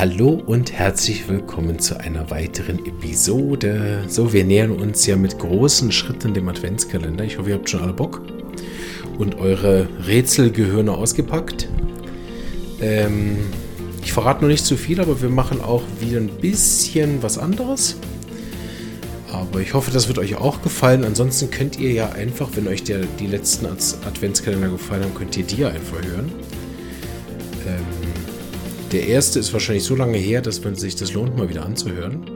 Hallo 0.00 0.42
und 0.46 0.72
herzlich 0.72 1.28
willkommen 1.28 1.78
zu 1.78 2.00
einer 2.00 2.30
weiteren 2.30 2.86
Episode. 2.86 4.02
So, 4.08 4.32
wir 4.32 4.44
nähern 4.44 4.70
uns 4.70 5.04
ja 5.04 5.14
mit 5.14 5.38
großen 5.38 5.92
Schritten 5.92 6.32
dem 6.32 6.48
Adventskalender. 6.48 7.22
Ich 7.22 7.36
hoffe, 7.36 7.50
ihr 7.50 7.56
habt 7.56 7.68
schon 7.68 7.82
alle 7.82 7.92
Bock 7.92 8.22
und 9.18 9.34
eure 9.34 9.86
Rätselgehirne 10.06 10.90
ausgepackt. 10.90 11.68
Ähm, 12.80 13.36
ich 14.02 14.14
verrate 14.14 14.40
noch 14.40 14.48
nicht 14.48 14.64
zu 14.64 14.78
viel, 14.78 15.02
aber 15.02 15.20
wir 15.20 15.28
machen 15.28 15.60
auch 15.60 15.82
wieder 16.00 16.16
ein 16.16 16.30
bisschen 16.30 17.22
was 17.22 17.36
anderes. 17.36 17.96
Aber 19.30 19.60
ich 19.60 19.74
hoffe, 19.74 19.90
das 19.90 20.08
wird 20.08 20.18
euch 20.18 20.36
auch 20.36 20.62
gefallen. 20.62 21.04
Ansonsten 21.04 21.50
könnt 21.50 21.78
ihr 21.78 21.92
ja 21.92 22.08
einfach, 22.08 22.48
wenn 22.54 22.68
euch 22.68 22.84
der, 22.84 23.00
die 23.18 23.26
letzten 23.26 23.66
Adventskalender 23.66 24.70
gefallen 24.70 25.02
haben, 25.02 25.14
könnt 25.14 25.36
ihr 25.36 25.44
die 25.44 25.62
einfach 25.66 26.02
hören. 26.02 26.32
Der 28.92 29.06
erste 29.06 29.38
ist 29.38 29.52
wahrscheinlich 29.52 29.84
so 29.84 29.94
lange 29.94 30.18
her, 30.18 30.42
dass 30.42 30.64
man 30.64 30.74
sich 30.74 30.96
das 30.96 31.12
lohnt, 31.12 31.36
mal 31.36 31.48
wieder 31.48 31.64
anzuhören. 31.64 32.26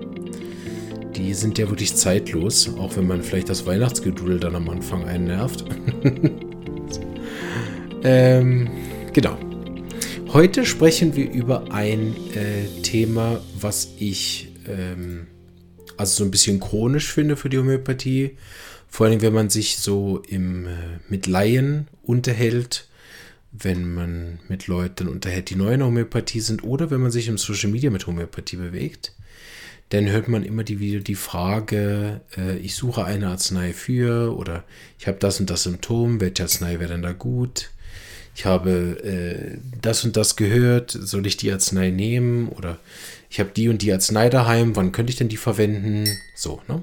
Die 1.16 1.34
sind 1.34 1.58
ja 1.58 1.68
wirklich 1.68 1.96
zeitlos, 1.96 2.70
auch 2.78 2.96
wenn 2.96 3.08
man 3.08 3.24
vielleicht 3.24 3.48
das 3.48 3.66
Weihnachtsgedudel 3.66 4.38
dann 4.38 4.54
am 4.54 4.70
Anfang 4.70 5.04
einen 5.04 5.24
nervt. 5.24 5.64
ähm, 8.04 8.70
genau. 9.12 9.36
Heute 10.32 10.64
sprechen 10.64 11.16
wir 11.16 11.28
über 11.28 11.72
ein 11.72 12.14
äh, 12.34 12.82
Thema, 12.82 13.40
was 13.58 13.88
ich 13.98 14.52
ähm, 14.68 15.26
also 15.96 16.18
so 16.18 16.24
ein 16.24 16.30
bisschen 16.30 16.60
chronisch 16.60 17.12
finde 17.12 17.36
für 17.36 17.48
die 17.48 17.58
Homöopathie. 17.58 18.36
Vor 18.88 19.06
allem, 19.06 19.22
wenn 19.22 19.32
man 19.32 19.50
sich 19.50 19.78
so 19.78 20.22
im, 20.28 20.66
äh, 20.66 20.70
mit 21.08 21.26
Laien 21.26 21.88
unterhält, 22.04 22.86
wenn 23.56 23.94
man 23.94 24.40
mit 24.48 24.66
Leuten 24.66 25.08
unterhält, 25.08 25.50
die 25.50 25.56
neu 25.56 25.74
in 25.74 25.82
Homöopathie 25.82 26.40
sind, 26.40 26.64
oder 26.64 26.90
wenn 26.90 27.00
man 27.00 27.12
sich 27.12 27.28
im 27.28 27.38
Social 27.38 27.70
Media 27.70 27.90
mit 27.90 28.06
Homöopathie 28.06 28.56
bewegt, 28.56 29.12
dann 29.90 30.08
hört 30.08 30.28
man 30.28 30.42
immer 30.42 30.64
die, 30.64 30.80
wieder 30.80 31.00
die 31.00 31.14
Frage, 31.14 32.20
äh, 32.36 32.56
ich 32.56 32.74
suche 32.74 33.04
eine 33.04 33.28
Arznei 33.28 33.72
für 33.72 34.36
oder 34.36 34.64
ich 34.98 35.06
habe 35.06 35.18
das 35.18 35.38
und 35.38 35.50
das 35.50 35.62
Symptom, 35.62 36.20
welche 36.20 36.42
Arznei 36.42 36.80
wäre 36.80 36.92
denn 36.92 37.02
da 37.02 37.12
gut? 37.12 37.70
Ich 38.34 38.44
habe 38.44 38.70
äh, 39.04 39.58
das 39.80 40.04
und 40.04 40.16
das 40.16 40.34
gehört, 40.34 40.90
soll 40.90 41.26
ich 41.26 41.36
die 41.36 41.52
Arznei 41.52 41.90
nehmen 41.90 42.48
oder 42.48 42.78
ich 43.30 43.38
habe 43.38 43.50
die 43.54 43.68
und 43.68 43.82
die 43.82 43.92
Arznei 43.92 44.28
daheim, 44.30 44.74
wann 44.74 44.90
könnte 44.90 45.10
ich 45.10 45.16
denn 45.16 45.28
die 45.28 45.36
verwenden? 45.36 46.08
So, 46.34 46.60
ne? 46.66 46.82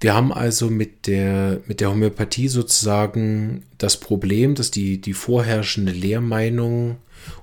Wir 0.00 0.14
haben 0.14 0.32
also 0.32 0.70
mit 0.70 1.06
der, 1.06 1.60
mit 1.66 1.80
der 1.80 1.90
Homöopathie 1.90 2.48
sozusagen 2.48 3.64
das 3.76 3.98
Problem, 3.98 4.54
dass 4.54 4.70
die, 4.70 4.98
die 4.98 5.12
vorherrschende 5.12 5.92
Lehrmeinung 5.92 6.96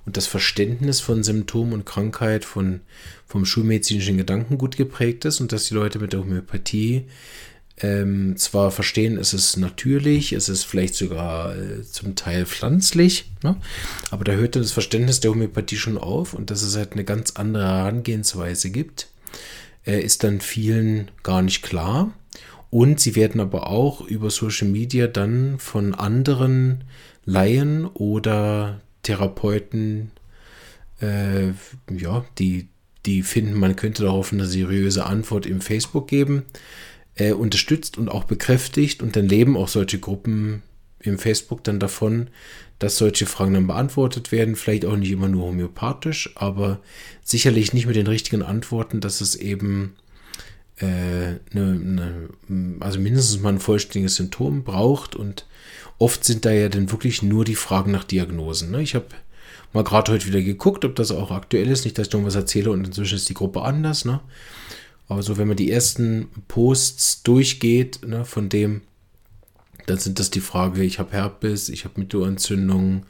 und 0.05 0.17
das 0.17 0.25
Verständnis 0.25 0.99
von 0.99 1.23
Symptom 1.23 1.71
und 1.71 1.85
Krankheit 1.85 2.45
von, 2.45 2.81
vom 3.27 3.45
schulmedizinischen 3.45 4.17
Gedanken 4.17 4.57
gut 4.57 4.75
geprägt 4.75 5.25
ist 5.25 5.39
und 5.39 5.51
dass 5.51 5.65
die 5.65 5.75
Leute 5.75 5.99
mit 5.99 6.13
der 6.13 6.21
Homöopathie 6.21 7.05
ähm, 7.79 8.35
zwar 8.37 8.71
verstehen, 8.71 9.17
es 9.17 9.35
ist 9.35 9.57
natürlich, 9.57 10.33
es 10.33 10.49
ist 10.49 10.63
vielleicht 10.63 10.95
sogar 10.95 11.55
äh, 11.55 11.83
zum 11.83 12.15
Teil 12.15 12.47
pflanzlich, 12.47 13.29
ne? 13.43 13.55
aber 14.09 14.23
da 14.23 14.31
hört 14.31 14.55
dann 14.55 14.63
das 14.63 14.71
Verständnis 14.71 15.19
der 15.19 15.29
Homöopathie 15.29 15.77
schon 15.77 15.99
auf 15.99 16.33
und 16.33 16.49
dass 16.49 16.63
es 16.63 16.75
halt 16.75 16.93
eine 16.93 17.03
ganz 17.03 17.33
andere 17.35 17.67
Herangehensweise 17.67 18.71
gibt, 18.71 19.09
äh, 19.85 20.01
ist 20.01 20.23
dann 20.23 20.41
vielen 20.41 21.11
gar 21.21 21.43
nicht 21.43 21.61
klar. 21.61 22.13
Und 22.69 22.99
sie 22.99 23.15
werden 23.15 23.39
aber 23.39 23.67
auch 23.67 24.01
über 24.01 24.29
Social 24.29 24.67
Media 24.67 25.07
dann 25.07 25.59
von 25.59 25.95
anderen 25.95 26.83
Laien 27.25 27.85
oder 27.85 28.81
Therapeuten, 29.03 30.11
äh, 31.01 31.49
ja, 31.95 32.25
die, 32.37 32.67
die 33.05 33.23
finden, 33.23 33.57
man 33.57 33.75
könnte 33.75 34.03
darauf 34.03 34.33
eine 34.33 34.45
seriöse 34.45 35.05
Antwort 35.05 35.45
im 35.45 35.61
Facebook 35.61 36.07
geben, 36.07 36.43
äh, 37.15 37.31
unterstützt 37.31 37.97
und 37.97 38.09
auch 38.09 38.25
bekräftigt. 38.25 39.01
Und 39.01 39.15
dann 39.15 39.27
leben 39.27 39.55
auch 39.55 39.69
solche 39.69 39.99
Gruppen 39.99 40.61
im 40.99 41.17
Facebook 41.19 41.63
dann 41.63 41.79
davon, 41.79 42.29
dass 42.79 42.97
solche 42.97 43.25
Fragen 43.25 43.53
dann 43.53 43.67
beantwortet 43.67 44.31
werden. 44.31 44.55
Vielleicht 44.55 44.85
auch 44.85 44.97
nicht 44.97 45.11
immer 45.11 45.29
nur 45.29 45.47
homöopathisch, 45.47 46.31
aber 46.35 46.79
sicherlich 47.23 47.73
nicht 47.73 47.87
mit 47.87 47.95
den 47.95 48.07
richtigen 48.07 48.43
Antworten, 48.43 48.99
dass 48.99 49.21
es 49.21 49.35
eben 49.35 49.95
äh, 50.79 51.33
ne, 51.51 51.75
ne, 51.75 52.29
also 52.79 52.99
mindestens 52.99 53.41
mal 53.41 53.53
ein 53.53 53.59
vollständiges 53.59 54.15
Symptom 54.15 54.63
braucht 54.63 55.15
und 55.15 55.45
oft 55.97 56.23
sind 56.23 56.45
da 56.45 56.51
ja 56.51 56.69
dann 56.69 56.91
wirklich 56.91 57.23
nur 57.23 57.45
die 57.45 57.55
Fragen 57.55 57.91
nach 57.91 58.03
Diagnosen. 58.03 58.71
Ne? 58.71 58.81
Ich 58.81 58.95
habe 58.95 59.07
mal 59.73 59.83
gerade 59.83 60.11
heute 60.11 60.27
wieder 60.27 60.41
geguckt, 60.41 60.85
ob 60.85 60.95
das 60.95 61.11
auch 61.11 61.31
aktuell 61.31 61.69
ist, 61.69 61.85
nicht, 61.85 61.97
dass 61.97 62.07
ich 62.07 62.13
irgendwas 62.13 62.35
erzähle 62.35 62.71
und 62.71 62.85
inzwischen 62.85 63.15
ist 63.15 63.29
die 63.29 63.33
Gruppe 63.33 63.63
anders. 63.63 64.05
Ne? 64.05 64.19
Aber 65.07 65.23
so, 65.23 65.37
wenn 65.37 65.47
man 65.47 65.57
die 65.57 65.71
ersten 65.71 66.29
Posts 66.47 67.23
durchgeht, 67.23 68.05
ne, 68.05 68.25
von 68.25 68.49
dem, 68.49 68.81
dann 69.85 69.97
sind 69.97 70.19
das 70.19 70.29
die 70.29 70.41
Frage, 70.41 70.83
ich 70.83 70.99
habe 70.99 71.13
Herpes, 71.13 71.69
ich 71.69 71.85
habe 71.85 71.99
Mittelohrentzündung, 71.99 73.05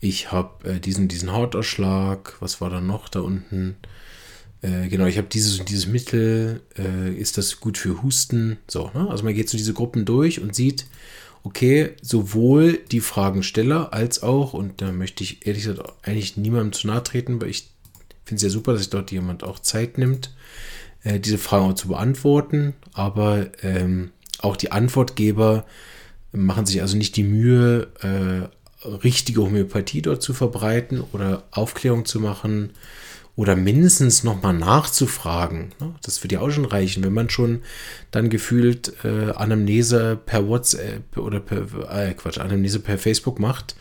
ich 0.00 0.32
habe 0.32 0.68
äh, 0.68 0.80
diesen, 0.80 1.08
diesen 1.08 1.32
Hautausschlag, 1.32 2.36
was 2.40 2.60
war 2.60 2.70
da 2.70 2.80
noch 2.80 3.08
da 3.08 3.20
unten? 3.20 3.76
Äh, 4.62 4.88
genau, 4.88 5.06
ich 5.06 5.16
habe 5.18 5.28
dieses 5.28 5.58
und 5.58 5.68
dieses 5.68 5.86
Mittel, 5.86 6.60
äh, 6.78 7.12
ist 7.14 7.38
das 7.38 7.60
gut 7.60 7.78
für 7.78 8.02
Husten? 8.02 8.58
So, 8.68 8.90
ne? 8.94 9.08
Also 9.08 9.24
man 9.24 9.34
geht 9.34 9.48
so 9.48 9.56
diese 9.56 9.72
Gruppen 9.72 10.04
durch 10.04 10.40
und 10.40 10.54
sieht, 10.54 10.86
okay, 11.42 11.90
sowohl 12.02 12.78
die 12.90 13.00
Fragensteller 13.00 13.92
als 13.92 14.22
auch, 14.22 14.52
und 14.52 14.82
da 14.82 14.92
möchte 14.92 15.24
ich 15.24 15.46
ehrlich 15.46 15.64
gesagt 15.64 15.92
eigentlich 16.02 16.36
niemandem 16.36 16.72
zu 16.72 16.86
nahe 16.86 17.02
treten, 17.02 17.40
weil 17.40 17.48
ich 17.48 17.70
finde 18.24 18.36
es 18.36 18.42
ja 18.42 18.50
super, 18.50 18.72
dass 18.72 18.82
sich 18.82 18.90
dort 18.90 19.10
jemand 19.10 19.42
auch 19.44 19.58
Zeit 19.58 19.96
nimmt, 19.96 20.30
äh, 21.02 21.18
diese 21.18 21.38
Fragen 21.38 21.76
zu 21.76 21.88
beantworten, 21.88 22.74
aber 22.92 23.46
ähm, 23.62 24.10
auch 24.40 24.56
die 24.56 24.72
Antwortgeber 24.72 25.64
machen 26.32 26.66
sich 26.66 26.82
also 26.82 26.96
nicht 26.96 27.16
die 27.16 27.24
Mühe, 27.24 27.88
äh, 28.02 28.86
richtige 28.86 29.42
Homöopathie 29.42 30.02
dort 30.02 30.22
zu 30.22 30.32
verbreiten 30.32 31.02
oder 31.12 31.42
Aufklärung 31.50 32.04
zu 32.04 32.20
machen, 32.20 32.70
oder 33.40 33.56
mindestens 33.56 34.22
nochmal 34.22 34.52
nachzufragen. 34.52 35.72
Ne? 35.80 35.94
Das 36.02 36.22
wird 36.22 36.30
ja 36.30 36.40
auch 36.40 36.50
schon 36.50 36.66
reichen, 36.66 37.02
wenn 37.02 37.14
man 37.14 37.30
schon 37.30 37.62
dann 38.10 38.28
gefühlt 38.28 38.92
äh, 39.02 39.30
Anamnese 39.30 40.20
per 40.26 40.46
WhatsApp 40.46 41.16
oder 41.16 41.40
per 41.40 41.62
äh, 41.90 42.12
Quatsch, 42.12 42.36
Anamnese 42.36 42.80
per 42.80 42.98
Facebook 42.98 43.40
macht 43.40 43.76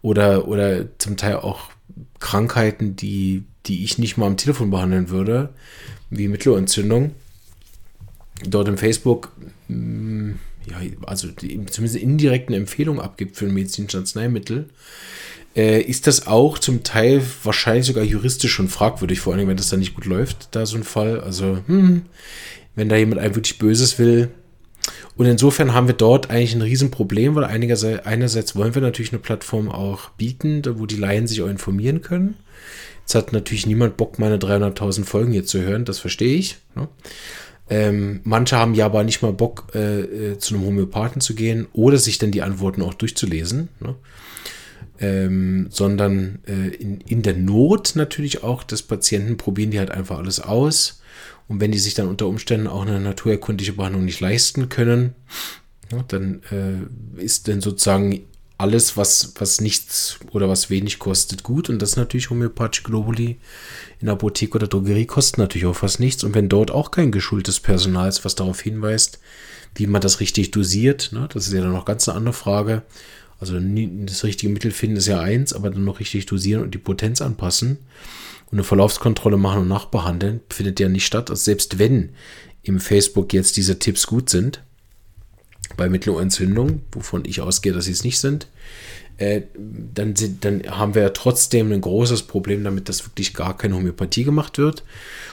oder, 0.00 0.46
oder 0.46 0.96
zum 0.98 1.16
Teil 1.16 1.38
auch 1.38 1.72
Krankheiten, 2.20 2.94
die, 2.94 3.42
die 3.66 3.82
ich 3.82 3.98
nicht 3.98 4.16
mal 4.16 4.28
am 4.28 4.36
Telefon 4.36 4.70
behandeln 4.70 5.10
würde, 5.10 5.48
wie 6.10 6.28
Mittelohrentzündung. 6.28 7.10
Dort 8.44 8.68
im 8.68 8.78
Facebook, 8.78 9.32
mh, 9.66 9.74
mm, 9.76 10.38
ja, 10.66 10.76
also 11.04 11.26
die, 11.26 11.66
zumindest 11.66 12.00
indirekten 12.00 12.54
Empfehlungen 12.54 13.00
abgibt 13.00 13.34
für 13.34 13.46
ein 13.46 13.54
medizinisches 13.54 14.02
Arzneimittel 14.02 14.68
äh, 15.56 15.80
ist 15.80 16.06
das 16.06 16.26
auch 16.26 16.58
zum 16.58 16.82
Teil 16.82 17.22
wahrscheinlich 17.42 17.86
sogar 17.86 18.04
juristisch 18.04 18.52
schon 18.52 18.68
fragwürdig, 18.68 19.20
vor 19.20 19.34
allem 19.34 19.48
wenn 19.48 19.56
das 19.56 19.70
dann 19.70 19.80
nicht 19.80 19.94
gut 19.94 20.04
läuft, 20.04 20.48
da 20.52 20.66
so 20.66 20.76
ein 20.76 20.84
Fall. 20.84 21.20
Also, 21.20 21.58
hm, 21.66 22.02
wenn 22.74 22.88
da 22.88 22.96
jemand 22.96 23.20
einem 23.20 23.34
wirklich 23.34 23.58
Böses 23.58 23.98
will. 23.98 24.30
Und 25.16 25.26
insofern 25.26 25.74
haben 25.74 25.86
wir 25.86 25.94
dort 25.94 26.30
eigentlich 26.30 26.54
ein 26.54 26.62
Riesenproblem, 26.62 27.34
weil 27.34 27.44
einerseits 27.44 28.56
wollen 28.56 28.74
wir 28.74 28.80
natürlich 28.80 29.12
eine 29.12 29.18
Plattform 29.18 29.70
auch 29.70 30.10
bieten, 30.10 30.62
wo 30.78 30.86
die 30.86 30.96
Laien 30.96 31.26
sich 31.26 31.42
auch 31.42 31.48
informieren 31.48 32.00
können. 32.00 32.36
Jetzt 33.00 33.14
hat 33.14 33.32
natürlich 33.32 33.66
niemand 33.66 33.96
Bock, 33.96 34.18
meine 34.18 34.38
300.000 34.38 35.04
Folgen 35.04 35.32
hier 35.32 35.44
zu 35.44 35.60
hören, 35.60 35.84
das 35.84 35.98
verstehe 35.98 36.36
ich. 36.36 36.58
Ne? 36.74 36.88
Ähm, 37.68 38.20
manche 38.24 38.56
haben 38.56 38.74
ja 38.74 38.86
aber 38.86 39.04
nicht 39.04 39.20
mal 39.20 39.32
Bock, 39.32 39.72
äh, 39.74 40.00
äh, 40.00 40.38
zu 40.38 40.54
einem 40.54 40.64
Homöopathen 40.64 41.20
zu 41.20 41.34
gehen 41.34 41.66
oder 41.72 41.98
sich 41.98 42.18
dann 42.18 42.30
die 42.30 42.42
Antworten 42.42 42.82
auch 42.82 42.94
durchzulesen. 42.94 43.68
Ne? 43.80 43.96
Ähm, 44.98 45.68
sondern 45.70 46.40
äh, 46.46 46.68
in, 46.68 47.00
in 47.00 47.22
der 47.22 47.34
Not 47.34 47.92
natürlich 47.94 48.42
auch 48.42 48.62
des 48.62 48.82
Patienten 48.82 49.36
probieren 49.36 49.70
die 49.70 49.78
halt 49.78 49.90
einfach 49.90 50.18
alles 50.18 50.40
aus. 50.40 51.00
Und 51.48 51.60
wenn 51.60 51.72
die 51.72 51.78
sich 51.78 51.94
dann 51.94 52.08
unter 52.08 52.26
Umständen 52.26 52.66
auch 52.66 52.82
eine 52.82 53.00
naturerkundliche 53.00 53.72
Behandlung 53.72 54.04
nicht 54.04 54.20
leisten 54.20 54.68
können, 54.68 55.14
ja, 55.90 56.04
dann 56.06 56.42
äh, 56.50 57.22
ist 57.22 57.48
dann 57.48 57.60
sozusagen 57.60 58.20
alles, 58.60 58.96
was, 58.96 59.32
was 59.38 59.60
nichts 59.60 60.18
oder 60.32 60.48
was 60.48 60.68
wenig 60.68 60.98
kostet, 60.98 61.42
gut. 61.42 61.70
Und 61.70 61.80
das 61.80 61.90
ist 61.90 61.96
natürlich 61.96 62.30
homöopathische 62.30 62.84
Globuli 62.84 63.38
in 64.00 64.06
der 64.06 64.12
Apotheke 64.12 64.56
oder 64.56 64.66
Drogerie 64.66 65.06
kosten 65.06 65.40
natürlich 65.40 65.66
auch 65.66 65.76
fast 65.76 65.98
nichts. 65.98 66.22
Und 66.24 66.34
wenn 66.34 66.50
dort 66.50 66.70
auch 66.70 66.90
kein 66.90 67.10
geschultes 67.10 67.58
Personal 67.58 68.08
ist, 68.08 68.24
was 68.24 68.34
darauf 68.34 68.60
hinweist, 68.60 69.18
wie 69.74 69.86
man 69.86 70.02
das 70.02 70.20
richtig 70.20 70.50
dosiert, 70.50 71.10
ne, 71.12 71.26
das 71.32 71.46
ist 71.46 71.54
ja 71.54 71.62
dann 71.62 71.72
noch 71.72 71.86
ganz 71.86 72.08
eine 72.08 72.18
andere 72.18 72.34
Frage, 72.34 72.82
also 73.40 73.58
das 73.58 74.24
richtige 74.24 74.52
Mittel 74.52 74.70
finden 74.70 74.96
ist 74.96 75.06
ja 75.06 75.20
eins, 75.20 75.52
aber 75.52 75.70
dann 75.70 75.84
noch 75.84 75.98
richtig 75.98 76.26
dosieren 76.26 76.62
und 76.62 76.74
die 76.74 76.78
Potenz 76.78 77.22
anpassen 77.22 77.78
und 78.46 78.58
eine 78.58 78.64
Verlaufskontrolle 78.64 79.38
machen 79.38 79.62
und 79.62 79.68
nachbehandeln, 79.68 80.40
findet 80.50 80.78
ja 80.78 80.88
nicht 80.88 81.06
statt. 81.06 81.30
Also 81.30 81.42
selbst 81.42 81.78
wenn 81.78 82.10
im 82.62 82.80
Facebook 82.80 83.32
jetzt 83.32 83.56
diese 83.56 83.78
Tipps 83.78 84.06
gut 84.06 84.28
sind, 84.28 84.62
bei 85.76 85.88
Mittelohrentzündung, 85.88 86.82
wovon 86.92 87.24
ich 87.24 87.40
ausgehe, 87.40 87.72
dass 87.72 87.86
sie 87.86 87.92
es 87.92 88.04
nicht 88.04 88.18
sind, 88.18 88.48
äh, 89.16 89.42
dann, 89.94 90.14
dann 90.40 90.62
haben 90.66 90.94
wir 90.94 91.12
trotzdem 91.12 91.72
ein 91.72 91.80
großes 91.80 92.22
Problem 92.22 92.64
damit, 92.64 92.88
dass 92.88 93.06
wirklich 93.06 93.34
gar 93.34 93.56
keine 93.56 93.76
Homöopathie 93.76 94.24
gemacht 94.24 94.58
wird. 94.58 94.82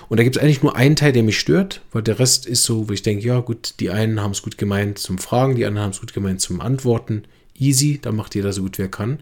Und 0.09 0.18
da 0.18 0.24
gibt 0.24 0.36
es 0.36 0.42
eigentlich 0.42 0.62
nur 0.62 0.75
einen 0.75 0.95
Teil, 0.95 1.13
der 1.13 1.24
mich 1.24 1.39
stört, 1.39 1.81
weil 1.92 2.04
der 2.04 2.19
Rest 2.19 2.45
ist 2.45 2.63
so, 2.63 2.88
wo 2.88 2.94
ich 2.94 3.01
denke, 3.01 3.25
ja 3.25 3.39
gut, 3.39 3.75
die 3.80 3.89
einen 3.89 4.21
haben 4.21 4.31
es 4.31 4.42
gut 4.42 4.57
gemeint 4.57 5.00
zum 5.00 5.18
Fragen, 5.18 5.56
die 5.56 5.65
anderen 5.65 5.86
haben 5.86 5.92
es 5.92 6.00
gut 6.00 6.13
gemeint 6.13 6.42
zum 6.42 6.62
Antworten. 6.62 7.24
Easy, 7.59 8.00
da 8.01 8.12
macht 8.12 8.36
jeder 8.36 8.54
so 8.54 8.62
gut, 8.62 8.77
wer 8.77 8.89
kann. 8.89 9.19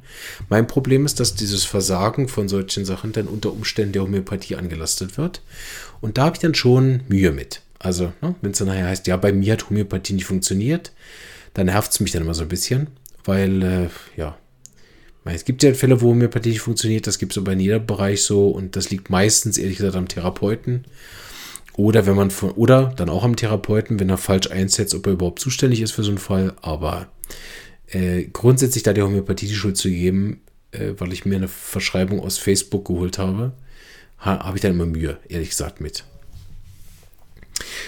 Mein 0.50 0.68
Problem 0.68 1.06
ist, 1.06 1.20
dass 1.20 1.36
dieses 1.36 1.64
Versagen 1.64 2.28
von 2.28 2.48
solchen 2.48 2.86
Sachen 2.86 3.12
dann 3.12 3.28
unter 3.28 3.52
Umständen 3.52 3.94
der 3.94 4.04
Homöopathie 4.04 4.56
angelastet 4.56 5.18
wird. 5.18 5.42
Und 6.02 6.18
da 6.18 6.26
habe 6.26 6.36
ich 6.36 6.42
dann 6.42 6.56
schon 6.56 7.02
Mühe 7.08 7.32
mit. 7.32 7.62
Also, 7.80 8.14
ne, 8.22 8.36
wenn 8.42 8.52
es 8.52 8.58
dann 8.58 8.68
nachher 8.68 8.88
heißt, 8.88 9.08
ja, 9.08 9.18
bei 9.18 9.32
mir 9.32 9.54
hat 9.54 9.70
Homöopathie 9.70 10.14
nicht 10.14 10.26
funktioniert, 10.26 10.92
dann 11.54 11.68
nervt 11.68 11.92
es 11.92 12.00
mich 12.00 12.12
dann 12.12 12.24
immer 12.24 12.34
so 12.34 12.42
ein 12.44 12.50
bisschen, 12.50 12.88
weil, 13.24 13.64
äh, 13.64 13.90
ja, 14.18 14.38
es 15.26 15.44
gibt 15.44 15.64
ja 15.64 15.74
Fälle, 15.74 16.02
wo 16.02 16.10
Homöopathie 16.10 16.50
nicht 16.50 16.62
funktioniert, 16.62 17.08
das 17.08 17.18
gibt 17.18 17.32
es 17.32 17.38
aber 17.38 17.54
in 17.54 17.60
jedem 17.60 17.86
Bereich 17.86 18.22
so 18.24 18.50
und 18.50 18.76
das 18.76 18.92
liegt 18.92 19.10
meistens, 19.10 19.58
ehrlich 19.58 19.78
gesagt, 19.78 19.96
am 19.96 20.08
Therapeuten. 20.08 20.86
Oder 21.78 22.06
wenn 22.06 22.16
man 22.16 22.32
von, 22.32 22.52
oder 22.52 22.94
dann 22.96 23.10
auch 23.10 23.24
am 23.24 23.36
Therapeuten, 23.36 24.00
wenn 24.00 24.10
er 24.10 24.18
falsch 24.18 24.50
einsetzt, 24.50 24.96
ob 24.96 25.08
er 25.08 25.14
überhaupt 25.14 25.40
zuständig 25.40 25.82
ist 25.82 25.92
für 25.92 26.04
so 26.04 26.12
einen 26.12 26.20
Fall. 26.20 26.54
Aber 26.62 27.08
äh, 27.88 28.24
grundsätzlich 28.24 28.84
da 28.84 28.94
der 28.94 29.06
Homöopathie 29.06 29.48
die 29.48 29.56
Schuld 29.56 29.78
zu 29.78 29.90
geben, 29.90 30.42
äh, 30.72 30.94
weil 30.98 31.14
ich 31.14 31.26
mir 31.26 31.36
eine 31.36 31.48
Verschreibung 31.48 32.20
aus 32.20 32.38
Facebook 32.38 32.86
geholt 32.86 33.18
habe, 33.18 33.54
ha, 34.20 34.46
habe 34.46 34.58
ich 34.58 34.62
dann 34.62 34.72
immer 34.72 34.86
Mühe, 34.86 35.18
ehrlich 35.30 35.50
gesagt, 35.50 35.82
mit. 35.82 36.04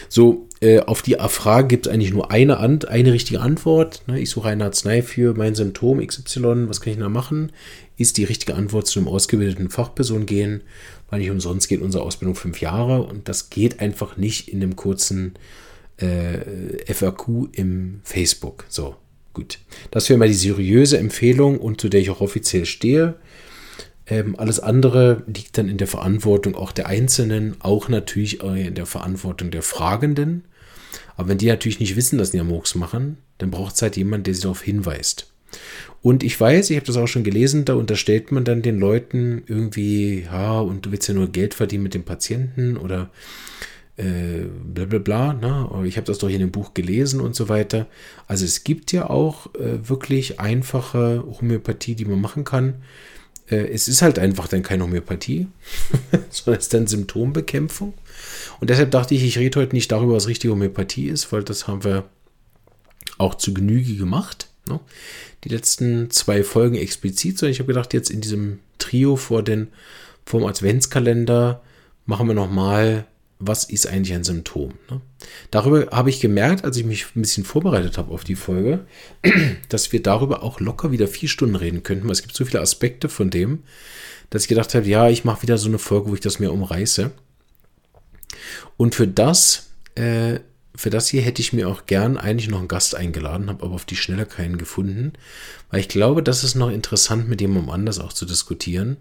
So, 0.09 0.47
äh, 0.61 0.79
auf 0.79 1.01
die 1.01 1.17
Frage 1.27 1.67
gibt 1.67 1.87
es 1.87 1.93
eigentlich 1.93 2.13
nur 2.13 2.31
eine, 2.31 2.57
Ant 2.57 2.87
eine 2.87 3.13
richtige 3.13 3.41
Antwort. 3.41 4.03
Ne? 4.07 4.19
Ich 4.19 4.29
suche 4.29 4.49
eine 4.49 4.65
Arznei 4.65 5.01
für 5.01 5.33
mein 5.33 5.55
Symptom 5.55 6.05
XY. 6.05 6.67
Was 6.67 6.81
kann 6.81 6.93
ich 6.93 6.99
da 6.99 7.09
machen? 7.09 7.51
Ist 7.97 8.17
die 8.17 8.23
richtige 8.23 8.55
Antwort 8.55 8.87
zu 8.87 8.99
einem 8.99 9.07
ausgebildeten 9.07 9.69
Fachperson 9.69 10.25
gehen, 10.25 10.61
weil 11.09 11.19
nicht 11.19 11.31
umsonst 11.31 11.67
geht 11.67 11.81
unsere 11.81 12.03
Ausbildung 12.03 12.35
fünf 12.35 12.61
Jahre 12.61 13.03
und 13.03 13.27
das 13.27 13.49
geht 13.49 13.79
einfach 13.79 14.17
nicht 14.17 14.47
in 14.49 14.61
einem 14.61 14.75
kurzen 14.75 15.33
äh, 15.97 16.93
FAQ 16.93 17.49
im 17.51 18.01
Facebook. 18.03 18.65
So, 18.69 18.95
gut. 19.37 19.59
Das 19.91 20.09
wäre 20.09 20.17
mal 20.17 20.27
die 20.27 20.33
seriöse 20.33 20.97
Empfehlung 20.97 21.59
und 21.59 21.79
zu 21.79 21.89
der 21.89 22.01
ich 22.01 22.09
auch 22.09 22.21
offiziell 22.21 22.65
stehe. 22.65 23.15
Ähm, 24.07 24.35
alles 24.37 24.59
andere 24.59 25.23
liegt 25.27 25.57
dann 25.57 25.69
in 25.69 25.77
der 25.77 25.87
Verantwortung 25.87 26.55
auch 26.55 26.71
der 26.71 26.87
Einzelnen, 26.87 27.55
auch 27.59 27.87
natürlich 27.87 28.41
in 28.41 28.75
der 28.75 28.85
Verantwortung 28.85 29.51
der 29.51 29.61
Fragenden. 29.61 30.45
Aber 31.15 31.29
wenn 31.29 31.37
die 31.37 31.47
natürlich 31.47 31.79
nicht 31.79 31.95
wissen, 31.95 32.17
dass 32.17 32.31
sie 32.31 32.41
Murks 32.41 32.75
machen, 32.75 33.17
dann 33.37 33.51
braucht 33.51 33.75
es 33.75 33.81
halt 33.81 33.97
jemanden, 33.97 34.23
der 34.25 34.33
sie 34.33 34.41
darauf 34.41 34.61
hinweist. 34.61 35.31
Und 36.01 36.23
ich 36.23 36.39
weiß, 36.39 36.69
ich 36.69 36.77
habe 36.77 36.85
das 36.85 36.97
auch 36.97 37.07
schon 37.07 37.23
gelesen, 37.23 37.65
da 37.65 37.73
unterstellt 37.75 38.31
man 38.31 38.43
dann 38.43 38.61
den 38.61 38.79
Leuten 38.79 39.43
irgendwie, 39.45 40.23
ja, 40.23 40.59
und 40.59 40.85
du 40.85 40.91
willst 40.91 41.07
ja 41.07 41.13
nur 41.13 41.31
Geld 41.31 41.53
verdienen 41.53 41.83
mit 41.83 41.93
dem 41.93 42.03
Patienten 42.03 42.77
oder 42.77 43.09
äh, 43.97 44.45
bla 44.63 44.85
bla 44.85 44.99
bla. 44.99 45.33
Ne? 45.33 45.85
Ich 45.85 45.97
habe 45.97 46.07
das 46.07 46.19
doch 46.19 46.29
in 46.29 46.39
dem 46.39 46.51
Buch 46.51 46.73
gelesen 46.73 47.19
und 47.19 47.35
so 47.35 47.49
weiter. 47.49 47.87
Also 48.27 48.45
es 48.45 48.63
gibt 48.63 48.91
ja 48.91 49.09
auch 49.09 49.53
äh, 49.55 49.89
wirklich 49.89 50.39
einfache 50.39 51.23
Homöopathie, 51.39 51.95
die 51.95 52.05
man 52.05 52.21
machen 52.21 52.43
kann 52.43 52.75
äh, 53.49 53.67
es 53.67 53.87
ist 53.87 54.01
halt 54.01 54.19
einfach 54.19 54.47
dann 54.47 54.63
keine 54.63 54.83
Homöopathie, 54.83 55.47
sondern 56.29 56.59
es 56.59 56.65
ist 56.65 56.73
dann 56.73 56.87
Symptombekämpfung. 56.87 57.93
Und 58.59 58.69
deshalb 58.69 58.91
dachte 58.91 59.15
ich, 59.15 59.23
ich 59.23 59.37
rede 59.37 59.59
heute 59.59 59.75
nicht 59.75 59.91
darüber, 59.91 60.15
was 60.15 60.27
richtige 60.27 60.53
Homöopathie 60.53 61.07
ist, 61.07 61.31
weil 61.31 61.43
das 61.43 61.67
haben 61.67 61.83
wir 61.83 62.05
auch 63.17 63.35
zu 63.35 63.53
Genüge 63.53 63.95
gemacht. 63.95 64.49
Ne? 64.67 64.79
Die 65.43 65.49
letzten 65.49 66.11
zwei 66.11 66.43
Folgen 66.43 66.75
explizit, 66.75 67.37
sondern 67.37 67.51
ich 67.51 67.59
habe 67.59 67.67
gedacht, 67.67 67.93
jetzt 67.93 68.09
in 68.09 68.21
diesem 68.21 68.59
Trio 68.79 69.15
vor 69.15 69.43
den, 69.43 69.69
vom 70.25 70.45
Adventskalender 70.45 71.61
machen 72.05 72.27
wir 72.27 72.33
nochmal 72.33 73.05
was 73.39 73.65
ist 73.65 73.87
eigentlich 73.87 74.13
ein 74.13 74.23
Symptom. 74.23 74.73
Ne? 74.89 75.01
Darüber 75.51 75.87
habe 75.91 76.09
ich 76.09 76.19
gemerkt, 76.19 76.63
als 76.63 76.77
ich 76.77 76.85
mich 76.85 77.05
ein 77.15 77.21
bisschen 77.21 77.43
vorbereitet 77.43 77.97
habe 77.97 78.11
auf 78.11 78.23
die 78.23 78.35
Folge, 78.35 78.85
dass 79.69 79.91
wir 79.91 80.01
darüber 80.01 80.43
auch 80.43 80.59
locker 80.59 80.91
wieder 80.91 81.07
vier 81.07 81.29
Stunden 81.29 81.55
reden 81.55 81.83
könnten, 81.83 82.05
weil 82.05 82.13
es 82.13 82.23
gibt 82.23 82.35
so 82.35 82.45
viele 82.45 82.61
Aspekte 82.61 83.09
von 83.09 83.29
dem, 83.29 83.63
dass 84.29 84.43
ich 84.43 84.47
gedacht 84.47 84.73
habe, 84.73 84.87
ja, 84.87 85.07
ich 85.09 85.23
mache 85.23 85.43
wieder 85.43 85.57
so 85.57 85.67
eine 85.67 85.79
Folge, 85.79 86.09
wo 86.09 86.13
ich 86.15 86.19
das 86.19 86.39
mir 86.39 86.51
umreiße. 86.51 87.11
Und 88.75 88.95
für 88.95 89.07
das, 89.07 89.69
äh, 89.95 90.39
für 90.75 90.89
das 90.89 91.07
hier 91.07 91.21
hätte 91.21 91.41
ich 91.41 91.53
mir 91.53 91.69
auch 91.69 91.85
gern 91.85 92.17
eigentlich 92.17 92.49
noch 92.49 92.59
einen 92.59 92.67
Gast 92.67 92.95
eingeladen, 92.95 93.49
habe 93.49 93.63
aber 93.63 93.75
auf 93.75 93.85
die 93.85 93.95
Schnelle 93.95 94.25
keinen 94.25 94.57
gefunden, 94.57 95.13
weil 95.69 95.79
ich 95.79 95.89
glaube, 95.89 96.23
das 96.23 96.43
ist 96.43 96.55
noch 96.55 96.69
interessant, 96.69 97.29
mit 97.29 97.41
jemandem 97.41 97.69
anders 97.69 97.99
auch 97.99 98.13
zu 98.13 98.25
diskutieren 98.25 98.97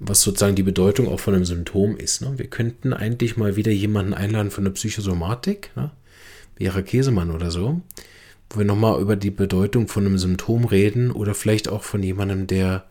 was 0.00 0.22
sozusagen 0.22 0.54
die 0.54 0.62
Bedeutung 0.62 1.08
auch 1.08 1.20
von 1.20 1.34
einem 1.34 1.44
Symptom 1.44 1.96
ist. 1.96 2.22
Ne? 2.22 2.34
Wir 2.36 2.46
könnten 2.46 2.92
eigentlich 2.92 3.36
mal 3.36 3.56
wieder 3.56 3.72
jemanden 3.72 4.14
einladen 4.14 4.50
von 4.50 4.64
der 4.64 4.70
Psychosomatik, 4.72 5.70
ne? 5.76 5.90
Herr 6.60 6.82
Käsemann 6.82 7.30
oder 7.30 7.52
so, 7.52 7.80
wo 8.50 8.58
wir 8.58 8.66
nochmal 8.66 9.00
über 9.00 9.14
die 9.14 9.30
Bedeutung 9.30 9.86
von 9.86 10.04
einem 10.04 10.18
Symptom 10.18 10.64
reden 10.64 11.12
oder 11.12 11.34
vielleicht 11.34 11.68
auch 11.68 11.84
von 11.84 12.02
jemandem, 12.02 12.48
der, 12.48 12.84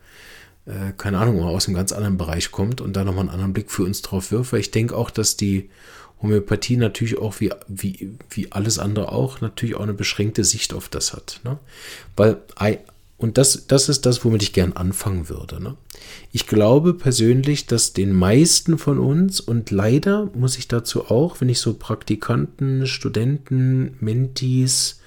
äh, 0.64 0.92
keine 0.96 1.18
Ahnung, 1.18 1.42
aus 1.42 1.66
einem 1.66 1.76
ganz 1.76 1.92
anderen 1.92 2.16
Bereich 2.16 2.50
kommt 2.50 2.80
und 2.80 2.94
da 2.94 3.04
nochmal 3.04 3.24
einen 3.24 3.30
anderen 3.30 3.52
Blick 3.52 3.70
für 3.70 3.82
uns 3.82 4.00
drauf 4.00 4.32
wirft, 4.32 4.54
weil 4.54 4.60
ich 4.60 4.70
denke 4.70 4.96
auch, 4.96 5.10
dass 5.10 5.36
die 5.36 5.68
Homöopathie 6.22 6.78
natürlich 6.78 7.18
auch 7.18 7.40
wie, 7.40 7.52
wie, 7.68 8.16
wie 8.30 8.52
alles 8.52 8.78
andere 8.78 9.12
auch 9.12 9.42
natürlich 9.42 9.74
auch 9.74 9.82
eine 9.82 9.94
beschränkte 9.94 10.44
Sicht 10.44 10.72
auf 10.72 10.88
das 10.88 11.12
hat. 11.12 11.40
Ne? 11.44 11.58
Weil 12.16 12.38
und 13.18 13.36
das, 13.36 13.66
das 13.66 13.88
ist 13.88 14.06
das, 14.06 14.24
womit 14.24 14.44
ich 14.44 14.52
gern 14.52 14.74
anfangen 14.74 15.28
würde. 15.28 15.60
Ne? 15.60 15.76
Ich 16.30 16.46
glaube 16.46 16.94
persönlich, 16.94 17.66
dass 17.66 17.92
den 17.92 18.12
meisten 18.12 18.78
von 18.78 19.00
uns, 19.00 19.40
und 19.40 19.72
leider 19.72 20.30
muss 20.36 20.56
ich 20.56 20.68
dazu 20.68 21.06
auch, 21.06 21.40
wenn 21.40 21.48
ich 21.48 21.58
so 21.58 21.74
Praktikanten, 21.74 22.86
Studenten, 22.86 23.96
Mentees 23.98 25.00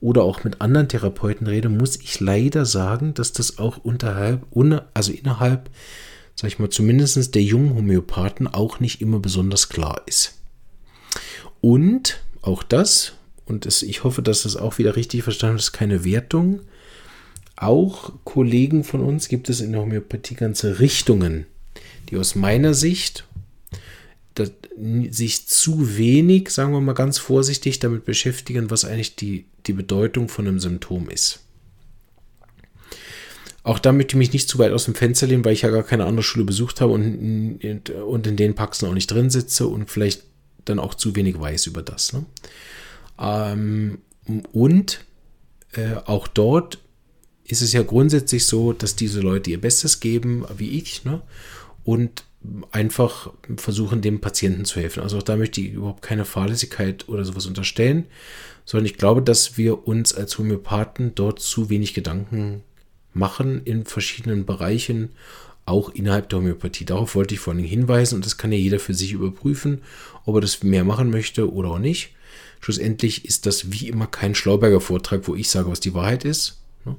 oder 0.00 0.24
auch 0.24 0.42
mit 0.42 0.60
anderen 0.60 0.88
Therapeuten 0.88 1.46
rede, 1.46 1.68
muss 1.68 1.96
ich 1.96 2.18
leider 2.18 2.66
sagen, 2.66 3.14
dass 3.14 3.32
das 3.32 3.58
auch 3.58 3.78
unterhalb, 3.78 4.44
also 4.92 5.12
innerhalb, 5.12 5.70
sag 6.34 6.48
ich 6.48 6.58
mal, 6.58 6.68
zumindest 6.68 7.32
der 7.36 7.42
jungen 7.42 7.76
Homöopathen 7.76 8.48
auch 8.48 8.80
nicht 8.80 9.00
immer 9.00 9.20
besonders 9.20 9.68
klar 9.68 10.02
ist. 10.06 10.34
Und 11.60 12.20
auch 12.42 12.64
das, 12.64 13.12
und 13.46 13.66
es, 13.66 13.84
ich 13.84 14.02
hoffe, 14.02 14.20
dass 14.20 14.42
das 14.42 14.56
auch 14.56 14.78
wieder 14.78 14.96
richtig 14.96 15.22
verstanden 15.22 15.58
ist, 15.58 15.70
keine 15.70 16.04
Wertung, 16.04 16.62
auch 17.56 18.12
Kollegen 18.24 18.84
von 18.84 19.00
uns 19.00 19.28
gibt 19.28 19.48
es 19.48 19.60
in 19.60 19.72
der 19.72 19.80
Homöopathie 19.80 20.34
ganze 20.34 20.78
Richtungen, 20.78 21.46
die 22.10 22.16
aus 22.16 22.34
meiner 22.34 22.74
Sicht 22.74 23.24
sich 25.10 25.46
zu 25.46 25.96
wenig, 25.96 26.50
sagen 26.50 26.72
wir 26.72 26.80
mal 26.82 26.92
ganz 26.92 27.16
vorsichtig, 27.16 27.78
damit 27.78 28.04
beschäftigen, 28.04 28.70
was 28.70 28.84
eigentlich 28.84 29.16
die, 29.16 29.46
die 29.66 29.72
Bedeutung 29.72 30.28
von 30.28 30.46
einem 30.46 30.60
Symptom 30.60 31.08
ist. 31.08 31.40
Auch 33.62 33.78
da 33.78 33.92
möchte 33.92 34.12
ich 34.12 34.18
mich 34.18 34.32
nicht 34.32 34.48
zu 34.48 34.58
weit 34.58 34.72
aus 34.72 34.84
dem 34.84 34.94
Fenster 34.94 35.26
lehnen, 35.26 35.44
weil 35.44 35.54
ich 35.54 35.62
ja 35.62 35.70
gar 35.70 35.82
keine 35.82 36.04
andere 36.04 36.22
Schule 36.22 36.44
besucht 36.44 36.80
habe 36.80 36.92
und, 36.92 37.58
und 37.90 38.26
in 38.26 38.36
den 38.36 38.54
Paxen 38.54 38.88
auch 38.88 38.92
nicht 38.92 39.10
drin 39.10 39.30
sitze 39.30 39.66
und 39.66 39.90
vielleicht 39.90 40.22
dann 40.66 40.78
auch 40.78 40.94
zu 40.94 41.16
wenig 41.16 41.40
weiß 41.40 41.66
über 41.66 41.82
das. 41.82 42.12
Ne? 42.12 42.26
Ähm, 43.18 43.98
und 44.52 45.00
äh, 45.72 45.94
auch 46.04 46.28
dort 46.28 46.78
ist 47.48 47.62
es 47.62 47.72
ja 47.72 47.82
grundsätzlich 47.82 48.46
so, 48.46 48.72
dass 48.72 48.96
diese 48.96 49.20
Leute 49.20 49.50
ihr 49.50 49.60
Bestes 49.60 50.00
geben, 50.00 50.44
wie 50.56 50.70
ich, 50.70 51.04
ne? 51.04 51.22
und 51.84 52.24
einfach 52.70 53.32
versuchen, 53.56 54.02
dem 54.02 54.20
Patienten 54.20 54.64
zu 54.64 54.80
helfen. 54.80 55.02
Also 55.02 55.18
auch 55.18 55.22
da 55.22 55.36
möchte 55.36 55.60
ich 55.60 55.72
überhaupt 55.72 56.02
keine 56.02 56.24
Fahrlässigkeit 56.24 57.08
oder 57.08 57.24
sowas 57.24 57.46
unterstellen, 57.46 58.06
sondern 58.64 58.86
ich 58.86 58.98
glaube, 58.98 59.22
dass 59.22 59.56
wir 59.56 59.86
uns 59.86 60.14
als 60.14 60.38
Homöopathen 60.38 61.14
dort 61.14 61.40
zu 61.40 61.70
wenig 61.70 61.94
Gedanken 61.94 62.62
machen 63.12 63.62
in 63.64 63.84
verschiedenen 63.84 64.44
Bereichen, 64.44 65.10
auch 65.64 65.90
innerhalb 65.90 66.28
der 66.28 66.38
Homöopathie. 66.38 66.84
Darauf 66.84 67.14
wollte 67.14 67.34
ich 67.34 67.40
vor 67.40 67.52
allem 67.52 67.64
hinweisen 67.64 68.16
und 68.16 68.26
das 68.26 68.36
kann 68.36 68.52
ja 68.52 68.58
jeder 68.58 68.78
für 68.78 68.94
sich 68.94 69.12
überprüfen, 69.12 69.82
ob 70.24 70.36
er 70.36 70.40
das 70.40 70.62
mehr 70.62 70.84
machen 70.84 71.10
möchte 71.10 71.52
oder 71.52 71.70
auch 71.70 71.78
nicht. 71.78 72.10
Schlussendlich 72.60 73.24
ist 73.24 73.46
das 73.46 73.72
wie 73.72 73.88
immer 73.88 74.06
kein 74.06 74.34
Schlauberger 74.34 74.80
Vortrag, 74.80 75.26
wo 75.26 75.34
ich 75.34 75.50
sage, 75.50 75.70
was 75.70 75.80
die 75.80 75.94
Wahrheit 75.94 76.24
ist, 76.24 76.60
ne? 76.84 76.96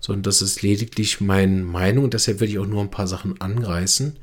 Sondern 0.00 0.22
das 0.22 0.42
ist 0.42 0.62
lediglich 0.62 1.20
meine 1.20 1.62
Meinung 1.62 2.10
deshalb 2.10 2.40
werde 2.40 2.52
ich 2.52 2.58
auch 2.58 2.66
nur 2.66 2.82
ein 2.82 2.90
paar 2.90 3.06
Sachen 3.06 3.40
anreißen 3.40 4.16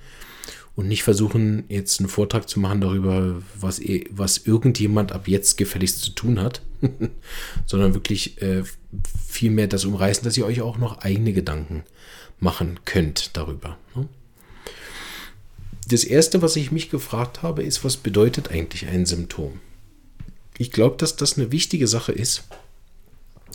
und 0.76 0.88
nicht 0.88 1.04
versuchen, 1.04 1.66
jetzt 1.70 2.00
einen 2.00 2.10
Vortrag 2.10 2.50
zu 2.50 2.60
machen 2.60 2.82
darüber, 2.82 3.42
was, 3.56 3.80
was 4.10 4.40
irgendjemand 4.40 5.12
ab 5.12 5.28
jetzt 5.28 5.58
gefälligst 5.58 6.02
zu 6.02 6.12
tun 6.12 6.40
hat, 6.42 6.62
sondern 7.66 7.94
wirklich 7.94 8.42
äh, 8.42 8.64
viel 9.28 9.52
mehr 9.52 9.68
das 9.68 9.86
umreißen, 9.86 10.24
dass 10.24 10.38
ihr 10.38 10.46
euch 10.46 10.62
auch 10.62 10.78
noch 10.78 11.00
eigene 11.00 11.34
Gedanken 11.34 11.84
machen 12.40 12.80
könnt 12.86 13.38
darüber. 13.38 13.78
Ne? 13.96 14.08
Das 15.88 16.04
erste, 16.04 16.42
was 16.42 16.56
ich 16.56 16.72
mich 16.72 16.90
gefragt 16.90 17.44
habe, 17.44 17.62
ist, 17.62 17.84
was 17.84 17.98
bedeutet 17.98 18.50
eigentlich 18.50 18.88
ein 18.88 19.06
Symptom? 19.06 19.60
Ich 20.58 20.72
glaube, 20.72 20.98
dass 20.98 21.16
das 21.16 21.38
eine 21.38 21.52
wichtige 21.52 21.88
Sache 21.88 22.12
ist, 22.14 22.44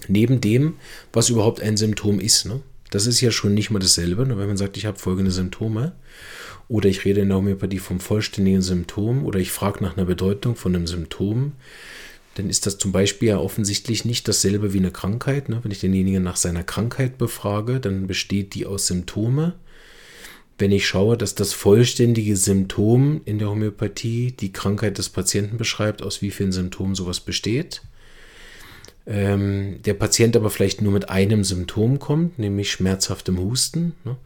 Neben 0.07 0.41
dem, 0.41 0.75
was 1.13 1.31
überhaupt 1.31 1.61
ein 1.61 1.77
Symptom 1.77 2.21
ist. 2.21 2.47
Ne? 2.47 2.61
Das 2.91 3.07
ist 3.07 3.21
ja 3.21 3.31
schon 3.31 3.55
nicht 3.55 3.71
mal 3.71 3.79
dasselbe, 3.79 4.27
ne? 4.27 4.39
wenn 4.39 4.47
man 4.47 4.57
sagt, 4.57 4.77
ich 4.77 4.87
habe 4.87 4.99
folgende 4.99 5.31
Symptome. 5.31 5.93
Oder 6.69 6.89
ich 6.91 7.05
rede 7.07 7.23
in 7.23 7.29
der 7.29 7.39
Homöopathie 7.39 7.79
vom 7.79 7.99
vollständigen 7.99 8.61
Symptom 8.61 9.25
oder 9.25 9.39
ich 9.39 9.51
frage 9.51 9.83
nach 9.83 9.97
einer 9.97 10.05
Bedeutung 10.05 10.55
von 10.55 10.77
einem 10.77 10.87
Symptom 10.87 11.53
dann 12.39 12.49
ist 12.51 12.67
das 12.67 12.79
zum 12.79 12.93
Beispiel 12.93 13.31
ja 13.31 13.39
offensichtlich 13.39 14.05
nicht 14.05 14.29
dasselbe 14.29 14.73
wie 14.73 14.79
eine 14.79 14.93
Krankheit. 14.93 15.49
Ne? 15.49 15.59
Wenn 15.63 15.73
ich 15.73 15.81
denjenigen 15.81 16.23
nach 16.23 16.37
seiner 16.37 16.63
Krankheit 16.63 17.19
befrage, 17.19 17.81
dann 17.81 18.07
besteht 18.07 18.55
die 18.55 18.65
aus 18.65 18.87
Symptome. 18.87 19.55
Wenn 20.57 20.71
ich 20.71 20.87
schaue, 20.87 21.17
dass 21.17 21.35
das 21.35 21.53
vollständige 21.53 22.37
Symptom 22.37 23.23
in 23.25 23.39
der 23.39 23.51
Homöopathie 23.51 24.33
die 24.33 24.53
Krankheit 24.53 24.99
des 24.99 25.09
Patienten 25.09 25.57
beschreibt, 25.57 26.03
aus 26.03 26.23
wie 26.23 26.31
vielen 26.31 26.53
Symptomen 26.53 26.95
sowas 26.95 27.21
besteht, 27.21 27.83
ähm, 29.09 29.81
der 29.85 29.95
Patient 29.95 30.37
aber 30.37 30.51
vielleicht 30.51 30.83
nur 30.83 30.93
mit 30.93 31.09
einem 31.09 31.43
Symptom 31.43 31.99
kommt, 31.99 32.39
nämlich 32.39 32.71
schmerzhaftem 32.71 33.39
Husten, 33.39 33.95
ne? 34.05 34.17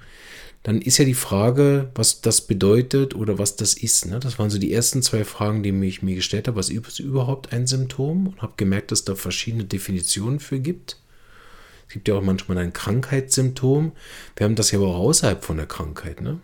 dann 0.64 0.82
ist 0.82 0.98
ja 0.98 1.04
die 1.04 1.14
Frage, 1.14 1.90
was 1.94 2.20
das 2.20 2.40
bedeutet 2.40 3.14
oder 3.14 3.38
was 3.38 3.56
das 3.56 3.74
ist. 3.74 4.06
Ne? 4.06 4.18
Das 4.18 4.38
waren 4.38 4.50
so 4.50 4.58
die 4.58 4.72
ersten 4.72 5.02
zwei 5.02 5.24
Fragen, 5.24 5.62
die 5.62 5.70
ich 5.86 6.02
mir 6.02 6.16
gestellt 6.16 6.46
habe. 6.46 6.56
Was 6.56 6.68
ist 6.68 7.00
überhaupt 7.00 7.52
ein 7.52 7.66
Symptom? 7.66 8.28
Und 8.28 8.42
habe 8.42 8.54
gemerkt, 8.56 8.92
dass 8.92 9.04
da 9.04 9.14
verschiedene 9.14 9.64
Definitionen 9.64 10.38
für 10.38 10.60
gibt. 10.60 10.98
Es 11.88 11.94
gibt 11.94 12.08
ja 12.08 12.14
auch 12.14 12.22
manchmal 12.22 12.58
ein 12.58 12.72
Krankheitssymptom. 12.72 13.92
Wir 14.36 14.44
haben 14.44 14.54
das 14.54 14.70
ja 14.70 14.78
aber 14.78 14.88
auch 14.88 14.98
außerhalb 14.98 15.44
von 15.44 15.56
der 15.56 15.66
Krankheit. 15.66 16.20
Ne? 16.20 16.38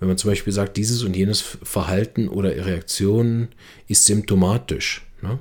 Wenn 0.00 0.08
man 0.08 0.18
zum 0.18 0.30
Beispiel 0.30 0.52
sagt, 0.52 0.76
dieses 0.76 1.02
und 1.04 1.14
jenes 1.14 1.40
Verhalten 1.40 2.28
oder 2.28 2.50
Reaktion 2.66 3.48
ist 3.86 4.06
symptomatisch. 4.06 5.06
Ne? 5.22 5.38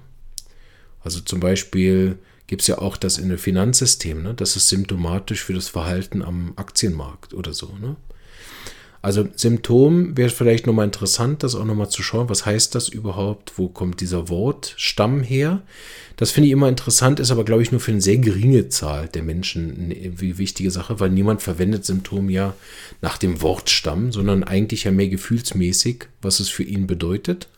Also 1.03 1.19
zum 1.19 1.39
Beispiel 1.39 2.17
gibt 2.47 2.61
es 2.61 2.67
ja 2.67 2.77
auch 2.77 2.97
das 2.97 3.17
in 3.17 3.29
dem 3.29 3.37
Finanzsystem, 3.37 4.21
ne? 4.21 4.33
das 4.33 4.55
ist 4.55 4.69
symptomatisch 4.69 5.43
für 5.43 5.53
das 5.53 5.69
Verhalten 5.69 6.21
am 6.21 6.53
Aktienmarkt 6.55 7.33
oder 7.33 7.53
so. 7.53 7.71
Ne? 7.81 7.95
Also 9.03 9.27
Symptom 9.35 10.15
wäre 10.15 10.29
vielleicht 10.29 10.65
nochmal 10.65 10.85
interessant, 10.85 11.43
das 11.43 11.55
auch 11.55 11.65
nochmal 11.65 11.89
zu 11.89 12.01
schauen, 12.01 12.29
was 12.29 12.45
heißt 12.45 12.73
das 12.73 12.87
überhaupt, 12.87 13.53
wo 13.57 13.67
kommt 13.67 13.99
dieser 13.99 14.29
Wortstamm 14.29 15.21
her. 15.21 15.61
Das 16.15 16.31
finde 16.31 16.47
ich 16.47 16.53
immer 16.53 16.69
interessant, 16.69 17.19
ist 17.19 17.29
aber, 17.29 17.43
glaube 17.43 17.63
ich, 17.63 17.71
nur 17.73 17.81
für 17.81 17.91
eine 17.91 17.99
sehr 17.99 18.17
geringe 18.17 18.69
Zahl 18.69 19.09
der 19.09 19.23
Menschen 19.23 19.91
eine 19.91 20.37
wichtige 20.37 20.71
Sache, 20.71 21.01
weil 21.01 21.09
niemand 21.09 21.41
verwendet 21.41 21.83
Symptom 21.83 22.29
ja 22.29 22.55
nach 23.01 23.17
dem 23.17 23.41
Wortstamm, 23.41 24.13
sondern 24.13 24.45
eigentlich 24.45 24.85
ja 24.85 24.91
mehr 24.91 25.09
gefühlsmäßig, 25.09 26.05
was 26.21 26.39
es 26.39 26.47
für 26.47 26.63
ihn 26.63 26.87
bedeutet. 26.87 27.49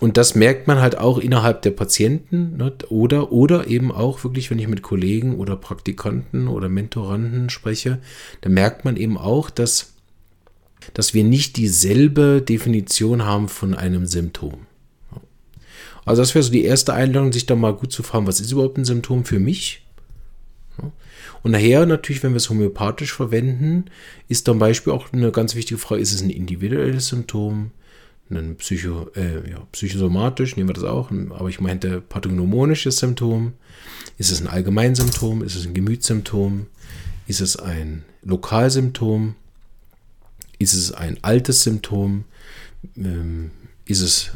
Und 0.00 0.16
das 0.16 0.34
merkt 0.34 0.68
man 0.68 0.80
halt 0.80 0.96
auch 0.96 1.18
innerhalb 1.18 1.62
der 1.62 1.72
Patienten 1.72 2.56
ne? 2.56 2.72
oder, 2.88 3.32
oder 3.32 3.66
eben 3.66 3.90
auch 3.90 4.22
wirklich, 4.22 4.50
wenn 4.50 4.58
ich 4.58 4.68
mit 4.68 4.82
Kollegen 4.82 5.36
oder 5.36 5.56
Praktikanten 5.56 6.46
oder 6.46 6.68
Mentoranden 6.68 7.50
spreche, 7.50 7.98
da 8.42 8.48
merkt 8.48 8.84
man 8.84 8.96
eben 8.96 9.18
auch, 9.18 9.50
dass, 9.50 9.94
dass 10.94 11.14
wir 11.14 11.24
nicht 11.24 11.56
dieselbe 11.56 12.42
Definition 12.42 13.24
haben 13.24 13.48
von 13.48 13.74
einem 13.74 14.06
Symptom. 14.06 14.66
Also 16.04 16.22
das 16.22 16.34
wäre 16.34 16.44
so 16.44 16.52
die 16.52 16.64
erste 16.64 16.94
Einladung, 16.94 17.32
sich 17.32 17.46
da 17.46 17.56
mal 17.56 17.74
gut 17.74 17.92
zu 17.92 18.02
fragen, 18.02 18.26
was 18.26 18.40
ist 18.40 18.52
überhaupt 18.52 18.78
ein 18.78 18.84
Symptom 18.84 19.24
für 19.24 19.40
mich? 19.40 19.84
Und 21.42 21.52
nachher 21.52 21.86
natürlich, 21.86 22.22
wenn 22.22 22.32
wir 22.32 22.38
es 22.38 22.50
homöopathisch 22.50 23.12
verwenden, 23.12 23.86
ist 24.28 24.46
zum 24.46 24.58
Beispiel 24.58 24.92
auch 24.92 25.12
eine 25.12 25.30
ganz 25.32 25.54
wichtige 25.54 25.78
Frage, 25.78 26.00
ist 26.00 26.12
es 26.12 26.22
ein 26.22 26.30
individuelles 26.30 27.08
Symptom? 27.08 27.72
Ein 28.30 28.56
Psycho, 28.56 29.10
äh, 29.14 29.50
ja, 29.50 29.60
psychosomatisch, 29.72 30.56
nehmen 30.56 30.68
wir 30.68 30.74
das 30.74 30.84
auch, 30.84 31.10
aber 31.10 31.48
ich 31.48 31.60
meinte 31.60 32.00
pathognomonisches 32.00 32.98
Symptom. 32.98 33.54
Ist 34.18 34.30
es 34.30 34.40
ein 34.40 34.48
Allgemeinsymptom? 34.48 35.42
Ist 35.42 35.54
es 35.54 35.66
ein 35.66 35.74
Gemütssymptom? 35.74 36.66
Ist 37.26 37.40
es 37.40 37.56
ein 37.56 38.04
Lokalsymptom? 38.22 39.34
Ist 40.58 40.74
es 40.74 40.92
ein 40.92 41.18
altes 41.22 41.62
Symptom? 41.62 42.24
Ähm, 42.96 43.50
ist 43.84 44.00
es 44.00 44.32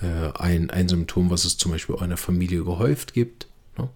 äh, 0.00 0.32
ein, 0.38 0.70
ein 0.70 0.88
Symptom, 0.88 1.30
was 1.30 1.44
es 1.44 1.56
zum 1.56 1.72
Beispiel 1.72 1.96
der 1.96 2.16
Familie 2.16 2.64
gehäuft 2.64 3.14
gibt? 3.14 3.48
Ne? 3.78 3.88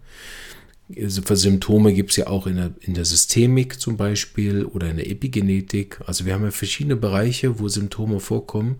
Also 0.96 1.22
Symptome 1.34 1.92
gibt 1.92 2.10
es 2.10 2.16
ja 2.16 2.28
auch 2.28 2.46
in 2.46 2.56
der, 2.56 2.70
in 2.80 2.94
der 2.94 3.04
Systemik 3.04 3.80
zum 3.80 3.96
Beispiel 3.96 4.64
oder 4.64 4.88
in 4.88 4.96
der 4.96 5.10
Epigenetik. 5.10 6.00
Also 6.06 6.24
wir 6.24 6.34
haben 6.34 6.44
ja 6.44 6.52
verschiedene 6.52 6.94
Bereiche, 6.94 7.58
wo 7.58 7.68
Symptome 7.68 8.20
vorkommen 8.20 8.76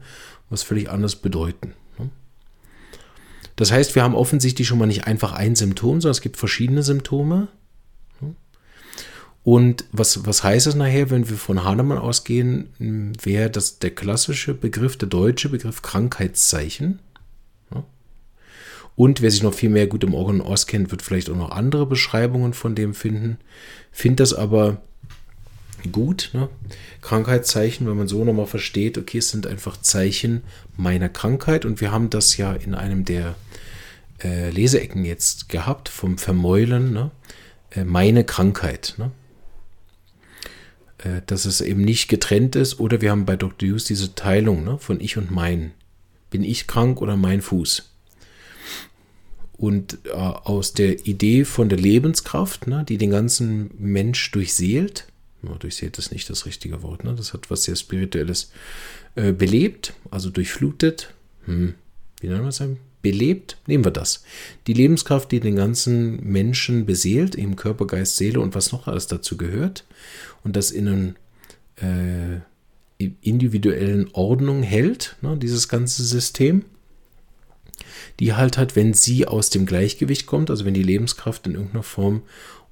was 0.50 0.62
völlig 0.62 0.90
anderes 0.90 1.16
bedeuten. 1.16 1.74
Ne? 1.98 2.10
Das 3.56 3.72
heißt, 3.72 3.94
wir 3.94 4.02
haben 4.02 4.14
offensichtlich 4.14 4.66
schon 4.66 4.78
mal 4.78 4.86
nicht 4.86 5.06
einfach 5.06 5.32
ein 5.32 5.56
Symptom, 5.56 6.00
sondern 6.00 6.12
es 6.12 6.20
gibt 6.20 6.36
verschiedene 6.36 6.82
Symptome. 6.82 7.48
Ne? 8.20 8.34
Und 9.42 9.84
was, 9.92 10.26
was 10.26 10.44
heißt 10.44 10.66
es 10.66 10.74
nachher, 10.74 11.10
wenn 11.10 11.28
wir 11.28 11.36
von 11.36 11.64
Hahnemann 11.64 11.98
ausgehen, 11.98 12.70
wäre 13.22 13.50
das 13.50 13.78
der 13.78 13.90
klassische 13.90 14.54
Begriff, 14.54 14.96
der 14.96 15.08
deutsche 15.08 15.48
Begriff 15.48 15.82
Krankheitszeichen. 15.82 17.00
Ne? 17.70 17.84
Und 18.94 19.22
wer 19.22 19.30
sich 19.30 19.42
noch 19.42 19.54
viel 19.54 19.70
mehr 19.70 19.86
gut 19.86 20.04
im 20.04 20.14
Organ 20.14 20.40
auskennt, 20.40 20.90
wird 20.90 21.02
vielleicht 21.02 21.30
auch 21.30 21.36
noch 21.36 21.50
andere 21.50 21.86
Beschreibungen 21.86 22.54
von 22.54 22.74
dem 22.74 22.94
finden. 22.94 23.38
Findet 23.92 24.20
das 24.20 24.34
aber 24.34 24.82
gut. 25.86 26.30
Ne? 26.32 26.48
Krankheitszeichen, 27.00 27.86
wenn 27.86 27.96
man 27.96 28.08
so 28.08 28.24
nochmal 28.24 28.46
versteht, 28.46 28.98
okay, 28.98 29.18
es 29.18 29.30
sind 29.30 29.46
einfach 29.46 29.80
Zeichen 29.80 30.42
meiner 30.76 31.08
Krankheit 31.08 31.64
und 31.64 31.80
wir 31.80 31.92
haben 31.92 32.10
das 32.10 32.36
ja 32.36 32.52
in 32.52 32.74
einem 32.74 33.04
der 33.04 33.34
äh, 34.22 34.50
Leseecken 34.50 35.04
jetzt 35.04 35.48
gehabt 35.48 35.88
vom 35.88 36.18
Vermäulen, 36.18 36.92
ne? 36.92 37.10
äh, 37.70 37.84
meine 37.84 38.24
Krankheit. 38.24 38.94
Ne? 38.98 39.10
Äh, 40.98 41.22
dass 41.26 41.44
es 41.44 41.60
eben 41.60 41.82
nicht 41.82 42.08
getrennt 42.08 42.56
ist 42.56 42.80
oder 42.80 43.00
wir 43.00 43.10
haben 43.10 43.26
bei 43.26 43.36
Dr. 43.36 43.68
Hughes 43.68 43.84
diese 43.84 44.14
Teilung 44.14 44.64
ne? 44.64 44.78
von 44.78 45.00
ich 45.00 45.16
und 45.16 45.30
mein. 45.30 45.72
Bin 46.30 46.42
ich 46.42 46.66
krank 46.66 47.00
oder 47.00 47.16
mein 47.16 47.42
Fuß? 47.42 47.90
Und 49.56 49.98
äh, 50.04 50.10
aus 50.10 50.74
der 50.74 51.06
Idee 51.06 51.44
von 51.44 51.68
der 51.68 51.78
Lebenskraft, 51.78 52.66
ne, 52.66 52.84
die 52.86 52.98
den 52.98 53.10
ganzen 53.10 53.70
Mensch 53.78 54.30
durchseelt, 54.32 55.06
durchsät 55.54 55.98
ist 55.98 56.12
nicht 56.12 56.28
das 56.28 56.46
richtige 56.46 56.82
Wort. 56.82 57.04
Ne? 57.04 57.14
Das 57.14 57.32
hat 57.32 57.50
was 57.50 57.64
sehr 57.64 57.76
Spirituelles. 57.76 58.50
Äh, 59.14 59.32
belebt, 59.32 59.94
also 60.10 60.30
durchflutet. 60.30 61.14
Hm. 61.44 61.74
Wie 62.20 62.28
nennen 62.28 62.42
wir 62.42 62.48
es? 62.48 62.62
Belebt? 63.02 63.58
Nehmen 63.66 63.84
wir 63.84 63.92
das. 63.92 64.24
Die 64.66 64.72
Lebenskraft, 64.72 65.30
die 65.30 65.40
den 65.40 65.56
ganzen 65.56 66.22
Menschen 66.24 66.86
beseelt, 66.86 67.36
eben 67.36 67.56
Körper, 67.56 67.86
Geist, 67.86 68.16
Seele 68.16 68.40
und 68.40 68.54
was 68.54 68.72
noch 68.72 68.88
alles 68.88 69.06
dazu 69.06 69.36
gehört. 69.36 69.84
Und 70.42 70.56
das 70.56 70.70
in 70.70 70.88
einer 70.88 72.40
äh, 72.98 73.06
individuellen 73.20 74.08
Ordnung 74.12 74.62
hält, 74.62 75.16
ne? 75.22 75.36
dieses 75.36 75.68
ganze 75.68 76.02
System 76.02 76.64
die 78.20 78.32
halt 78.32 78.58
hat, 78.58 78.76
wenn 78.76 78.94
sie 78.94 79.26
aus 79.26 79.50
dem 79.50 79.66
Gleichgewicht 79.66 80.26
kommt, 80.26 80.50
also 80.50 80.64
wenn 80.64 80.74
die 80.74 80.82
Lebenskraft 80.82 81.46
in 81.46 81.54
irgendeiner 81.54 81.82
Form 81.82 82.22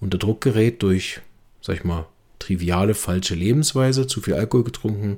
unter 0.00 0.18
Druck 0.18 0.40
gerät 0.40 0.82
durch, 0.82 1.20
sag 1.60 1.76
ich 1.76 1.84
mal, 1.84 2.06
triviale 2.44 2.94
falsche 2.94 3.34
Lebensweise, 3.34 4.06
zu 4.06 4.20
viel 4.20 4.34
Alkohol 4.34 4.64
getrunken, 4.64 5.16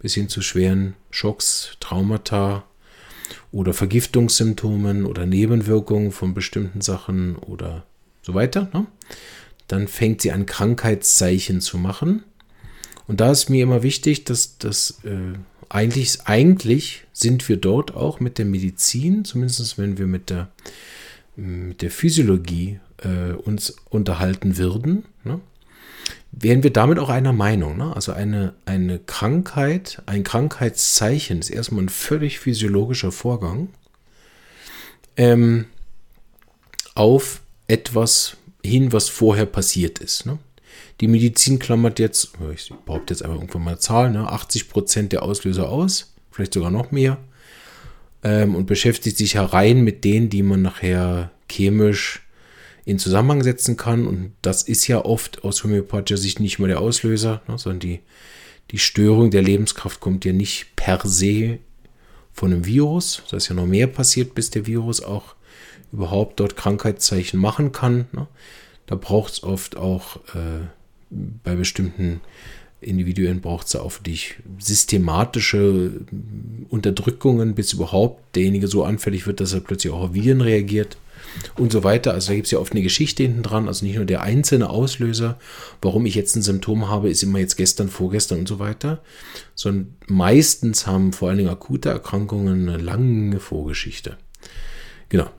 bis 0.00 0.14
hin 0.14 0.28
zu 0.28 0.42
schweren 0.42 0.94
Schocks, 1.10 1.76
Traumata 1.78 2.64
oder 3.52 3.72
Vergiftungssymptomen 3.72 5.06
oder 5.06 5.26
Nebenwirkungen 5.26 6.10
von 6.10 6.34
bestimmten 6.34 6.80
Sachen 6.80 7.36
oder 7.36 7.86
so 8.22 8.34
weiter. 8.34 8.68
Ne? 8.72 8.86
Dann 9.68 9.86
fängt 9.86 10.22
sie 10.22 10.32
an, 10.32 10.46
Krankheitszeichen 10.46 11.60
zu 11.60 11.78
machen. 11.78 12.24
Und 13.06 13.20
da 13.20 13.30
ist 13.30 13.48
mir 13.48 13.62
immer 13.62 13.84
wichtig, 13.84 14.24
dass 14.24 14.58
das 14.58 14.98
äh, 15.04 15.38
eigentlich, 15.68 16.22
eigentlich 16.24 17.04
sind 17.12 17.48
wir 17.48 17.58
dort 17.58 17.94
auch 17.94 18.18
mit 18.18 18.38
der 18.38 18.44
Medizin, 18.44 19.24
zumindest 19.24 19.78
wenn 19.78 19.98
wir 19.98 20.08
mit 20.08 20.30
der, 20.30 20.50
mit 21.36 21.82
der 21.82 21.92
Physiologie 21.92 22.80
äh, 22.98 23.34
uns 23.34 23.76
unterhalten 23.88 24.56
würden. 24.56 25.04
Ne? 25.22 25.40
Wären 26.38 26.62
wir 26.62 26.72
damit 26.72 26.98
auch 26.98 27.08
einer 27.08 27.32
Meinung. 27.32 27.78
Ne? 27.78 27.96
Also 27.96 28.12
eine, 28.12 28.54
eine 28.66 28.98
Krankheit, 28.98 30.02
ein 30.06 30.22
Krankheitszeichen 30.22 31.40
ist 31.40 31.50
erstmal 31.50 31.84
ein 31.84 31.88
völlig 31.88 32.38
physiologischer 32.38 33.10
Vorgang 33.10 33.70
ähm, 35.16 35.64
auf 36.94 37.40
etwas 37.68 38.36
hin, 38.62 38.92
was 38.92 39.08
vorher 39.08 39.46
passiert 39.46 39.98
ist. 39.98 40.26
Ne? 40.26 40.38
Die 41.00 41.08
Medizin 41.08 41.58
klammert 41.58 41.98
jetzt, 41.98 42.32
ich 42.54 42.72
behaupte 42.84 43.14
jetzt 43.14 43.22
einfach 43.22 43.36
irgendwann 43.36 43.64
mal 43.64 43.70
eine 43.72 43.80
Zahl, 43.80 44.10
ne? 44.10 44.28
80 44.30 44.68
Prozent 44.68 45.12
der 45.12 45.22
Auslöser 45.22 45.68
aus, 45.68 46.14
vielleicht 46.30 46.54
sogar 46.54 46.70
noch 46.70 46.90
mehr, 46.90 47.18
ähm, 48.22 48.54
und 48.54 48.66
beschäftigt 48.66 49.16
sich 49.16 49.34
herein 49.34 49.82
mit 49.82 50.04
denen, 50.04 50.30
die 50.30 50.42
man 50.42 50.62
nachher 50.62 51.30
chemisch 51.50 52.25
in 52.86 52.98
Zusammenhang 52.98 53.42
setzen 53.42 53.76
kann. 53.76 54.06
Und 54.06 54.32
das 54.40 54.62
ist 54.62 54.86
ja 54.86 55.04
oft 55.04 55.44
aus 55.44 55.62
homöopathischer 55.62 56.16
Sicht 56.16 56.40
nicht 56.40 56.58
mal 56.58 56.68
der 56.68 56.80
Auslöser, 56.80 57.42
ne, 57.48 57.58
sondern 57.58 57.80
die, 57.80 58.00
die 58.70 58.78
Störung 58.78 59.30
der 59.30 59.42
Lebenskraft 59.42 60.00
kommt 60.00 60.24
ja 60.24 60.32
nicht 60.32 60.74
per 60.76 61.00
se 61.04 61.58
von 62.32 62.52
einem 62.52 62.64
Virus. 62.64 63.22
Da 63.30 63.36
ist 63.36 63.48
ja 63.48 63.54
noch 63.54 63.66
mehr 63.66 63.88
passiert, 63.88 64.34
bis 64.34 64.50
der 64.50 64.66
Virus 64.66 65.02
auch 65.02 65.34
überhaupt 65.92 66.40
dort 66.40 66.56
Krankheitszeichen 66.56 67.38
machen 67.38 67.72
kann. 67.72 68.06
Ne? 68.12 68.28
Da 68.86 68.94
braucht 68.94 69.32
es 69.34 69.42
oft 69.42 69.76
auch 69.76 70.16
äh, 70.34 70.66
bei 71.10 71.54
bestimmten 71.56 72.20
Individuen 72.80 73.40
braucht 73.40 73.66
es 73.66 73.74
auf 73.74 74.00
dich 74.00 74.36
systematische 74.58 75.92
Unterdrückungen, 76.68 77.54
bis 77.54 77.72
überhaupt 77.72 78.36
derjenige 78.36 78.68
so 78.68 78.84
anfällig 78.84 79.26
wird, 79.26 79.40
dass 79.40 79.54
er 79.54 79.60
plötzlich 79.60 79.92
auch 79.92 80.02
auf 80.02 80.14
Viren 80.14 80.40
reagiert 80.40 80.98
und 81.56 81.72
so 81.72 81.84
weiter. 81.84 82.12
Also 82.12 82.28
da 82.28 82.34
gibt 82.34 82.46
es 82.46 82.50
ja 82.50 82.58
oft 82.58 82.72
eine 82.72 82.82
Geschichte 82.82 83.22
hinten 83.22 83.42
dran, 83.42 83.68
also 83.68 83.84
nicht 83.84 83.96
nur 83.96 84.04
der 84.04 84.22
einzelne 84.22 84.70
Auslöser, 84.70 85.38
warum 85.82 86.06
ich 86.06 86.14
jetzt 86.14 86.36
ein 86.36 86.42
Symptom 86.42 86.88
habe, 86.88 87.10
ist 87.10 87.22
immer 87.22 87.38
jetzt 87.38 87.56
gestern, 87.56 87.88
vorgestern 87.88 88.40
und 88.40 88.48
so 88.48 88.58
weiter, 88.58 89.02
sondern 89.54 89.94
meistens 90.06 90.86
haben 90.86 91.12
vor 91.12 91.28
allen 91.28 91.38
Dingen 91.38 91.50
akute 91.50 91.88
Erkrankungen 91.88 92.68
eine 92.68 92.78
lange 92.78 93.40
Vorgeschichte. 93.40 94.16
Genau. 95.08 95.30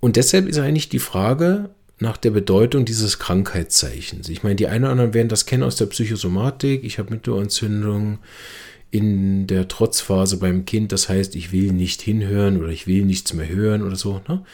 Und 0.00 0.16
deshalb 0.16 0.48
ist 0.48 0.58
eigentlich 0.58 0.88
die 0.88 0.98
Frage, 0.98 1.70
nach 2.00 2.16
der 2.16 2.30
Bedeutung 2.30 2.86
dieses 2.86 3.18
Krankheitszeichens. 3.18 4.30
Ich 4.30 4.42
meine, 4.42 4.56
die 4.56 4.66
einen 4.66 4.84
oder 4.84 4.92
anderen 4.92 5.14
werden 5.14 5.28
das 5.28 5.44
kennen 5.44 5.62
aus 5.62 5.76
der 5.76 5.86
Psychosomatik. 5.86 6.82
Ich 6.82 6.98
habe 6.98 7.10
Mittelohrentzündung 7.10 8.18
in 8.90 9.46
der 9.46 9.68
Trotzphase 9.68 10.38
beim 10.38 10.64
Kind. 10.64 10.92
Das 10.92 11.08
heißt, 11.08 11.36
ich 11.36 11.52
will 11.52 11.72
nicht 11.72 12.02
hinhören 12.02 12.58
oder 12.58 12.70
ich 12.70 12.86
will 12.86 13.04
nichts 13.04 13.32
mehr 13.32 13.48
hören 13.48 13.82
oder 13.82 13.96
so. 13.96 14.20
Ne? 14.28 14.44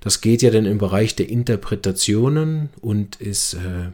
Das 0.00 0.20
geht 0.20 0.42
ja 0.42 0.50
dann 0.50 0.66
im 0.66 0.78
Bereich 0.78 1.16
der 1.16 1.28
Interpretationen 1.28 2.68
und 2.80 3.16
ist 3.16 3.54
äh, 3.54 3.90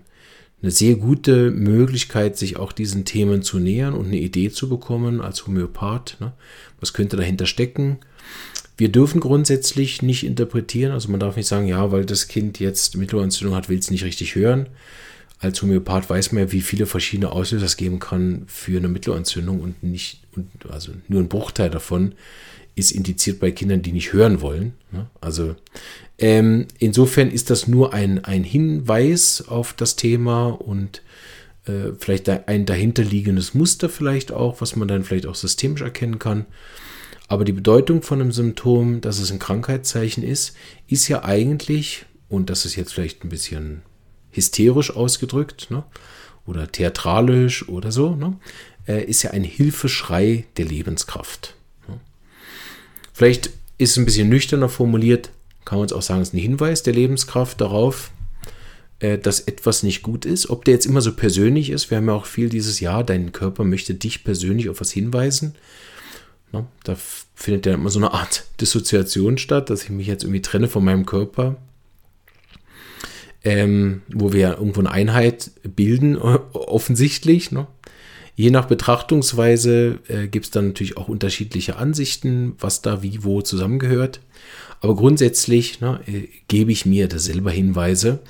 eine 0.63 0.71
sehr 0.71 0.97
gute 0.97 1.51
Möglichkeit, 1.51 2.37
sich 2.37 2.57
auch 2.57 2.73
diesen 2.73 3.05
Themen 3.05 3.43
zu 3.43 3.59
nähern 3.59 3.95
und 3.95 4.07
eine 4.07 4.19
Idee 4.19 4.51
zu 4.51 4.69
bekommen 4.69 5.21
als 5.21 5.47
Homöopath. 5.47 6.17
Ne? 6.21 6.33
Was 6.81 6.93
könnte 6.93 7.17
dahinter 7.17 7.47
stecken? 7.47 7.99
Wir 8.77 8.89
dürfen 8.89 9.21
grundsätzlich 9.21 10.03
nicht 10.03 10.25
interpretieren, 10.25 10.93
also 10.93 11.11
man 11.11 11.21
darf 11.21 11.37
nicht 11.37 11.47
sagen, 11.47 11.69
ja, 11.69 11.93
weil 11.93 12.05
das 12.05 12.27
Kind 12.27 12.59
jetzt 12.59 12.97
Mittelohrentzündung 12.97 13.55
hat, 13.55 13.69
will 13.69 13.79
es 13.79 13.91
nicht 13.91 14.05
richtig 14.05 14.35
hören. 14.35 14.67
Als 15.43 15.61
Homöopath 15.61 16.09
weiß 16.09 16.31
man 16.31 16.45
ja, 16.45 16.53
wie 16.53 16.61
viele 16.61 16.87
verschiedene 16.87 17.33
Auslöser 17.33 17.67
es 17.67 17.77
geben 17.77 17.99
kann 17.99 18.45
für 18.47 18.77
eine 18.77 18.87
Mittelohrentzündung 18.87 19.61
und 19.61 19.83
nicht, 19.83 20.21
und 20.37 20.49
also 20.71 20.93
nur 21.09 21.21
ein 21.21 21.29
Bruchteil 21.29 21.69
davon 21.69 22.15
ist 22.77 22.93
indiziert 22.93 23.41
bei 23.41 23.51
Kindern, 23.51 23.83
die 23.83 23.93
nicht 23.93 24.13
hören 24.13 24.41
wollen. 24.41 24.75
Ne? 24.93 25.11
Also 25.21 25.57
ähm, 26.19 26.69
insofern 26.79 27.29
ist 27.29 27.51
das 27.51 27.67
nur 27.67 27.93
ein, 27.93 28.25
ein 28.25 28.45
Hinweis 28.45 29.45
auf 29.49 29.73
das 29.73 29.97
Thema 29.97 30.47
und 30.47 31.03
äh, 31.67 31.93
vielleicht 31.99 32.29
ein 32.29 32.65
dahinterliegendes 32.65 33.53
Muster 33.53 33.89
vielleicht 33.89 34.31
auch, 34.31 34.61
was 34.61 34.77
man 34.77 34.87
dann 34.87 35.03
vielleicht 35.03 35.27
auch 35.27 35.35
systemisch 35.35 35.83
erkennen 35.83 36.21
kann. 36.21 36.47
Aber 37.27 37.45
die 37.45 37.53
Bedeutung 37.53 38.03
von 38.03 38.21
einem 38.21 38.31
Symptom, 38.31 39.01
dass 39.01 39.19
es 39.19 39.33
ein 39.33 39.41
Krankheitszeichen 39.41 40.23
ist, 40.23 40.55
ist 40.87 41.09
ja 41.09 41.25
eigentlich, 41.25 42.07
und 42.29 42.49
das 42.49 42.65
ist 42.65 42.77
jetzt 42.77 42.95
vielleicht 42.95 43.25
ein 43.25 43.29
bisschen 43.29 43.83
hysterisch 44.33 44.95
ausgedrückt, 44.95 45.71
ne, 45.71 45.85
oder 46.47 46.71
theatralisch 46.71 47.69
oder 47.69 47.93
so, 47.93 48.17
ne, 48.17 48.37
äh, 48.89 49.05
ist 49.05 49.23
ja 49.23 49.31
ein 49.31 49.45
Hilfeschrei 49.45 50.45
der 50.57 50.65
Lebenskraft. 50.65 51.55
Ne. 51.89 52.01
Vielleicht 53.13 53.51
ist 53.79 53.93
es 53.93 53.97
ein 53.97 54.05
bisschen 54.05 54.29
nüchterner 54.29 54.69
formuliert, 54.69 55.31
kann 55.65 55.79
man 55.79 55.87
es 55.87 55.93
auch 55.93 56.03
sagen, 56.03 56.21
es 56.21 56.29
ist 56.29 56.35
ein 56.35 56.39
Hinweis 56.39 56.83
der 56.83 56.95
Lebenskraft 56.95 57.61
darauf, 57.61 58.11
äh, 58.99 59.19
dass 59.19 59.41
etwas 59.41 59.83
nicht 59.83 60.03
gut 60.03 60.25
ist. 60.25 60.51
Ob 60.51 60.65
der 60.65 60.75
jetzt 60.75 60.87
immer 60.87 61.01
so 61.01 61.13
persönlich 61.13 61.71
ist, 61.71 61.91
wir 61.91 61.99
haben 61.99 62.09
ja 62.09 62.15
auch 62.15 62.27
viel 62.27 62.49
dieses 62.49 62.81
Jahr, 62.81 63.05
dein 63.05 63.33
Körper 63.33 63.65
möchte 63.65 63.95
dich 63.95 64.25
persönlich 64.25 64.69
auf 64.69 64.81
was 64.81 64.91
hinweisen. 64.91 65.55
Ne? 66.53 66.67
Da 66.85 66.97
findet 67.35 67.67
ja 67.67 67.75
immer 67.75 67.91
so 67.91 67.99
eine 67.99 68.13
Art 68.13 68.45
Dissoziation 68.61 69.39
statt, 69.39 69.71
dass 69.71 69.85
ich 69.85 69.91
mich 69.91 70.07
jetzt 70.07 70.25
irgendwie 70.25 70.43
trenne 70.43 70.69
von 70.69 70.85
meinem 70.85 71.07
Körper. 71.07 71.57
Ähm, 73.45 74.03
wo 74.09 74.33
wir 74.33 74.59
irgendwo 74.59 74.81
eine 74.81 74.91
Einheit 74.93 75.51
bilden, 75.65 76.17
offensichtlich. 76.53 77.51
Ne? 77.51 77.67
Je 78.35 78.51
nach 78.51 78.67
Betrachtungsweise 78.67 79.99
äh, 80.09 80.29
gibt 80.29 80.47
es 80.47 80.51
dann 80.51 80.69
natürlich 80.69 80.97
auch 80.97 81.09
unterschiedliche 81.09 81.77
Ansichten, 81.77 82.55
was 82.59 82.83
da 82.83 83.03
wie 83.03 83.25
wo 83.25 83.43
zusammengehört. 83.43 84.21
Aber 84.81 84.97
grundsätzlich 84.97 85.81
ne, 85.81 86.01
äh, 86.07 86.29
gebe 86.49 86.73
ich 86.73 86.87
mir 86.87 87.09
da 87.09 87.19
selber 87.19 87.51
Hinweise. 87.51 88.21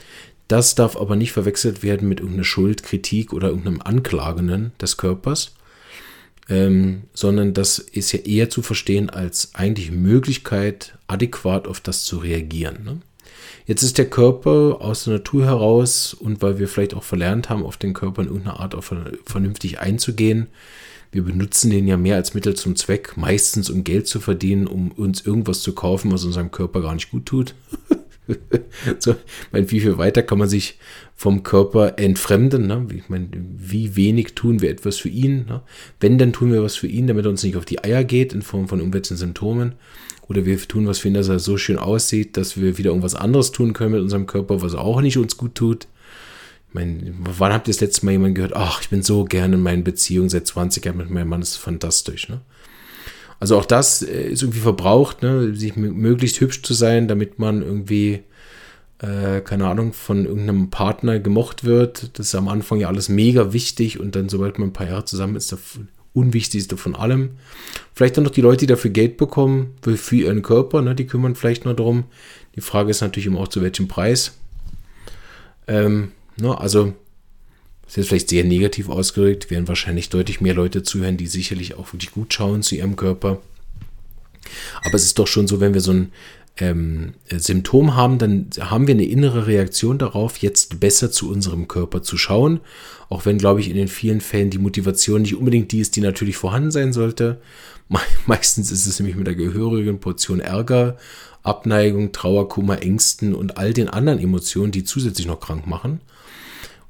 Das 0.48 0.74
darf 0.74 0.96
aber 0.96 1.16
nicht 1.16 1.32
verwechselt 1.32 1.82
werden 1.82 2.08
mit 2.08 2.20
irgendeiner 2.20 2.44
Schuld, 2.44 2.82
Kritik 2.82 3.32
oder 3.32 3.48
irgendeinem 3.48 3.80
Anklagenden 3.80 4.72
des 4.80 4.98
Körpers, 4.98 5.54
ähm, 6.50 7.04
sondern 7.14 7.54
das 7.54 7.78
ist 7.78 8.12
ja 8.12 8.18
eher 8.18 8.50
zu 8.50 8.60
verstehen 8.60 9.08
als 9.08 9.54
eigentlich 9.54 9.92
Möglichkeit, 9.92 10.98
adäquat 11.06 11.66
auf 11.66 11.80
das 11.80 12.04
zu 12.04 12.18
reagieren. 12.18 12.84
Ne? 12.84 13.00
Jetzt 13.66 13.82
ist 13.82 13.98
der 13.98 14.10
Körper 14.10 14.78
aus 14.80 15.04
der 15.04 15.14
Natur 15.14 15.44
heraus 15.44 16.14
und 16.14 16.42
weil 16.42 16.58
wir 16.58 16.68
vielleicht 16.68 16.94
auch 16.94 17.04
verlernt 17.04 17.48
haben, 17.48 17.64
auf 17.64 17.76
den 17.76 17.94
Körper 17.94 18.22
in 18.22 18.28
irgendeiner 18.28 18.60
Art 18.60 18.74
auch 18.74 18.84
vernünftig 19.24 19.78
einzugehen, 19.80 20.48
wir 21.12 21.22
benutzen 21.22 21.70
den 21.70 21.86
ja 21.86 21.98
mehr 21.98 22.16
als 22.16 22.32
Mittel 22.32 22.54
zum 22.54 22.74
Zweck, 22.74 23.18
meistens 23.18 23.68
um 23.68 23.84
Geld 23.84 24.06
zu 24.06 24.18
verdienen, 24.18 24.66
um 24.66 24.90
uns 24.92 25.20
irgendwas 25.20 25.60
zu 25.60 25.74
kaufen, 25.74 26.10
was 26.10 26.24
unserem 26.24 26.50
Körper 26.50 26.80
gar 26.80 26.94
nicht 26.94 27.10
gut 27.10 27.26
tut. 27.26 27.54
so, 28.98 29.14
meine, 29.52 29.70
wie 29.70 29.80
viel 29.80 29.98
weiter 29.98 30.22
kann 30.22 30.38
man 30.38 30.48
sich 30.48 30.78
vom 31.14 31.42
Körper 31.42 31.98
entfremden? 31.98 32.66
Ne? 32.66 32.86
Ich 32.96 33.10
meine, 33.10 33.28
wie 33.32 33.94
wenig 33.94 34.34
tun 34.34 34.62
wir 34.62 34.70
etwas 34.70 34.96
für 34.96 35.10
ihn? 35.10 35.44
Ne? 35.46 35.60
Wenn, 36.00 36.16
dann 36.16 36.32
tun 36.32 36.50
wir 36.50 36.62
was 36.62 36.76
für 36.76 36.86
ihn, 36.86 37.06
damit 37.06 37.26
er 37.26 37.30
uns 37.30 37.42
nicht 37.42 37.56
auf 37.56 37.66
die 37.66 37.84
Eier 37.84 38.04
geht 38.04 38.32
in 38.32 38.40
Form 38.40 38.66
von 38.66 38.78
irgendwelchen 38.78 39.18
Symptomen. 39.18 39.74
Oder 40.28 40.46
wir 40.46 40.58
tun 40.58 40.86
was 40.86 41.00
für 41.00 41.08
ihn, 41.08 41.14
dass 41.14 41.28
er 41.28 41.38
so 41.38 41.56
schön 41.56 41.78
aussieht, 41.78 42.36
dass 42.36 42.56
wir 42.56 42.78
wieder 42.78 42.90
irgendwas 42.90 43.14
anderes 43.14 43.52
tun 43.52 43.72
können 43.72 43.92
mit 43.92 44.02
unserem 44.02 44.26
Körper, 44.26 44.62
was 44.62 44.74
auch 44.74 45.00
nicht 45.00 45.18
uns 45.18 45.36
gut 45.36 45.54
tut. 45.54 45.88
Ich 46.68 46.74
meine, 46.74 47.12
wann 47.18 47.52
habt 47.52 47.68
ihr 47.68 47.74
das 47.74 47.80
letzte 47.80 48.06
Mal 48.06 48.12
jemand 48.12 48.34
gehört, 48.34 48.56
ach, 48.56 48.80
ich 48.80 48.88
bin 48.88 49.02
so 49.02 49.24
gerne 49.24 49.56
in 49.56 49.62
meinen 49.62 49.84
Beziehungen 49.84 50.30
seit 50.30 50.46
20 50.46 50.84
Jahren 50.84 50.96
mit 50.96 51.10
meinem 51.10 51.28
Mann, 51.28 51.40
das 51.40 51.50
ist 51.50 51.56
fantastisch. 51.58 52.28
Ne? 52.28 52.40
Also 53.40 53.58
auch 53.58 53.66
das 53.66 54.02
äh, 54.02 54.28
ist 54.28 54.42
irgendwie 54.42 54.60
verbraucht, 54.60 55.22
ne? 55.22 55.54
sich 55.54 55.76
möglichst 55.76 56.40
hübsch 56.40 56.62
zu 56.62 56.72
sein, 56.72 57.08
damit 57.08 57.38
man 57.38 57.60
irgendwie, 57.60 58.22
äh, 59.00 59.40
keine 59.40 59.66
Ahnung, 59.66 59.92
von 59.92 60.24
irgendeinem 60.24 60.70
Partner 60.70 61.18
gemocht 61.18 61.64
wird. 61.64 62.16
Das 62.18 62.28
ist 62.28 62.34
am 62.36 62.48
Anfang 62.48 62.78
ja 62.78 62.88
alles 62.88 63.08
mega 63.08 63.52
wichtig 63.52 63.98
und 64.00 64.14
dann, 64.14 64.28
sobald 64.28 64.58
man 64.58 64.68
ein 64.68 64.72
paar 64.72 64.86
Jahre 64.86 65.04
zusammen 65.04 65.36
ist, 65.36 65.52
das 65.52 65.60
Unwichtigste 66.14 66.76
von 66.76 66.94
allem. 66.94 67.30
Vielleicht 67.94 68.16
dann 68.16 68.24
noch 68.24 68.30
die 68.30 68.40
Leute, 68.40 68.60
die 68.60 68.66
dafür 68.66 68.90
Geld 68.90 69.16
bekommen, 69.16 69.74
für 69.82 70.16
ihren 70.16 70.42
Körper, 70.42 70.82
ne? 70.82 70.94
die 70.94 71.06
kümmern 71.06 71.34
vielleicht 71.34 71.64
nur 71.64 71.74
darum. 71.74 72.04
Die 72.54 72.60
Frage 72.60 72.90
ist 72.90 73.00
natürlich 73.00 73.26
immer 73.26 73.40
auch, 73.40 73.48
zu 73.48 73.62
welchem 73.62 73.88
Preis. 73.88 74.38
Ähm, 75.66 76.12
ne? 76.36 76.58
Also 76.58 76.92
das 77.86 77.98
ist 77.98 78.08
vielleicht 78.08 78.30
sehr 78.30 78.44
negativ 78.44 78.88
ausgedrückt, 78.88 79.50
werden 79.50 79.68
wahrscheinlich 79.68 80.08
deutlich 80.08 80.40
mehr 80.40 80.54
Leute 80.54 80.82
zuhören, 80.82 81.16
die 81.16 81.26
sicherlich 81.26 81.74
auch 81.74 81.92
wirklich 81.92 82.12
gut 82.12 82.32
schauen 82.32 82.62
zu 82.62 82.74
ihrem 82.74 82.96
Körper. 82.96 83.40
Aber 84.82 84.94
es 84.94 85.04
ist 85.04 85.18
doch 85.18 85.26
schon 85.26 85.46
so, 85.46 85.60
wenn 85.60 85.74
wir 85.74 85.80
so 85.80 85.92
ein 85.92 86.12
ähm, 86.58 87.14
Symptom 87.30 87.96
haben, 87.96 88.18
dann 88.18 88.50
haben 88.60 88.86
wir 88.86 88.94
eine 88.94 89.04
innere 89.04 89.46
Reaktion 89.46 89.98
darauf, 89.98 90.38
jetzt 90.38 90.80
besser 90.80 91.10
zu 91.10 91.30
unserem 91.30 91.66
Körper 91.66 92.02
zu 92.02 92.18
schauen. 92.18 92.60
Auch 93.08 93.24
wenn, 93.26 93.38
glaube 93.38 93.60
ich, 93.60 93.70
in 93.70 93.76
den 93.76 93.88
vielen 93.88 94.20
Fällen 94.20 94.50
die 94.50 94.58
Motivation 94.58 95.22
nicht 95.22 95.34
unbedingt 95.34 95.72
die 95.72 95.80
ist, 95.80 95.96
die 95.96 96.00
natürlich 96.00 96.36
vorhanden 96.36 96.70
sein 96.70 96.92
sollte. 96.92 97.40
Meistens 98.26 98.70
ist 98.70 98.86
es 98.86 98.98
nämlich 98.98 99.16
mit 99.16 99.26
der 99.26 99.34
gehörigen 99.34 99.98
Portion 99.98 100.40
Ärger, 100.40 100.96
Abneigung, 101.42 102.12
Trauer, 102.12 102.48
Kummer, 102.48 102.82
Ängsten 102.82 103.34
und 103.34 103.58
all 103.58 103.72
den 103.72 103.88
anderen 103.88 104.18
Emotionen, 104.18 104.72
die 104.72 104.84
zusätzlich 104.84 105.26
noch 105.26 105.40
krank 105.40 105.66
machen. 105.66 106.00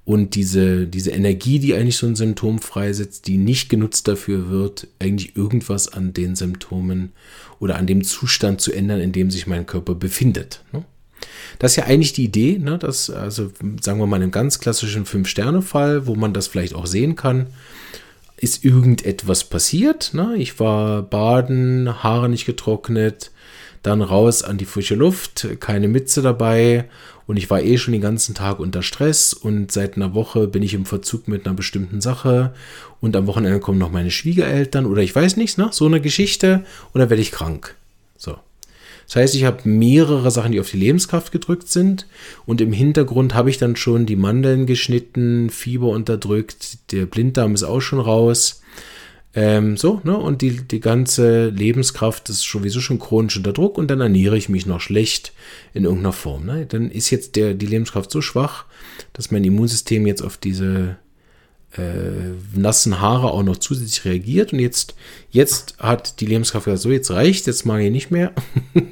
Und 0.05 0.35
diese, 0.35 0.87
diese 0.87 1.13
Energie, 1.13 1.61
die 1.61 1.75
eigentlich 1.75 1.97
so 1.97 2.07
ein 2.07 2.17
Symptom 2.17 2.59
freisetzt, 2.59 3.29
die 3.29 3.37
nicht 3.37 3.69
genutzt 3.69 4.09
dafür 4.09 4.51
wird, 4.51 4.89
eigentlich 4.99 5.37
irgendwas 5.37 5.93
an 5.93 6.13
den 6.13 6.35
Symptomen 6.35 7.13
oder 7.61 7.77
an 7.77 7.87
dem 7.87 8.03
Zustand 8.03 8.61
zu 8.61 8.73
ändern, 8.73 9.01
in 9.01 9.13
dem 9.13 9.31
sich 9.31 9.47
mein 9.47 9.65
Körper 9.65 9.95
befindet. 9.95 10.65
Ne? 10.73 10.85
Das 11.61 11.73
ist 11.73 11.77
ja 11.77 11.85
eigentlich 11.85 12.13
die 12.13 12.25
Idee, 12.25 12.59
ne? 12.59 12.79
dass, 12.79 13.11
also 13.11 13.53
sagen 13.81 14.01
wir 14.01 14.07
mal, 14.07 14.17
in 14.17 14.25
einem 14.25 14.33
ganz 14.33 14.59
klassischen 14.59 15.07
Fünf-Sterne-Fall, 15.07 16.07
wo 16.09 16.17
man 16.17 16.35
das 16.35 16.49
vielleicht 16.49 16.75
auch 16.75 16.87
sehen 16.87 17.15
kann, 17.15 17.47
ist 18.37 18.65
irgendetwas 18.65 19.45
passiert. 19.45 20.15
Ne? 20.15 20.35
Ich 20.37 20.59
war 20.59 21.03
baden, 21.03 22.03
Haare 22.03 22.29
nicht 22.29 22.45
getrocknet, 22.45 23.31
dann 23.83 24.03
raus 24.03 24.43
an 24.43 24.59
die 24.59 24.65
frische 24.65 24.95
Luft, 24.95 25.47
keine 25.61 25.89
Mütze 25.89 26.23
dabei. 26.23 26.85
Und 27.27 27.37
ich 27.37 27.51
war 27.51 27.63
eh 27.63 27.79
schon 27.79 27.93
den 27.93 28.01
ganzen 28.01 28.35
Tag 28.35 28.59
unter 28.61 28.83
Stress. 28.83 29.33
Und 29.33 29.73
seit 29.73 29.97
einer 29.97 30.15
Woche 30.15 30.47
bin 30.47 30.63
ich 30.63 30.75
im 30.75 30.87
Verzug 30.87 31.29
mit 31.29 31.47
einer 31.47 31.55
bestimmten 31.55 32.01
Sache. 32.01 32.53
Und 33.01 33.17
am 33.17 33.27
Wochenende 33.27 33.61
kommen 33.61 33.79
noch 33.79 33.91
meine 33.91 34.11
Schwiegereltern. 34.11 34.87
Oder 34.87 35.03
ich 35.03 35.15
weiß 35.15 35.37
nichts, 35.37 35.57
ne? 35.57 35.69
so 35.73 35.87
eine 35.87 36.01
Geschichte. 36.01 36.65
Und 36.93 37.01
dann 37.01 37.11
werde 37.11 37.23
ich 37.23 37.33
krank. 37.33 37.75
So. 38.17 38.37
Das 39.07 39.17
heißt, 39.17 39.35
ich 39.35 39.45
habe 39.45 39.69
mehrere 39.69 40.31
Sachen, 40.31 40.53
die 40.53 40.61
auf 40.61 40.71
die 40.71 40.79
Lebenskraft 40.79 41.33
gedrückt 41.33 41.69
sind. 41.69 42.07
Und 42.47 42.61
im 42.61 42.73
Hintergrund 42.73 43.35
habe 43.35 43.51
ich 43.51 43.59
dann 43.59 43.77
schon 43.77 44.07
die 44.07 44.17
Mandeln 44.17 44.67
geschnitten, 44.67 45.51
Fieber 45.51 45.89
unterdrückt, 45.89 46.93
der 46.93 47.07
Blinddarm 47.07 47.55
ist 47.55 47.65
auch 47.65 47.81
schon 47.81 48.01
raus 48.01 48.63
Ähm, 49.35 49.79
so, 49.79 50.01
ne? 50.05 50.17
Und 50.17 50.43
die, 50.43 50.63
die 50.63 50.81
ganze 50.81 51.49
Lebenskraft 51.49 52.29
ist 52.29 52.43
sowieso 52.43 52.81
schon 52.81 52.99
chronisch 52.99 53.37
unter 53.37 53.53
Druck 53.53 53.79
und 53.79 53.91
dann 53.91 54.01
ernähre 54.01 54.37
ich 54.37 54.49
mich 54.49 54.67
noch 54.67 54.81
schlecht 54.81 55.33
in 55.73 55.85
irgendeiner 55.85 56.13
Form. 56.13 56.45
Ne? 56.45 56.67
Dann 56.67 56.91
ist 56.91 57.11
jetzt 57.11 57.37
der, 57.37 57.55
die 57.55 57.67
Lebenskraft 57.67 58.11
so 58.11 58.21
schwach, 58.21 58.67
dass 59.15 59.31
mein 59.31 59.45
Immunsystem 59.45 60.07
jetzt 60.07 60.23
auf 60.23 60.37
diese 60.37 60.97
äh, 61.77 62.35
nassen 62.55 63.01
Haare 63.01 63.31
auch 63.31 63.43
noch 63.43 63.57
zusätzlich 63.57 64.05
reagiert 64.05 64.53
und 64.53 64.59
jetzt, 64.59 64.95
jetzt 65.31 65.79
hat 65.79 66.21
die 66.21 66.27
Lebenskraft 66.27 66.67
gesagt, 66.67 66.83
so 66.83 66.91
jetzt 66.91 67.11
reicht, 67.11 67.47
jetzt 67.47 67.65
mag 67.65 67.81
ich 67.81 67.91
nicht 67.91 68.11
mehr. 68.11 68.33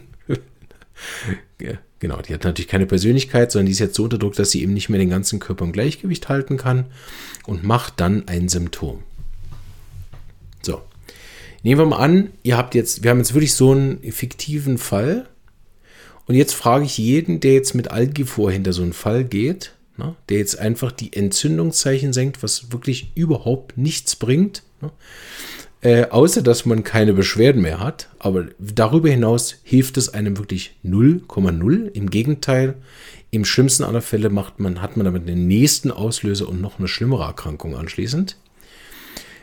genau, 1.99 2.23
die 2.23 2.33
hat 2.33 2.45
natürlich 2.45 2.69
keine 2.69 2.87
Persönlichkeit, 2.87 3.53
sondern 3.53 3.67
die 3.67 3.73
ist 3.73 3.79
jetzt 3.79 3.97
so 3.97 4.05
unter 4.05 4.17
Druck, 4.17 4.35
dass 4.37 4.53
sie 4.53 4.63
eben 4.63 4.73
nicht 4.73 4.89
mehr 4.89 4.99
den 4.99 5.11
ganzen 5.11 5.39
Körper 5.39 5.67
im 5.67 5.73
Gleichgewicht 5.73 6.31
halten 6.31 6.57
kann 6.57 6.87
und 7.47 7.63
macht 7.65 8.01
dann 8.01 8.27
ein 8.27 8.49
Symptom. 8.49 9.03
Nehmen 11.63 11.81
wir 11.81 11.87
mal 11.87 11.99
an, 11.99 12.31
ihr 12.43 12.57
habt 12.57 12.75
jetzt, 12.75 13.03
wir 13.03 13.11
haben 13.11 13.19
jetzt 13.19 13.35
wirklich 13.35 13.55
so 13.55 13.73
einen 13.73 14.01
fiktiven 14.13 14.79
Fall 14.79 15.29
und 16.27 16.35
jetzt 16.35 16.55
frage 16.55 16.85
ich 16.85 16.97
jeden, 16.97 17.41
der 17.41 17.55
jetzt 17.55 17.75
mit 17.75 17.91
Algifor 17.91 18.51
hinter 18.51 18.73
so 18.73 18.83
einen 18.83 18.93
Fall 18.93 19.25
geht, 19.25 19.75
ne, 19.97 20.15
der 20.29 20.39
jetzt 20.39 20.59
einfach 20.59 20.93
die 20.93 21.13
Entzündungszeichen 21.13 22.13
senkt, 22.13 22.43
was 22.43 22.73
wirklich 22.73 23.13
überhaupt 23.15 23.77
nichts 23.77 24.17
bringt. 24.17 24.63
Ne, 24.81 24.93
äh, 25.83 26.07
außer 26.11 26.43
dass 26.43 26.67
man 26.67 26.85
keine 26.85 27.15
Beschwerden 27.15 27.63
mehr 27.63 27.81
hat. 27.81 28.11
Aber 28.19 28.47
darüber 28.59 29.09
hinaus 29.09 29.57
hilft 29.63 29.97
es 29.97 30.13
einem 30.13 30.37
wirklich 30.39 30.77
0,0. 30.85 31.87
Im 31.93 32.11
Gegenteil, 32.11 32.75
im 33.31 33.45
schlimmsten 33.45 33.85
aller 33.85 34.03
Fälle 34.03 34.29
macht 34.29 34.61
man, 34.61 34.83
hat 34.83 34.97
man 34.97 35.05
damit 35.05 35.29
den 35.29 35.47
nächsten 35.47 35.91
Auslöser 35.91 36.49
und 36.49 36.61
noch 36.61 36.79
eine 36.79 36.89
schlimmere 36.89 37.25
Erkrankung 37.25 37.77
anschließend. 37.77 38.37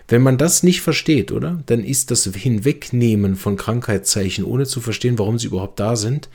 Wenn 0.07 0.21
man 0.21 0.37
das 0.37 0.63
nicht 0.63 0.81
versteht, 0.81 1.31
oder? 1.31 1.61
Dann 1.65 1.83
ist 1.83 2.11
das 2.11 2.23
Hinwegnehmen 2.23 3.35
von 3.35 3.57
Krankheitszeichen, 3.57 4.45
ohne 4.45 4.65
zu 4.65 4.79
verstehen, 4.79 5.19
warum 5.19 5.37
sie 5.37 5.47
überhaupt 5.47 5.79
da 5.79 5.95
sind, 5.95 6.29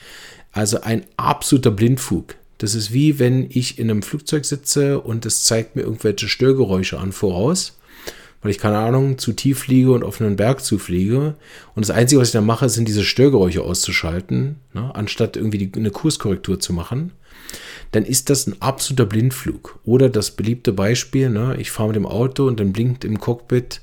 also 0.52 0.82
ein 0.82 1.04
absoluter 1.16 1.70
Blindfug. 1.70 2.34
Das 2.58 2.74
ist 2.74 2.92
wie 2.92 3.18
wenn 3.18 3.46
ich 3.48 3.78
in 3.78 3.90
einem 3.90 4.02
Flugzeug 4.02 4.44
sitze 4.44 5.00
und 5.00 5.26
es 5.26 5.44
zeigt 5.44 5.74
mir 5.74 5.82
irgendwelche 5.82 6.28
Störgeräusche 6.28 6.98
an 6.98 7.12
voraus, 7.12 7.78
weil 8.42 8.50
ich 8.50 8.58
keine 8.58 8.78
Ahnung 8.78 9.18
zu 9.18 9.32
tief 9.32 9.60
fliege 9.60 9.92
und 9.92 10.04
auf 10.04 10.20
einen 10.20 10.36
Berg 10.36 10.62
zufliege. 10.62 11.34
Und 11.74 11.88
das 11.88 11.96
Einzige, 11.96 12.20
was 12.20 12.28
ich 12.28 12.32
dann 12.32 12.46
mache, 12.46 12.68
sind 12.68 12.86
diese 12.86 13.04
Störgeräusche 13.04 13.62
auszuschalten, 13.62 14.56
ne, 14.74 14.94
anstatt 14.94 15.36
irgendwie 15.36 15.58
die, 15.58 15.72
eine 15.74 15.90
Kurskorrektur 15.90 16.60
zu 16.60 16.72
machen. 16.72 17.12
Dann 17.92 18.04
ist 18.04 18.30
das 18.30 18.46
ein 18.46 18.60
absoluter 18.60 19.06
Blindflug. 19.06 19.78
Oder 19.84 20.08
das 20.08 20.32
beliebte 20.32 20.72
Beispiel, 20.72 21.30
ne, 21.30 21.56
ich 21.58 21.70
fahre 21.70 21.88
mit 21.88 21.96
dem 21.96 22.06
Auto 22.06 22.46
und 22.46 22.58
dann 22.58 22.72
blinkt 22.72 23.04
im 23.04 23.20
Cockpit 23.20 23.80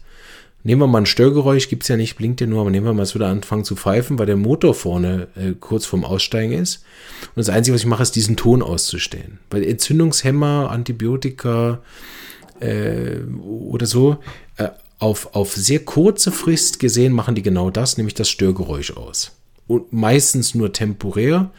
Nehmen 0.64 0.82
wir 0.82 0.88
mal 0.88 1.00
ein 1.00 1.06
Störgeräusch, 1.06 1.70
gibt 1.70 1.84
es 1.84 1.90
ja 1.90 1.96
nicht, 1.96 2.18
blinkt 2.18 2.42
ja 2.42 2.48
nur, 2.48 2.62
aber 2.62 2.70
nehmen 2.70 2.86
wir 2.86 2.94
mal, 2.94 3.04
es 3.04 3.16
würde 3.16 3.28
anfangen 3.28 3.64
zu 3.64 3.78
pfeifen, 3.78 4.20
weil 4.20 4.26
der 4.26 4.36
Motor 4.36 4.74
vorne 4.74 5.30
äh, 5.36 5.54
kurz 5.58 5.86
vorm 5.86 6.04
Aussteigen 6.04 6.52
ist. 6.52 6.84
Und 7.28 7.38
das 7.38 7.50
Einzige, 7.50 7.74
was 7.74 7.82
ich 7.82 7.88
mache, 7.88 8.04
ist 8.04 8.16
diesen 8.16 8.36
Ton 8.36 8.62
auszustellen. 8.62 9.40
Weil 9.50 9.64
Entzündungshemmer, 9.64 10.70
Antibiotika 10.70 11.80
äh, 12.60 13.20
oder 13.42 13.86
so, 13.86 14.18
äh, 14.58 14.68
auf, 14.98 15.34
auf 15.34 15.56
sehr 15.56 15.80
kurze 15.80 16.34
Frist 16.34 16.82
gesehen 16.82 17.14
machen 17.14 17.36
die 17.36 17.42
genau 17.42 17.70
das, 17.70 17.96
nämlich 17.96 18.16
das 18.16 18.30
Störgeräusch 18.30 18.92
aus. 18.98 19.32
Und 19.66 19.94
meistens 19.94 20.56
nur 20.56 20.74
temporär. 20.74 21.52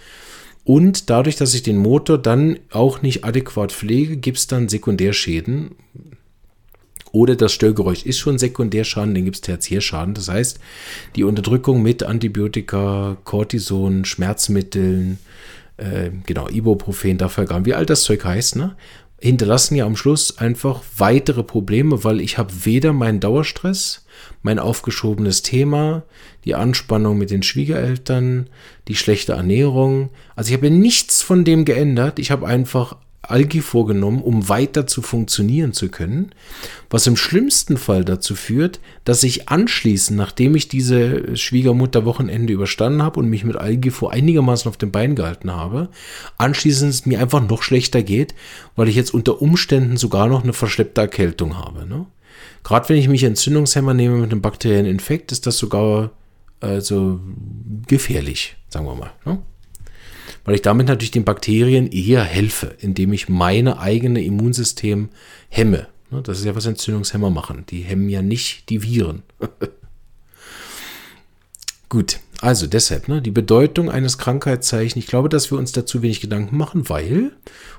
Und 0.65 1.11
dadurch, 1.11 1.37
dass 1.37 1.55
ich 1.55 1.63
den 1.63 1.79
Motor 1.79 2.19
dann 2.19 2.59
auch 2.71 3.03
nicht 3.03 3.25
adäquat 3.25 3.73
pflege, 3.73 4.17
gibt 4.17 4.39
es 4.39 4.47
dann 4.47 4.69
Sekundärschäden, 4.69 5.75
oder 7.13 7.35
das 7.35 7.53
Störgeräusch 7.53 8.05
ist 8.05 8.19
schon 8.19 8.39
Sekundärschaden, 8.39 9.15
dann 9.15 9.25
gibt 9.25 9.37
es 9.37 9.41
Tertiärschaden. 9.41 10.15
Das 10.15 10.29
heißt, 10.29 10.61
die 11.17 11.25
Unterdrückung 11.25 11.83
mit 11.83 12.03
Antibiotika, 12.03 13.17
Cortison, 13.25 14.05
Schmerzmitteln, 14.05 15.19
äh, 15.77 16.11
genau, 16.27 16.49
Ibuprofen, 16.49 17.19
Dafalgan, 17.19 17.67
wie 17.67 17.75
all 17.75 17.87
das 17.87 18.05
Zeug 18.05 18.25
heißt, 18.25 18.57
ne, 18.57 18.77
hinterlassen 19.21 19.75
ja 19.75 19.87
am 19.87 19.97
Schluss 19.97 20.39
einfach 20.39 20.83
weitere 20.97 21.43
Probleme, 21.43 22.05
weil 22.05 22.21
ich 22.21 22.39
habe 22.39 22.53
weder 22.65 22.93
meinen 22.93 23.21
Dauerstress, 23.21 24.07
mein 24.43 24.59
aufgeschobenes 24.59 25.43
Thema, 25.43 26.03
die 26.45 26.55
Anspannung 26.55 27.19
mit 27.19 27.31
den 27.31 27.43
Schwiegereltern, 27.43 28.49
die 28.89 28.97
schlechte 28.97 29.33
Ernährung. 29.33 30.11
Also 30.35 30.51
ich 30.51 30.57
habe 30.57 30.71
nichts 30.71 31.23
von 31.23 31.45
dem 31.45 31.65
geändert. 31.65 32.19
Ich 32.19 32.31
habe 32.31 32.47
einfach 32.47 32.97
Algi 33.23 33.61
vorgenommen, 33.61 34.23
um 34.23 34.49
weiter 34.49 34.87
zu 34.87 35.03
funktionieren 35.03 35.73
zu 35.73 35.89
können, 35.89 36.31
was 36.89 37.07
im 37.07 37.17
schlimmsten 37.17 37.77
Fall 37.77 38.05
dazu 38.05 38.35
führt, 38.35 38.81
dass 39.05 39.23
ich 39.23 39.49
anschließend, 39.49 40.17
nachdem 40.17 40.55
ich 40.55 40.69
diese 40.69 41.37
Schwiegermutter-Wochenende 41.37 42.53
überstanden 42.53 43.03
habe 43.03 43.21
und 43.21 43.29
mich 43.29 43.45
mit 43.45 43.57
Algi 43.57 43.91
vor 43.91 44.13
einigermaßen 44.13 44.69
auf 44.69 44.79
den 44.79 44.91
Beinen 44.91 45.17
gehalten 45.17 45.53
habe, 45.53 45.91
anschließend 46.39 46.91
es 46.91 47.07
mir 47.07 47.21
einfach 47.21 47.47
noch 47.47 47.63
schlechter 47.63 48.03
geht, 48.03 48.35
weil 48.75 48.89
ich 48.89 48.97
jetzt 48.97 49.15
unter 49.15 49.43
Umständen 49.43 49.97
sogar 49.97 50.27
noch 50.27 50.43
eine 50.43 50.55
verschleppte 50.55 51.03
Erkältung 51.03 51.59
habe. 51.59 51.87
Ne? 51.87 52.07
Gerade 52.63 52.89
wenn 52.89 52.97
ich 52.97 53.09
mich 53.09 53.25
Entzündungshemmer 53.25 53.95
nehme 53.95 54.19
mit 54.19 54.33
einem 54.33 54.43
bakteriellen 54.43 54.87
Infekt, 54.87 55.33
ist 55.33 55.47
das 55.47 55.59
sogar 55.59 56.11
also 56.61 57.21
gefährlich, 57.87 58.57
sagen 58.69 58.87
wir 58.87 58.95
mal. 58.95 59.13
Ne? 59.25 59.39
weil 60.45 60.55
ich 60.55 60.63
damit 60.63 60.89
natürlich 60.89 61.11
den 61.11 61.25
Bakterien 61.25 61.91
eher 61.91 62.25
helfe, 62.25 62.75
indem 62.79 63.13
ich 63.13 63.29
meine 63.29 63.79
eigene 63.79 64.23
Immunsystem 64.23 65.11
hemme. 65.49 65.89
Ne, 66.11 66.23
das 66.23 66.39
ist 66.39 66.45
ja, 66.45 66.57
was 66.57 66.67
Entzündungshemmer 66.67 67.31
machen. 67.31 67.65
Die 67.69 67.81
hemmen 67.83 68.09
ja 68.09 68.23
nicht 68.23 68.69
die 68.69 68.83
Viren. 68.83 69.23
Gut, 71.89 72.21
also 72.41 72.67
deshalb, 72.67 73.09
ne, 73.09 73.21
die 73.21 73.31
Bedeutung 73.31 73.91
eines 73.91 74.17
Krankheitszeichens. 74.17 74.97
Ich 74.97 75.07
glaube, 75.07 75.29
dass 75.29 75.51
wir 75.51 75.59
uns 75.59 75.73
dazu 75.73 76.03
wenig 76.03 76.21
Gedanken 76.21 76.57
machen, 76.57 76.89
weil, 76.89 77.33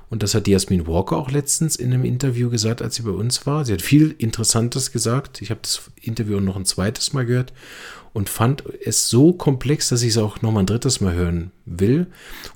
und 0.08 0.22
das 0.22 0.34
hat 0.34 0.46
Jasmin 0.46 0.86
Walker 0.86 1.16
auch 1.16 1.30
letztens 1.30 1.76
in 1.76 1.92
einem 1.92 2.04
Interview 2.04 2.48
gesagt, 2.48 2.80
als 2.80 2.94
sie 2.94 3.02
bei 3.02 3.10
uns 3.10 3.44
war. 3.46 3.64
Sie 3.64 3.72
hat 3.72 3.82
viel 3.82 4.14
Interessantes 4.18 4.92
gesagt. 4.92 5.42
Ich 5.42 5.50
habe 5.50 5.60
das 5.62 5.90
Interview 6.00 6.38
noch 6.38 6.56
ein 6.56 6.64
zweites 6.64 7.12
Mal 7.12 7.26
gehört 7.26 7.52
und 8.12 8.28
fand 8.28 8.62
es 8.84 9.08
so 9.08 9.32
komplex, 9.32 9.88
dass 9.88 10.02
ich 10.02 10.10
es 10.10 10.18
auch 10.18 10.42
noch 10.42 10.52
mal 10.52 10.60
ein 10.60 10.66
drittes 10.66 11.00
Mal 11.00 11.14
hören 11.14 11.50
will. 11.64 12.06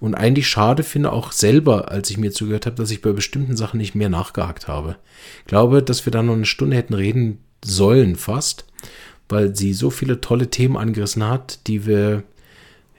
Und 0.00 0.14
eigentlich 0.14 0.48
schade 0.48 0.82
finde 0.82 1.12
auch 1.12 1.32
selber, 1.32 1.90
als 1.90 2.10
ich 2.10 2.18
mir 2.18 2.30
zugehört 2.30 2.66
habe, 2.66 2.76
dass 2.76 2.90
ich 2.90 3.02
bei 3.02 3.12
bestimmten 3.12 3.56
Sachen 3.56 3.78
nicht 3.78 3.94
mehr 3.94 4.10
nachgehakt 4.10 4.68
habe. 4.68 4.96
Ich 5.40 5.46
glaube, 5.46 5.82
dass 5.82 6.06
wir 6.06 6.10
da 6.10 6.22
noch 6.22 6.34
eine 6.34 6.46
Stunde 6.46 6.76
hätten 6.76 6.94
reden 6.94 7.38
sollen 7.64 8.16
fast, 8.16 8.66
weil 9.28 9.56
sie 9.56 9.72
so 9.72 9.90
viele 9.90 10.20
tolle 10.20 10.50
Themen 10.50 10.76
angerissen 10.76 11.24
hat, 11.24 11.66
die 11.66 11.86
wir, 11.86 12.22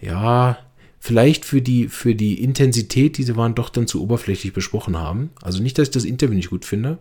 ja, 0.02 0.58
vielleicht 1.00 1.46
für 1.46 1.62
die, 1.62 1.88
für 1.88 2.16
die 2.16 2.44
Intensität, 2.44 3.18
diese 3.18 3.38
waren 3.38 3.56
doch 3.56 3.70
dann 3.70 3.88
zu 3.88 4.02
oberflächlich 4.02 4.54
besprochen 4.54 4.98
haben. 4.98 5.30
Also 5.42 5.64
nicht, 5.64 5.78
dass 5.78 5.88
ich 5.88 5.94
das 5.94 6.04
Interview 6.04 6.36
nicht 6.36 6.50
gut 6.50 6.66
finde, 6.66 6.98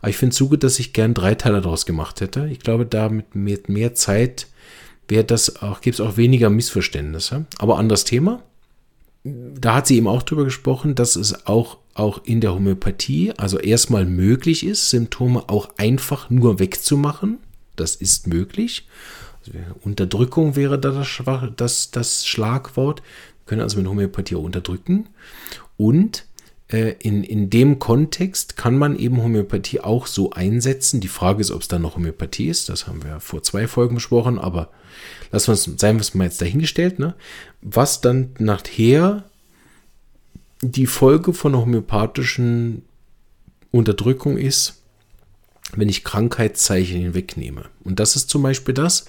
aber 0.00 0.10
ich 0.10 0.16
finde 0.16 0.32
es 0.32 0.36
so 0.36 0.48
gut, 0.48 0.62
dass 0.62 0.78
ich 0.78 0.92
gern 0.92 1.14
drei 1.14 1.34
Teile 1.34 1.60
daraus 1.60 1.86
gemacht 1.86 2.20
hätte. 2.20 2.48
Ich 2.48 2.60
glaube, 2.60 2.86
da 2.86 3.08
mit 3.08 3.34
mehr, 3.34 3.58
mehr 3.66 3.94
Zeit 3.94 4.46
wäre 5.08 5.24
das 5.24 5.62
auch, 5.62 5.80
gibt 5.80 5.94
es 5.94 6.00
auch 6.00 6.16
weniger 6.16 6.48
Missverständnisse. 6.50 7.46
Aber 7.58 7.78
anderes 7.78 8.04
Thema. 8.04 8.42
Da 9.24 9.74
hat 9.74 9.86
sie 9.86 9.96
eben 9.96 10.06
auch 10.06 10.22
drüber 10.22 10.44
gesprochen, 10.44 10.94
dass 10.94 11.16
es 11.16 11.46
auch, 11.46 11.76
auch 11.92 12.24
in 12.24 12.40
der 12.40 12.54
Homöopathie, 12.54 13.32
also 13.36 13.58
erstmal 13.58 14.06
möglich 14.06 14.64
ist, 14.64 14.88
Symptome 14.88 15.48
auch 15.48 15.68
einfach 15.76 16.30
nur 16.30 16.58
wegzumachen. 16.58 17.38
Das 17.80 17.96
ist 17.96 18.26
möglich. 18.26 18.86
Also 19.40 19.52
Unterdrückung 19.82 20.56
wäre 20.56 20.78
da 20.78 20.90
das, 20.90 21.54
das, 21.56 21.90
das 21.90 22.26
Schlagwort. 22.26 23.00
Wir 23.00 23.46
können 23.46 23.62
also 23.62 23.78
mit 23.78 23.88
Homöopathie 23.88 24.34
unterdrücken. 24.34 25.08
Und 25.76 26.26
äh, 26.68 26.94
in, 27.00 27.24
in 27.24 27.50
dem 27.50 27.78
Kontext 27.78 28.56
kann 28.56 28.78
man 28.78 28.96
eben 28.96 29.22
Homöopathie 29.22 29.80
auch 29.80 30.06
so 30.06 30.30
einsetzen. 30.30 31.00
Die 31.00 31.08
Frage 31.08 31.40
ist, 31.40 31.50
ob 31.50 31.62
es 31.62 31.68
dann 31.68 31.82
noch 31.82 31.96
Homöopathie 31.96 32.48
ist. 32.48 32.68
Das 32.68 32.86
haben 32.86 33.02
wir 33.02 33.20
vor 33.20 33.42
zwei 33.42 33.66
Folgen 33.66 33.96
besprochen, 33.96 34.38
aber 34.38 34.70
lassen 35.32 35.48
wir 35.48 35.52
uns, 35.52 35.80
seien 35.80 35.96
wir 35.96 36.02
es 36.02 36.14
mal 36.14 36.24
jetzt 36.24 36.40
dahingestellt, 36.40 36.98
ne? 36.98 37.14
Was 37.60 38.00
dann 38.00 38.34
nachher 38.38 39.24
die 40.62 40.86
Folge 40.86 41.32
von 41.32 41.56
homöopathischen 41.56 42.82
Unterdrückung 43.70 44.36
ist, 44.36 44.79
wenn 45.76 45.88
ich 45.88 46.04
Krankheitszeichen 46.04 47.00
hinwegnehme. 47.00 47.64
Und 47.84 48.00
das 48.00 48.16
ist 48.16 48.30
zum 48.30 48.42
Beispiel 48.42 48.74
das, 48.74 49.06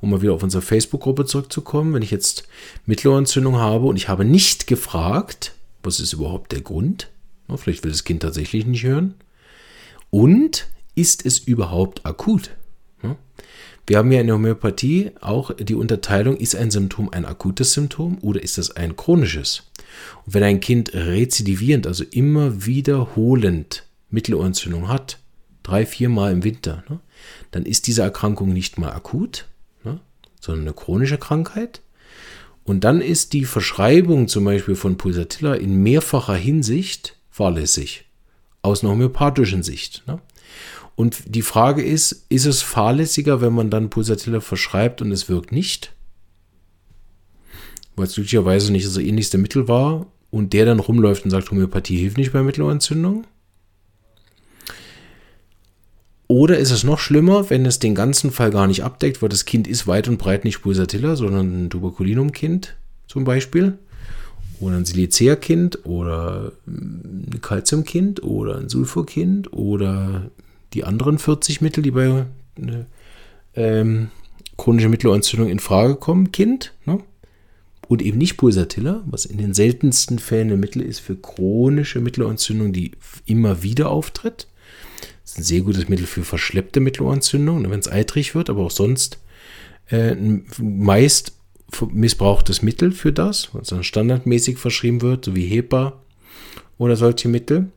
um 0.00 0.10
mal 0.10 0.22
wieder 0.22 0.34
auf 0.34 0.42
unsere 0.42 0.62
Facebook-Gruppe 0.62 1.24
zurückzukommen, 1.24 1.94
wenn 1.94 2.02
ich 2.02 2.10
jetzt 2.10 2.44
Mittelohrentzündung 2.86 3.56
habe 3.56 3.86
und 3.86 3.96
ich 3.96 4.08
habe 4.08 4.24
nicht 4.24 4.66
gefragt, 4.66 5.54
was 5.82 6.00
ist 6.00 6.12
überhaupt 6.12 6.52
der 6.52 6.60
Grund? 6.60 7.10
Vielleicht 7.56 7.84
will 7.84 7.92
das 7.92 8.04
Kind 8.04 8.22
tatsächlich 8.22 8.66
nicht 8.66 8.84
hören. 8.84 9.14
Und 10.10 10.68
ist 10.94 11.24
es 11.24 11.38
überhaupt 11.38 12.04
akut? 12.04 12.50
Wir 13.86 13.98
haben 13.98 14.10
ja 14.10 14.20
in 14.20 14.26
der 14.26 14.34
Homöopathie 14.34 15.12
auch 15.20 15.52
die 15.54 15.76
Unterteilung, 15.76 16.36
ist 16.36 16.56
ein 16.56 16.72
Symptom 16.72 17.08
ein 17.10 17.24
akutes 17.24 17.72
Symptom 17.72 18.18
oder 18.20 18.42
ist 18.42 18.58
es 18.58 18.72
ein 18.72 18.96
chronisches? 18.96 19.62
Und 20.24 20.34
wenn 20.34 20.42
ein 20.42 20.58
Kind 20.58 20.92
rezidivierend, 20.92 21.86
also 21.86 22.02
immer 22.10 22.66
wiederholend 22.66 23.84
Mittelohrentzündung 24.10 24.88
hat, 24.88 25.20
drei, 25.66 25.86
vier 25.86 26.08
Mal 26.08 26.32
im 26.32 26.44
Winter, 26.44 26.84
ne, 26.88 27.00
dann 27.50 27.64
ist 27.64 27.86
diese 27.86 28.02
Erkrankung 28.02 28.52
nicht 28.52 28.78
mal 28.78 28.92
akut, 28.92 29.46
ne, 29.84 30.00
sondern 30.40 30.66
eine 30.66 30.74
chronische 30.74 31.18
Krankheit. 31.18 31.82
Und 32.64 32.82
dann 32.82 33.00
ist 33.00 33.32
die 33.32 33.44
Verschreibung 33.44 34.26
zum 34.26 34.44
Beispiel 34.44 34.74
von 34.74 34.98
Pulsatilla 34.98 35.54
in 35.54 35.82
mehrfacher 35.82 36.34
Hinsicht 36.34 37.16
fahrlässig, 37.30 38.06
aus 38.62 38.82
einer 38.82 38.92
homöopathischen 38.92 39.62
Sicht. 39.62 40.02
Ne? 40.06 40.20
Und 40.96 41.22
die 41.26 41.42
Frage 41.42 41.82
ist, 41.82 42.26
ist 42.28 42.46
es 42.46 42.62
fahrlässiger, 42.62 43.40
wenn 43.40 43.52
man 43.52 43.70
dann 43.70 43.90
Pulsatilla 43.90 44.40
verschreibt 44.40 45.00
und 45.00 45.12
es 45.12 45.28
wirkt 45.28 45.52
nicht? 45.52 45.92
Weil 47.94 48.06
es 48.06 48.14
glücklicherweise 48.14 48.72
nicht 48.72 48.86
das 48.86 48.96
ähnlichste 48.96 49.38
Mittel 49.38 49.68
war 49.68 50.06
und 50.30 50.52
der 50.52 50.64
dann 50.64 50.80
rumläuft 50.80 51.24
und 51.24 51.30
sagt, 51.30 51.50
Homöopathie 51.50 51.98
hilft 51.98 52.16
nicht 52.16 52.32
bei 52.32 52.42
Mittelohrentzündung? 52.42 53.26
Oder 56.28 56.58
ist 56.58 56.72
es 56.72 56.82
noch 56.82 56.98
schlimmer, 56.98 57.50
wenn 57.50 57.66
es 57.66 57.78
den 57.78 57.94
ganzen 57.94 58.32
Fall 58.32 58.50
gar 58.50 58.66
nicht 58.66 58.82
abdeckt, 58.82 59.22
weil 59.22 59.28
das 59.28 59.44
Kind 59.44 59.68
ist 59.68 59.86
weit 59.86 60.08
und 60.08 60.18
breit 60.18 60.44
nicht 60.44 60.62
Pulsatilla, 60.62 61.14
sondern 61.14 61.66
ein 61.66 61.70
Tuberkulinum-Kind 61.70 62.76
zum 63.06 63.24
Beispiel? 63.24 63.78
Oder 64.58 64.76
ein 64.76 64.84
Silicea-Kind 64.84 65.84
oder 65.84 66.52
ein 66.66 67.38
Calcium-Kind 67.42 68.22
oder 68.22 68.56
ein 68.56 68.68
Sulfur-Kind 68.68 69.52
oder 69.52 70.30
die 70.72 70.84
anderen 70.84 71.18
40 71.18 71.60
Mittel, 71.60 71.82
die 71.82 71.90
bei 71.90 72.26
ne, 72.56 72.86
ähm, 73.54 74.08
chronischer 74.56 74.88
Mittelohrentzündung 74.88 75.48
in 75.48 75.60
Frage 75.60 75.96
kommen, 75.96 76.32
Kind. 76.32 76.72
Ne? 76.86 76.98
Und 77.88 78.02
eben 78.02 78.18
nicht 78.18 78.36
Pulsatilla, 78.36 79.04
was 79.06 79.26
in 79.26 79.38
den 79.38 79.54
seltensten 79.54 80.18
Fällen 80.18 80.50
ein 80.50 80.60
Mittel 80.60 80.82
ist 80.82 80.98
für 80.98 81.14
chronische 81.14 82.00
Mittelohrentzündung, 82.00 82.72
die 82.72 82.92
immer 83.26 83.62
wieder 83.62 83.90
auftritt. 83.90 84.48
Das 85.26 85.32
ist 85.32 85.38
ein 85.38 85.44
sehr 85.44 85.60
gutes 85.62 85.88
Mittel 85.88 86.06
für 86.06 86.22
verschleppte 86.22 86.78
Mittelohrentzündung, 86.78 87.68
wenn 87.68 87.80
es 87.80 87.88
eitrig 87.88 88.36
wird, 88.36 88.48
aber 88.48 88.62
auch 88.62 88.70
sonst 88.70 89.18
äh, 89.90 90.14
meist 90.58 91.32
missbrauchtes 91.90 92.62
Mittel 92.62 92.92
für 92.92 93.12
das, 93.12 93.48
was 93.52 93.68
dann 93.68 93.82
standardmäßig 93.82 94.56
verschrieben 94.56 95.02
wird, 95.02 95.24
so 95.24 95.34
wie 95.34 95.46
HEPA 95.46 96.00
oder 96.78 96.94
solche 96.94 97.28
Mittel. 97.28 97.72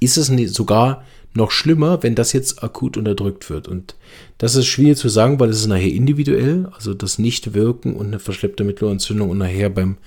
Ist 0.00 0.16
es 0.16 0.26
sogar 0.52 1.04
noch 1.34 1.52
schlimmer, 1.52 2.02
wenn 2.02 2.16
das 2.16 2.32
jetzt 2.32 2.64
akut 2.64 2.96
unterdrückt 2.96 3.48
wird. 3.48 3.68
Und 3.68 3.94
das 4.38 4.56
ist 4.56 4.66
schwierig 4.66 4.98
zu 4.98 5.08
sagen, 5.08 5.38
weil 5.38 5.50
es 5.50 5.60
ist 5.60 5.68
nachher 5.68 5.92
individuell, 5.92 6.68
also 6.72 6.94
das 6.94 7.20
Nichtwirken 7.20 7.94
und 7.94 8.08
eine 8.08 8.18
verschleppte 8.18 8.64
Mittelohrentzündung 8.64 9.30
und 9.30 9.38
nachher 9.38 9.70
beim 9.70 9.98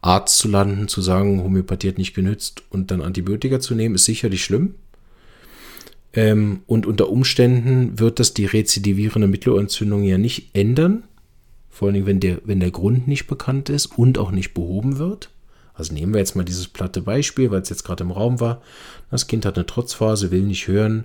Arzt 0.00 0.38
zu 0.38 0.48
landen, 0.48 0.88
zu 0.88 1.00
sagen, 1.00 1.44
Homöopathie 1.44 1.90
hat 1.90 1.98
nicht 1.98 2.14
genützt 2.14 2.64
und 2.70 2.90
dann 2.90 3.02
Antibiotika 3.02 3.60
zu 3.60 3.76
nehmen, 3.76 3.94
ist 3.94 4.06
sicherlich 4.06 4.42
schlimm. 4.42 4.74
Ähm, 6.12 6.62
und 6.66 6.86
unter 6.86 7.08
Umständen 7.08 7.98
wird 7.98 8.18
das 8.18 8.34
die 8.34 8.46
rezidivierende 8.46 9.28
Mittelohrentzündung 9.28 10.02
ja 10.02 10.18
nicht 10.18 10.50
ändern. 10.54 11.04
Vor 11.70 11.88
allem, 11.88 12.06
wenn 12.06 12.20
der, 12.20 12.40
wenn 12.44 12.60
der 12.60 12.70
Grund 12.70 13.08
nicht 13.08 13.26
bekannt 13.26 13.70
ist 13.70 13.86
und 13.86 14.18
auch 14.18 14.30
nicht 14.30 14.52
behoben 14.52 14.98
wird. 14.98 15.30
Also 15.74 15.94
nehmen 15.94 16.12
wir 16.12 16.18
jetzt 16.18 16.36
mal 16.36 16.44
dieses 16.44 16.68
platte 16.68 17.00
Beispiel, 17.00 17.50
weil 17.50 17.62
es 17.62 17.70
jetzt 17.70 17.84
gerade 17.84 18.04
im 18.04 18.10
Raum 18.10 18.40
war. 18.40 18.60
Das 19.10 19.26
Kind 19.26 19.46
hat 19.46 19.56
eine 19.56 19.64
Trotzphase, 19.64 20.30
will 20.30 20.42
nicht 20.42 20.68
hören, 20.68 21.04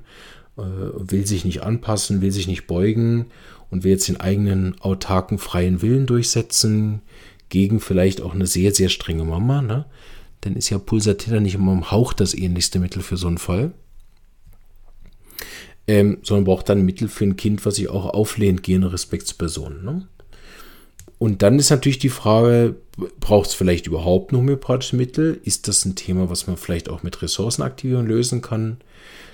äh, 0.58 0.62
will 0.62 1.26
sich 1.26 1.46
nicht 1.46 1.64
anpassen, 1.64 2.22
will 2.22 2.32
sich 2.32 2.48
nicht 2.48 2.68
beugen 2.68 3.28
und 3.72 3.86
will 3.86 3.92
jetzt 3.92 4.10
den 4.10 4.20
eigenen 4.20 4.80
autarken 4.82 5.38
freien 5.38 5.82
Willen 5.82 6.06
durchsetzen, 6.06 7.02
gegen 7.48 7.80
vielleicht 7.80 8.22
auch 8.22 8.36
eine 8.36 8.46
sehr, 8.46 8.74
sehr 8.74 8.90
strenge 8.90 9.24
Mama. 9.24 9.62
Ne? 9.62 9.86
Dann 10.42 10.58
ist 10.58 10.70
ja 10.70 10.80
Pulsatilla 10.80 11.40
nicht 11.40 11.56
immer 11.56 11.72
im 11.72 11.92
Hauch 11.92 12.12
das 12.12 12.34
ähnlichste 12.34 12.80
Mittel 12.80 13.02
für 13.02 13.16
so 13.16 13.28
einen 13.28 13.38
Fall 13.38 13.72
ähm, 15.88 16.18
sondern 16.22 16.46
braucht 16.46 16.70
dann 16.70 16.86
Mittel 16.86 17.08
für 17.08 17.26
ein 17.26 17.38
Kind, 17.38 17.66
was 17.66 17.76
sich 17.76 17.90
auch 17.90 18.06
auflehnt 18.06 18.64
gegen 18.64 18.84
eine 18.84 18.94
Respektsperson. 18.94 19.84
Ne? 19.84 20.08
Und 21.20 21.42
dann 21.42 21.58
ist 21.58 21.72
natürlich 21.72 22.00
die 22.00 22.10
Frage, 22.10 22.76
braucht 23.20 23.50
es 23.50 23.56
vielleicht 23.56 23.88
überhaupt 23.88 24.32
ein 24.32 24.38
homöopathisches 24.38 24.94
Mittel? 24.94 25.40
Ist 25.44 25.68
das 25.68 25.84
ein 25.86 25.96
Thema, 25.96 26.30
was 26.30 26.46
man 26.46 26.58
vielleicht 26.58 26.90
auch 26.90 27.04
mit 27.04 27.22
Ressourcenaktivierung 27.22 28.06
lösen 28.06 28.42
kann? 28.42 28.78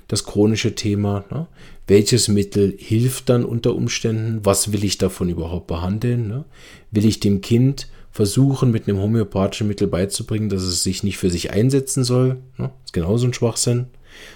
Das 0.07 0.23
chronische 0.23 0.75
Thema. 0.75 1.25
Ne? 1.29 1.47
Welches 1.87 2.27
Mittel 2.27 2.73
hilft 2.77 3.29
dann 3.29 3.43
unter 3.43 3.75
Umständen? 3.75 4.39
Was 4.43 4.71
will 4.71 4.83
ich 4.83 4.97
davon 4.97 5.29
überhaupt 5.29 5.67
behandeln? 5.67 6.27
Ne? 6.27 6.45
Will 6.91 7.05
ich 7.05 7.19
dem 7.19 7.41
Kind 7.41 7.87
versuchen, 8.11 8.71
mit 8.71 8.87
einem 8.87 8.99
homöopathischen 8.99 9.67
Mittel 9.67 9.87
beizubringen, 9.87 10.49
dass 10.49 10.61
es 10.61 10.83
sich 10.83 11.03
nicht 11.03 11.17
für 11.17 11.29
sich 11.29 11.51
einsetzen 11.51 12.03
soll? 12.03 12.35
Ne? 12.57 12.69
Das 12.69 12.85
ist 12.85 12.93
genauso 12.93 13.27
ein 13.27 13.33
Schwachsinn. 13.33 13.87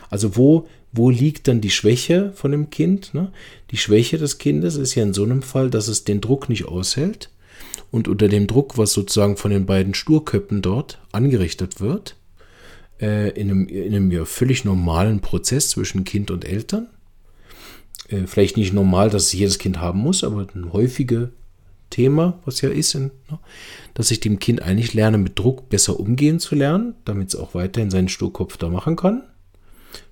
Also 0.10 0.36
wo 0.36 0.68
wo 0.98 1.10
liegt 1.10 1.48
dann 1.48 1.62
die 1.62 1.70
Schwäche 1.70 2.32
von 2.34 2.52
dem 2.52 2.70
Kind? 2.70 3.14
Ne? 3.14 3.32
Die 3.72 3.78
Schwäche 3.78 4.18
des 4.18 4.38
Kindes 4.40 4.76
ist 4.76 4.96
ja 4.96 5.04
in 5.04 5.14
so 5.14 5.24
einem 5.24 5.42
Fall, 5.42 5.70
dass 5.70 5.88
es 5.88 6.04
den 6.04 6.22
Druck 6.22 6.50
nicht 6.50 6.66
aushält 6.66 7.30
und 7.92 8.08
unter 8.08 8.28
dem 8.28 8.48
Druck, 8.48 8.78
was 8.78 8.94
sozusagen 8.94 9.38
von 9.38 9.52
den 9.52 9.66
beiden 9.66 9.94
Sturköppen 9.94 10.62
dort 10.62 11.00
angerichtet 11.12 11.80
wird, 11.80 12.16
äh, 13.00 13.30
in, 13.30 13.50
einem, 13.50 13.68
in 13.68 13.96
einem 13.96 14.12
ja 14.12 14.26
völlig 14.26 14.66
normalen 14.66 15.22
Prozess 15.22 15.70
zwischen 15.70 16.04
Kind 16.04 16.32
und 16.32 16.46
Eltern, 16.46 16.88
äh, 18.10 18.26
vielleicht 18.26 18.58
nicht 18.58 18.74
normal, 18.74 19.10
dass 19.10 19.28
es 19.28 19.34
jedes 19.34 19.60
Kind 19.60 19.80
haben 19.80 20.00
muss, 20.00 20.24
aber 20.24 20.48
ein 20.54 20.74
häufiges 20.74 21.30
Thema, 21.90 22.40
was 22.44 22.62
ja 22.62 22.70
ist, 22.70 22.96
in, 22.96 23.12
ne? 23.30 23.40
dass 23.94 24.12
ich 24.12 24.20
dem 24.20 24.40
Kind 24.40 24.62
eigentlich 24.62 24.94
lerne, 24.94 25.18
mit 25.18 25.40
Druck 25.40 25.70
besser 25.70 26.00
umgehen 26.00 26.40
zu 26.40 26.56
lernen, 26.56 26.96
damit 27.06 27.30
es 27.30 27.36
auch 27.36 27.54
weiterhin 27.54 27.92
seinen 27.92 28.10
Sturkopf 28.10 28.58
da 28.58 28.68
machen 28.68 28.96
kann 28.96 29.24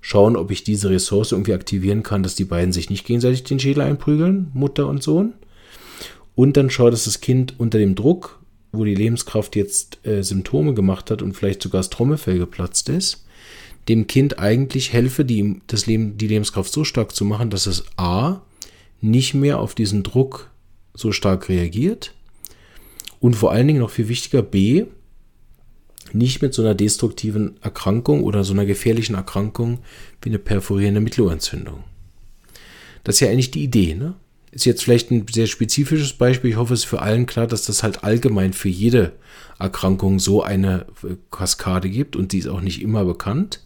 schauen, 0.00 0.36
ob 0.36 0.50
ich 0.50 0.64
diese 0.64 0.90
Ressource 0.90 1.32
irgendwie 1.32 1.54
aktivieren 1.54 2.02
kann, 2.02 2.22
dass 2.22 2.34
die 2.34 2.44
beiden 2.44 2.72
sich 2.72 2.90
nicht 2.90 3.06
gegenseitig 3.06 3.44
den 3.44 3.60
Schädel 3.60 3.82
einprügeln, 3.82 4.50
Mutter 4.54 4.86
und 4.86 5.02
Sohn. 5.02 5.34
Und 6.34 6.56
dann 6.56 6.70
schaut, 6.70 6.92
dass 6.92 7.04
das 7.04 7.20
Kind 7.20 7.54
unter 7.58 7.78
dem 7.78 7.94
Druck, 7.94 8.40
wo 8.72 8.84
die 8.84 8.94
Lebenskraft 8.94 9.56
jetzt 9.56 10.04
äh, 10.06 10.22
Symptome 10.22 10.74
gemacht 10.74 11.10
hat 11.10 11.22
und 11.22 11.34
vielleicht 11.34 11.62
sogar 11.62 11.80
das 11.80 11.90
Trommelfell 11.90 12.38
geplatzt 12.38 12.88
ist, 12.88 13.24
dem 13.88 14.06
Kind 14.06 14.38
eigentlich 14.38 14.92
helfe, 14.92 15.24
die, 15.24 15.60
das 15.66 15.86
Leben, 15.86 16.18
die 16.18 16.28
Lebenskraft 16.28 16.72
so 16.72 16.84
stark 16.84 17.14
zu 17.14 17.24
machen, 17.24 17.50
dass 17.50 17.66
es 17.66 17.84
A 17.96 18.42
nicht 19.00 19.34
mehr 19.34 19.60
auf 19.60 19.74
diesen 19.74 20.02
Druck 20.02 20.50
so 20.94 21.12
stark 21.12 21.48
reagiert 21.48 22.12
und 23.20 23.36
vor 23.36 23.52
allen 23.52 23.66
Dingen 23.66 23.80
noch 23.80 23.90
viel 23.90 24.08
wichtiger 24.08 24.42
B 24.42 24.86
nicht 26.16 26.42
mit 26.42 26.54
so 26.54 26.62
einer 26.62 26.74
destruktiven 26.74 27.56
Erkrankung 27.62 28.24
oder 28.24 28.44
so 28.44 28.52
einer 28.52 28.66
gefährlichen 28.66 29.14
Erkrankung 29.14 29.78
wie 30.22 30.30
eine 30.30 30.38
perforierende 30.38 31.00
Mittelohrentzündung. 31.00 31.84
Das 33.04 33.16
ist 33.16 33.20
ja 33.20 33.28
eigentlich 33.28 33.50
die 33.50 33.64
Idee, 33.64 33.94
ne? 33.94 34.14
Ist 34.50 34.64
jetzt 34.64 34.84
vielleicht 34.84 35.10
ein 35.10 35.26
sehr 35.30 35.46
spezifisches 35.46 36.14
Beispiel. 36.14 36.50
Ich 36.50 36.56
hoffe, 36.56 36.72
es 36.72 36.80
ist 36.80 36.86
für 36.86 37.02
allen 37.02 37.26
klar, 37.26 37.46
dass 37.46 37.66
das 37.66 37.82
halt 37.82 38.04
allgemein 38.04 38.54
für 38.54 38.70
jede 38.70 39.12
Erkrankung 39.58 40.18
so 40.18 40.42
eine 40.42 40.86
äh, 41.02 41.16
Kaskade 41.30 41.90
gibt 41.90 42.16
und 42.16 42.32
die 42.32 42.38
ist 42.38 42.48
auch 42.48 42.62
nicht 42.62 42.80
immer 42.80 43.04
bekannt. 43.04 43.60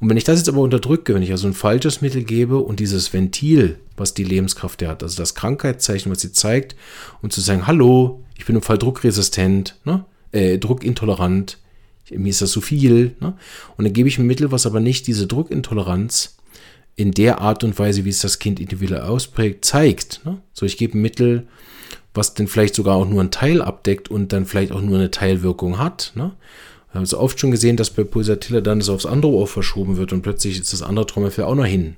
Und 0.00 0.08
wenn 0.08 0.16
ich 0.16 0.24
das 0.24 0.38
jetzt 0.38 0.48
aber 0.48 0.60
unterdrücke, 0.60 1.14
wenn 1.14 1.22
ich 1.22 1.30
also 1.30 1.46
ein 1.46 1.52
falsches 1.52 2.00
Mittel 2.00 2.24
gebe 2.24 2.58
und 2.58 2.80
dieses 2.80 3.12
Ventil, 3.12 3.78
was 3.96 4.14
die 4.14 4.24
Lebenskraft 4.24 4.82
hat, 4.82 5.02
also 5.02 5.16
das 5.16 5.34
Krankheitszeichen, 5.34 6.10
was 6.10 6.20
sie 6.20 6.32
zeigt, 6.32 6.74
um 7.20 7.30
zu 7.30 7.40
sagen, 7.40 7.66
hallo, 7.66 8.22
ich 8.38 8.46
bin 8.46 8.56
im 8.56 8.62
Fall 8.62 8.78
druckresistent, 8.78 9.76
ne? 9.84 10.04
äh, 10.32 10.58
druckintolerant, 10.58 11.58
mir 12.10 12.30
ist 12.30 12.42
das 12.42 12.50
zu 12.50 12.60
viel. 12.60 13.16
Ne? 13.20 13.34
Und 13.76 13.84
dann 13.84 13.92
gebe 13.92 14.08
ich 14.08 14.18
ein 14.18 14.26
Mittel, 14.26 14.52
was 14.52 14.66
aber 14.66 14.80
nicht 14.80 15.06
diese 15.06 15.26
Druckintoleranz 15.26 16.36
in 16.96 17.12
der 17.12 17.40
Art 17.40 17.64
und 17.64 17.78
Weise, 17.78 18.04
wie 18.04 18.10
es 18.10 18.20
das 18.20 18.38
Kind 18.38 18.60
individuell 18.60 19.02
ausprägt, 19.02 19.64
zeigt. 19.64 20.20
Ne? 20.24 20.38
So, 20.52 20.66
ich 20.66 20.76
gebe 20.76 20.98
ein 20.98 21.02
Mittel, 21.02 21.46
was 22.14 22.34
dann 22.34 22.48
vielleicht 22.48 22.74
sogar 22.74 22.96
auch 22.96 23.08
nur 23.08 23.20
einen 23.20 23.30
Teil 23.30 23.62
abdeckt 23.62 24.10
und 24.10 24.32
dann 24.32 24.46
vielleicht 24.46 24.72
auch 24.72 24.80
nur 24.80 24.98
eine 24.98 25.10
Teilwirkung 25.10 25.78
hat. 25.78 26.12
Ne? 26.14 26.32
Wir 26.90 26.98
haben 26.98 27.04
es 27.04 27.14
oft 27.14 27.38
schon 27.38 27.52
gesehen, 27.52 27.76
dass 27.76 27.90
bei 27.90 28.04
Pulsatilla 28.04 28.60
dann 28.60 28.80
das 28.80 28.88
aufs 28.88 29.06
andere 29.06 29.32
Ohr 29.32 29.46
verschoben 29.46 29.96
wird 29.96 30.12
und 30.12 30.22
plötzlich 30.22 30.58
ist 30.58 30.72
das 30.72 30.82
andere 30.82 31.06
Trommelfell 31.06 31.44
auch 31.44 31.54
noch 31.54 31.64
hin. 31.64 31.96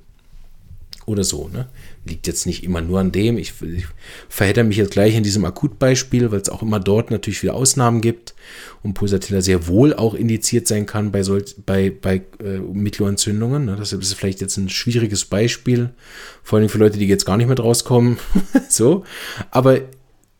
Oder 1.05 1.23
so, 1.23 1.49
ne? 1.49 1.67
Liegt 2.05 2.27
jetzt 2.27 2.45
nicht 2.45 2.63
immer 2.63 2.81
nur 2.81 2.99
an 2.99 3.11
dem. 3.11 3.37
Ich, 3.37 3.53
ich 3.61 3.85
verhedder 4.29 4.63
mich 4.63 4.77
jetzt 4.77 4.91
gleich 4.91 5.15
in 5.15 5.23
diesem 5.23 5.43
Akutbeispiel, 5.43 6.31
weil 6.31 6.39
es 6.39 6.49
auch 6.49 6.61
immer 6.61 6.79
dort 6.79 7.11
natürlich 7.11 7.39
viele 7.39 7.53
Ausnahmen 7.53 8.01
gibt 8.01 8.35
und 8.83 8.93
Pulsatilla 8.93 9.41
sehr 9.41 9.67
wohl 9.67 9.93
auch 9.93 10.13
indiziert 10.13 10.67
sein 10.67 10.85
kann 10.85 11.11
bei, 11.11 11.23
solch, 11.23 11.55
bei, 11.65 11.89
bei 11.89 12.21
äh, 12.43 12.59
Mittelohrentzündungen. 12.59 13.65
Ne? 13.65 13.75
Das 13.75 13.91
ist 13.91 14.13
vielleicht 14.13 14.41
jetzt 14.41 14.57
ein 14.57 14.69
schwieriges 14.69 15.25
Beispiel, 15.25 15.89
vor 16.41 16.59
allem 16.59 16.69
für 16.69 16.77
Leute, 16.77 16.97
die 16.97 17.07
jetzt 17.07 17.25
gar 17.25 17.37
nicht 17.37 17.47
mehr 17.47 17.57
rauskommen. 17.57 18.17
so, 18.69 19.03
aber 19.51 19.81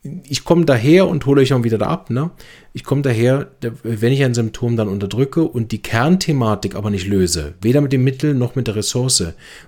ich 0.03 0.43
komme 0.43 0.65
daher 0.65 1.07
und 1.07 1.25
hole 1.25 1.41
euch 1.41 1.53
auch 1.53 1.63
wieder 1.63 1.77
da 1.77 1.87
ab. 1.87 2.09
Ne? 2.09 2.31
Ich 2.73 2.83
komme 2.83 3.03
daher, 3.03 3.51
wenn 3.83 4.11
ich 4.11 4.21
ein 4.21 4.33
Symptom 4.33 4.75
dann 4.75 4.89
unterdrücke 4.89 5.43
und 5.43 5.71
die 5.71 5.81
Kernthematik 5.81 6.75
aber 6.75 6.89
nicht 6.89 7.07
löse, 7.07 7.53
weder 7.61 7.79
mit 7.79 7.93
dem 7.93 8.03
Mittel 8.03 8.33
noch 8.33 8.55
mit 8.55 8.67
der 8.67 8.75
Ressource, 8.75 9.23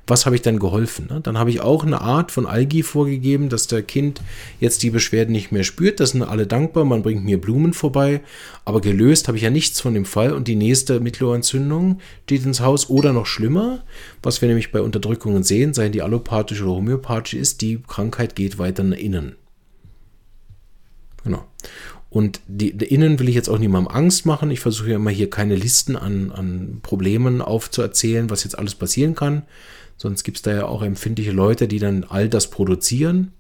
was 0.08 0.26
habe 0.26 0.36
ich 0.36 0.41
dann 0.41 0.60
geholfen? 0.60 1.08
Ne? 1.10 1.21
Dann 1.21 1.38
habe 1.38 1.52
ich 1.52 1.62
auch 1.62 1.86
eine 1.86 2.02
Art 2.02 2.34
von 2.34 2.48
Algi 2.48 2.84
vorgegeben, 2.84 3.48
dass 3.48 3.67
der 3.67 3.82
Kind 3.82 4.21
jetzt 4.60 4.84
die 4.84 4.89
Beschwerden 4.89 5.32
nicht 5.32 5.54
mehr 5.54 5.63
spürt. 5.63 6.02
Das 6.02 6.10
sind 6.10 6.21
alle 6.21 6.48
dankbar, 6.48 6.84
man 6.84 7.02
bringt 7.02 7.24
mir 7.24 7.39
Blumen 7.39 7.71
vorbei, 7.71 8.19
aber 8.65 8.82
gelöst 8.82 9.30
habe 9.30 9.38
ich 9.38 9.43
ja 9.43 9.50
nichts 9.50 9.80
von 9.80 9.93
dem 9.93 10.06
Fall 10.06 10.34
und 10.34 10.50
die 10.50 10.58
nächste 10.58 11.00
Mittelohrentzündung 11.00 12.00
steht 12.26 12.45
ins 12.45 12.60
Haus 12.60 12.89
oder 12.89 13.13
noch 13.13 13.26
schlimmer, 13.26 13.84
was 14.21 14.41
wir 14.41 14.50
nämlich 14.50 14.74
bei 14.74 14.82
Unterdrückungen 14.82 15.43
sehen, 15.43 15.74
seien 15.74 15.93
die 15.93 16.02
allopathisch 16.02 16.62
oder 16.62 16.71
homöopathisch 16.71 17.36
ist, 17.36 17.62
die 17.62 17.80
Krankheit 17.88 18.36
geht 18.36 18.60
weiter 18.60 18.84
nach 18.84 18.98
innen. 18.98 19.36
Genau. 21.26 21.44
Und 22.10 22.40
die, 22.48 22.72
die 22.72 22.86
innen 22.86 23.20
will 23.20 23.28
ich 23.28 23.36
jetzt 23.36 23.50
auch 23.50 23.58
niemandem 23.58 23.94
Angst 23.94 24.26
machen. 24.26 24.50
Ich 24.50 24.62
versuche 24.62 24.92
ja 24.92 24.96
immer 24.96 25.12
hier 25.12 25.30
keine 25.30 25.56
Listen 25.56 25.98
an, 25.98 26.32
an 26.32 26.80
Problemen 26.82 27.42
aufzuerzählen, 27.42 28.30
was 28.30 28.46
jetzt 28.46 28.58
alles 28.58 28.76
passieren 28.76 29.16
kann. 29.16 29.42
Sonst 29.98 30.24
gibt 30.24 30.38
es 30.38 30.44
da 30.44 30.54
ja 30.54 30.66
auch 30.66 30.82
empfindliche 30.82 31.32
Leute, 31.32 31.68
die 31.68 31.80
dann 31.80 32.06
all 32.06 32.30
das 32.30 32.50
produzieren. 32.50 33.34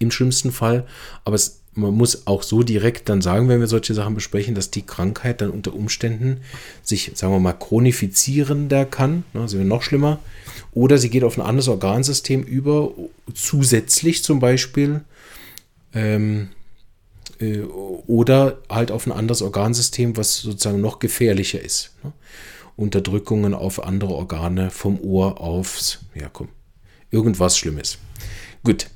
Im 0.00 0.10
schlimmsten 0.10 0.50
Fall. 0.50 0.84
Aber 1.24 1.36
es, 1.36 1.60
man 1.74 1.94
muss 1.94 2.26
auch 2.26 2.42
so 2.42 2.62
direkt 2.62 3.08
dann 3.08 3.22
sagen, 3.22 3.48
wenn 3.48 3.60
wir 3.60 3.66
solche 3.66 3.94
Sachen 3.94 4.14
besprechen, 4.14 4.54
dass 4.54 4.72
die 4.72 4.82
Krankheit 4.82 5.40
dann 5.40 5.50
unter 5.50 5.74
Umständen 5.74 6.38
sich, 6.82 7.12
sagen 7.14 7.32
wir 7.32 7.40
mal, 7.40 7.52
chronifizierender 7.52 8.84
kann. 8.84 9.22
Also 9.34 9.58
noch 9.58 9.82
schlimmer. 9.82 10.18
Oder 10.72 10.98
sie 10.98 11.10
geht 11.10 11.24
auf 11.24 11.36
ein 11.36 11.44
anderes 11.44 11.68
Organsystem 11.68 12.42
über, 12.42 12.92
zusätzlich 13.34 14.24
zum 14.24 14.40
Beispiel. 14.40 15.02
Ähm, 15.92 16.48
äh, 16.50 16.59
oder 18.06 18.58
halt 18.68 18.90
auf 18.90 19.06
ein 19.06 19.12
anderes 19.12 19.42
Organsystem, 19.42 20.16
was 20.16 20.38
sozusagen 20.38 20.80
noch 20.80 20.98
gefährlicher 20.98 21.60
ist. 21.60 21.92
Ne? 22.04 22.12
Unterdrückungen 22.76 23.54
auf 23.54 23.82
andere 23.82 24.14
Organe 24.14 24.70
vom 24.70 25.00
Ohr 25.00 25.40
aufs, 25.40 26.00
ja 26.14 26.28
komm, 26.32 26.48
irgendwas 27.10 27.56
Schlimmes. 27.58 27.98
Gut, 28.62 28.88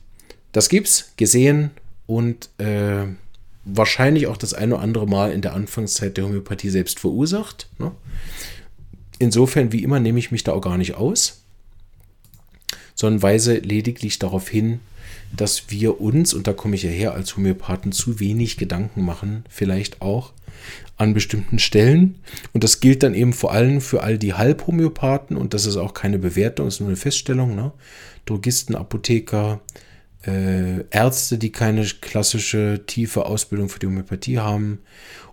das 0.53 0.69
gibt's 0.69 1.13
gesehen 1.17 1.71
und 2.07 2.49
äh, 2.59 3.07
wahrscheinlich 3.65 4.27
auch 4.27 4.37
das 4.37 4.55
eine 4.55 4.75
oder 4.75 4.83
andere 4.83 5.07
Mal 5.07 5.33
in 5.33 5.41
der 5.41 5.55
Anfangszeit 5.55 6.17
der 6.17 6.25
Homöopathie 6.25 6.71
selbst 6.71 7.01
verursacht. 7.01 7.69
Ne? 7.79 7.93
Insofern, 9.19 9.73
wie 9.73 9.83
immer, 9.83 10.01
nehme 10.01 10.19
ich 10.19 10.31
mich 10.31 10.45
da 10.45 10.53
auch 10.53 10.61
gar 10.61 10.77
nicht 10.77 10.95
aus, 10.95 11.43
sondern 12.95 13.23
weise 13.23 13.57
lediglich 13.57 14.19
darauf 14.19 14.49
hin, 14.49 14.81
dass 15.37 15.71
wir 15.71 16.01
uns, 16.01 16.35
und 16.35 16.47
da 16.47 16.53
komme 16.53 16.77
ich 16.77 16.83
ja 16.83 16.91
her 16.91 17.15
als 17.15 17.37
Homöopathen, 17.37 17.93
zu 17.93 18.21
wenig 18.21 18.57
Gedanken 18.57 19.05
machen, 19.05 19.45
vielleicht 19.49 20.01
auch 20.03 20.33
an 20.97 21.15
bestimmten 21.15 21.59
Stellen. 21.59 22.17
Und 22.53 22.65
das 22.65 22.81
gilt 22.81 23.03
dann 23.03 23.15
eben 23.15 23.33
vor 23.33 23.53
allem 23.53 23.81
für 23.81 24.03
all 24.03 24.19
die 24.19 24.35
Halbhomöopathen, 24.35 25.37
und 25.37 25.55
das 25.55 25.67
ist 25.67 25.77
auch 25.77 25.95
keine 25.95 26.19
Bewertung, 26.19 26.69
ist 26.69 26.81
nur 26.81 26.89
eine 26.89 26.97
Feststellung. 26.97 27.55
Ne? 27.55 27.73
Drogisten, 28.27 28.75
Apotheker, 28.75 29.61
äh, 30.27 30.85
Ärzte, 30.91 31.39
die 31.39 31.51
keine 31.53 31.85
klassische 31.85 32.83
tiefe 32.87 33.27
Ausbildung 33.27 33.69
für 33.69 33.79
die 33.79 33.87
Homöopathie 33.87 34.39
haben. 34.39 34.79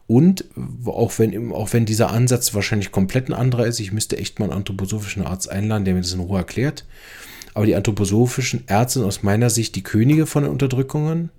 Und 0.07 0.45
auch 0.85 1.19
wenn, 1.19 1.53
auch 1.53 1.71
wenn 1.71 1.85
dieser 1.85 2.11
Ansatz 2.11 2.53
wahrscheinlich 2.53 2.91
komplett 2.91 3.29
ein 3.29 3.33
anderer 3.33 3.65
ist, 3.65 3.79
ich 3.79 3.93
müsste 3.93 4.17
echt 4.17 4.39
mal 4.39 4.45
einen 4.45 4.57
anthroposophischen 4.57 5.25
Arzt 5.25 5.49
einladen, 5.49 5.85
der 5.85 5.93
mir 5.93 6.01
das 6.01 6.11
in 6.11 6.19
Ruhe 6.19 6.39
erklärt. 6.39 6.85
Aber 7.53 7.65
die 7.65 7.75
anthroposophischen 7.75 8.63
Ärzte 8.67 8.99
sind 8.99 9.07
aus 9.07 9.23
meiner 9.23 9.49
Sicht 9.49 9.75
die 9.75 9.83
Könige 9.83 10.25
von 10.25 10.43
den 10.43 10.51
Unterdrückungen, 10.51 11.29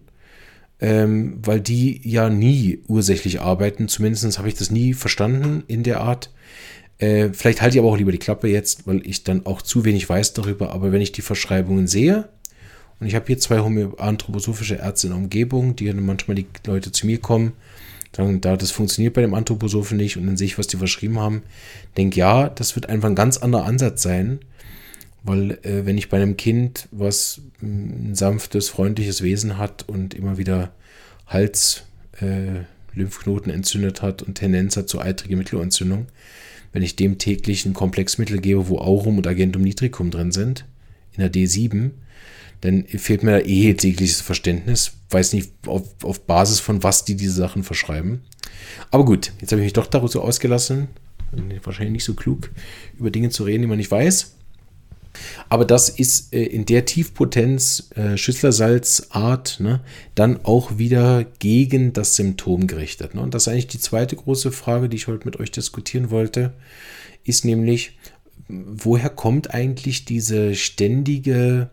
ähm, 0.81 1.39
weil 1.43 1.61
die 1.61 2.01
ja 2.09 2.29
nie 2.29 2.81
ursächlich 2.89 3.41
arbeiten. 3.41 3.89
Zumindest 3.89 4.39
habe 4.39 4.49
ich 4.49 4.55
das 4.55 4.71
nie 4.71 4.95
verstanden 4.95 5.65
in 5.69 5.83
der 5.83 6.01
Art. 6.01 6.31
Äh, 6.99 7.31
vielleicht 7.33 7.63
halte 7.63 7.77
ich 7.77 7.81
aber 7.81 7.91
auch 7.91 7.97
lieber 7.97 8.13
die 8.13 8.19
Klappe 8.19 8.49
jetzt, 8.49 8.87
weil 8.87 9.07
ich 9.07 9.25
dann 9.25 9.47
auch 9.47 9.63
zu 9.63 9.85
wenig 9.85 10.09
weiß 10.09 10.35
darüber. 10.35 10.73
Aber 10.73 10.93
wenn 10.93 11.01
ich 11.01 11.13
die 11.13 11.23
Verschreibungen 11.23 11.87
sehe, 11.87 12.29
und 13.01 13.09
ich 13.09 13.17
habe 13.17 13.27
hier 13.27 13.39
zwei 13.39 13.59
anthroposophische 13.99 14.77
Ärzte 14.77 15.09
in 15.09 15.13
der 15.13 15.23
Umgebung, 15.23 15.75
die 15.75 15.93
manchmal 15.93 16.37
die 16.37 16.47
Leute 16.65 16.93
zu 16.93 17.07
mir 17.07 17.19
kommen, 17.19 17.53
sagen, 18.15 18.41
da 18.41 18.57
das 18.57 18.71
funktioniert 18.71 19.15
bei 19.15 19.23
dem 19.23 19.35
Anthroposophen 19.35 19.97
nicht 19.97 20.17
und 20.17 20.27
dann 20.27 20.37
sehe 20.37 20.47
ich, 20.47 20.59
was 20.59 20.69
die 20.69 20.77
verschrieben 20.77 21.19
haben, 21.19 21.43
denke 21.97 22.21
ja, 22.21 22.49
das 22.49 22.77
wird 22.77 22.89
einfach 22.89 23.09
ein 23.09 23.17
ganz 23.17 23.39
anderer 23.39 23.65
Ansatz 23.65 24.03
sein, 24.03 24.39
weil 25.25 25.53
äh, 25.63 25.87
wenn 25.87 25.99
ich 25.99 26.09
bei 26.09 26.17
einem 26.17 26.37
Kind, 26.37 26.89
was 26.91 27.41
mm, 27.61 28.11
ein 28.11 28.15
sanftes, 28.15 28.69
freundliches 28.69 29.23
Wesen 29.23 29.59
hat 29.59 29.89
und 29.89 30.15
immer 30.15 30.39
wieder 30.39 30.73
Hals, 31.27 31.85
äh, 32.21 32.65
Lymphknoten 32.95 33.51
entzündet 33.51 34.03
hat 34.03 34.23
und 34.23 34.35
Tendenz 34.35 34.77
hat 34.77 34.89
zur 34.89 35.03
eitrigen 35.03 35.39
Mittelohrentzündung, 35.39 36.09
wenn 36.73 36.83
ich 36.83 36.97
dem 36.97 37.19
täglich 37.19 37.65
ein 37.65 37.75
Komplexmittel 37.75 38.39
gebe, 38.39 38.69
wo 38.69 38.79
Aurum 38.79 39.19
und 39.19 39.27
Agentum 39.27 39.63
nitricum 39.63 40.11
drin 40.11 40.33
sind, 40.33 40.67
in 41.13 41.21
der 41.21 41.33
D7, 41.33 41.91
dann 42.63 42.85
fehlt 42.87 43.23
mir 43.23 43.33
da 43.33 43.39
eh 43.39 43.75
jegliches 43.79 44.21
Verständnis. 44.21 44.93
Weiß 45.11 45.33
nicht, 45.33 45.53
auf, 45.67 45.83
auf 46.03 46.27
Basis 46.27 46.61
von 46.61 46.83
was 46.83 47.05
die 47.05 47.17
diese 47.17 47.35
Sachen 47.35 47.65
verschreiben. 47.65 48.23
Aber 48.91 49.05
gut, 49.05 49.33
jetzt 49.41 49.53
habe 49.53 49.61
ich 49.61 49.67
mich 49.67 49.73
doch 49.73 49.87
darüber 49.87 50.23
ausgelassen. 50.23 50.89
Wahrscheinlich 51.65 51.93
nicht 51.93 52.05
so 52.05 52.15
klug, 52.15 52.51
über 52.99 53.11
Dinge 53.11 53.31
zu 53.31 53.45
reden, 53.45 53.63
die 53.63 53.69
man 53.69 53.79
nicht 53.79 53.91
weiß. 53.91 54.37
Aber 55.49 55.65
das 55.65 55.89
ist 55.89 56.33
äh, 56.33 56.43
in 56.43 56.65
der 56.67 56.85
Tiefpotenz 56.85 57.91
äh, 57.95 58.17
Schüsslersalzart 58.17 59.61
ne, 59.61 59.81
dann 60.15 60.45
auch 60.45 60.79
wieder 60.79 61.25
gegen 61.39 61.93
das 61.93 62.17
Symptom 62.17 62.67
gerichtet. 62.67 63.15
Ne? 63.15 63.21
Und 63.21 63.35
das 63.35 63.47
ist 63.47 63.49
eigentlich 63.49 63.67
die 63.69 63.81
zweite 63.81 64.17
große 64.17 64.53
Frage, 64.53 64.89
die 64.89 64.97
ich 64.97 65.09
heute 65.09 65.25
mit 65.25 65.39
euch 65.39 65.51
diskutieren 65.51 66.11
wollte, 66.11 66.55
ist 67.25 67.45
nämlich, 67.45 67.99
woher 68.49 69.11
kommt 69.11 69.53
eigentlich 69.55 70.05
diese 70.05 70.55
ständige, 70.55 71.71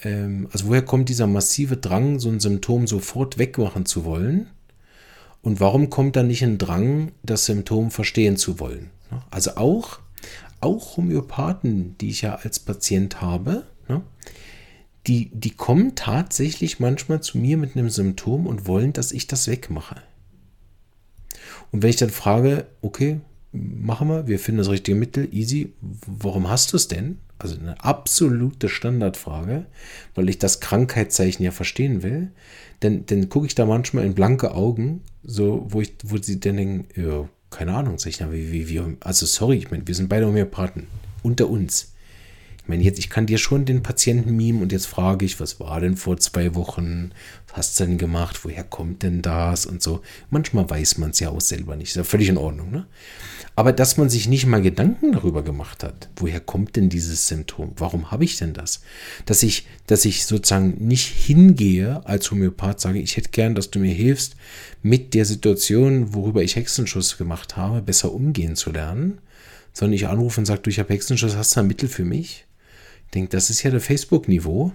ähm, 0.00 0.48
also 0.52 0.68
woher 0.68 0.82
kommt 0.82 1.08
dieser 1.08 1.26
massive 1.26 1.76
Drang, 1.76 2.18
so 2.18 2.28
ein 2.28 2.40
Symptom 2.40 2.86
sofort 2.86 3.38
wegmachen 3.38 3.86
zu 3.86 4.04
wollen? 4.04 4.48
Und 5.40 5.60
warum 5.60 5.88
kommt 5.88 6.16
dann 6.16 6.26
nicht 6.26 6.42
ein 6.42 6.58
Drang, 6.58 7.12
das 7.22 7.46
Symptom 7.46 7.90
verstehen 7.90 8.36
zu 8.36 8.60
wollen? 8.60 8.90
Ne? 9.10 9.22
Also 9.30 9.56
auch 9.56 10.00
auch 10.60 10.96
Homöopathen, 10.96 11.96
die 11.98 12.10
ich 12.10 12.22
ja 12.22 12.36
als 12.36 12.58
Patient 12.58 13.20
habe, 13.20 13.64
ne, 13.88 14.02
die, 15.06 15.30
die 15.32 15.50
kommen 15.50 15.94
tatsächlich 15.94 16.80
manchmal 16.80 17.22
zu 17.22 17.38
mir 17.38 17.56
mit 17.56 17.76
einem 17.76 17.88
Symptom 17.88 18.46
und 18.46 18.66
wollen, 18.66 18.92
dass 18.92 19.12
ich 19.12 19.26
das 19.26 19.48
wegmache. 19.48 20.02
Und 21.72 21.82
wenn 21.82 21.90
ich 21.90 21.96
dann 21.96 22.10
frage, 22.10 22.66
okay, 22.82 23.20
machen 23.52 24.08
wir, 24.08 24.26
wir 24.26 24.38
finden 24.38 24.58
das 24.58 24.68
richtige 24.68 24.98
Mittel, 24.98 25.28
easy, 25.32 25.72
warum 25.80 26.48
hast 26.48 26.72
du 26.72 26.76
es 26.76 26.88
denn? 26.88 27.18
Also 27.38 27.56
eine 27.56 27.82
absolute 27.84 28.68
Standardfrage, 28.68 29.66
weil 30.14 30.28
ich 30.28 30.38
das 30.38 30.60
Krankheitszeichen 30.60 31.44
ja 31.44 31.52
verstehen 31.52 32.02
will. 32.02 32.32
Denn 32.82 33.06
dann 33.06 33.28
gucke 33.28 33.46
ich 33.46 33.54
da 33.54 33.64
manchmal 33.64 34.04
in 34.04 34.14
blanke 34.14 34.54
Augen, 34.54 35.02
so, 35.22 35.66
wo 35.68 35.80
ich, 35.80 35.94
wo 36.04 36.18
sie 36.18 36.40
dann 36.40 36.56
denken, 36.56 37.00
ja, 37.00 37.28
keine 37.50 37.74
Ahnung, 37.74 37.98
sag 37.98 38.10
ich, 38.10 38.20
na, 38.20 38.32
wie, 38.32 38.52
wie, 38.52 38.68
wie, 38.68 38.96
also 39.00 39.26
sorry, 39.26 39.56
ich 39.56 39.70
meine, 39.70 39.86
wir 39.86 39.94
sind 39.94 40.08
beide 40.08 40.26
Homöopathen, 40.26 40.86
unter 41.22 41.48
uns. 41.48 41.92
Ich 42.68 42.70
meine, 42.70 42.82
jetzt, 42.82 42.98
ich 42.98 43.08
kann 43.08 43.24
dir 43.24 43.38
schon 43.38 43.64
den 43.64 43.82
Patienten 43.82 44.36
mimen 44.36 44.60
und 44.60 44.72
jetzt 44.72 44.84
frage 44.84 45.24
ich, 45.24 45.40
was 45.40 45.58
war 45.58 45.80
denn 45.80 45.96
vor 45.96 46.18
zwei 46.18 46.54
Wochen? 46.54 47.12
Was 47.46 47.56
hast 47.56 47.80
du 47.80 47.86
denn 47.86 47.96
gemacht? 47.96 48.44
Woher 48.44 48.62
kommt 48.62 49.02
denn 49.02 49.22
das? 49.22 49.64
Und 49.64 49.82
so. 49.82 50.02
Manchmal 50.28 50.68
weiß 50.68 50.98
man 50.98 51.12
es 51.12 51.20
ja 51.20 51.30
auch 51.30 51.40
selber 51.40 51.76
nicht. 51.76 51.88
Ist 51.88 51.96
ja 51.96 52.04
völlig 52.04 52.28
in 52.28 52.36
Ordnung, 52.36 52.70
ne? 52.70 52.86
Aber 53.56 53.72
dass 53.72 53.96
man 53.96 54.10
sich 54.10 54.28
nicht 54.28 54.44
mal 54.44 54.60
Gedanken 54.60 55.12
darüber 55.12 55.42
gemacht 55.42 55.82
hat, 55.82 56.10
woher 56.16 56.40
kommt 56.40 56.76
denn 56.76 56.90
dieses 56.90 57.26
Symptom? 57.26 57.72
Warum 57.78 58.10
habe 58.10 58.24
ich 58.24 58.36
denn 58.36 58.52
das? 58.52 58.82
Dass 59.24 59.42
ich, 59.42 59.66
dass 59.86 60.04
ich 60.04 60.26
sozusagen 60.26 60.74
nicht 60.78 61.06
hingehe 61.06 62.04
als 62.04 62.30
Homöopath, 62.30 62.80
sage, 62.80 62.98
ich 62.98 63.16
hätte 63.16 63.30
gern, 63.30 63.54
dass 63.54 63.70
du 63.70 63.78
mir 63.78 63.94
hilfst, 63.94 64.36
mit 64.82 65.14
der 65.14 65.24
Situation, 65.24 66.12
worüber 66.12 66.42
ich 66.42 66.56
Hexenschuss 66.56 67.16
gemacht 67.16 67.56
habe, 67.56 67.80
besser 67.80 68.12
umgehen 68.12 68.56
zu 68.56 68.72
lernen, 68.72 69.22
sondern 69.72 69.94
ich 69.94 70.06
anrufe 70.06 70.42
und 70.42 70.44
sage, 70.44 70.60
du, 70.60 70.68
ich 70.68 70.78
habe 70.78 70.92
Hexenschuss, 70.92 71.34
hast 71.34 71.56
du 71.56 71.60
ein 71.60 71.66
Mittel 71.66 71.88
für 71.88 72.04
mich? 72.04 72.44
Denke, 73.14 73.30
das 73.30 73.50
ist 73.50 73.62
ja 73.62 73.70
der 73.70 73.80
Facebook-Niveau. 73.80 74.72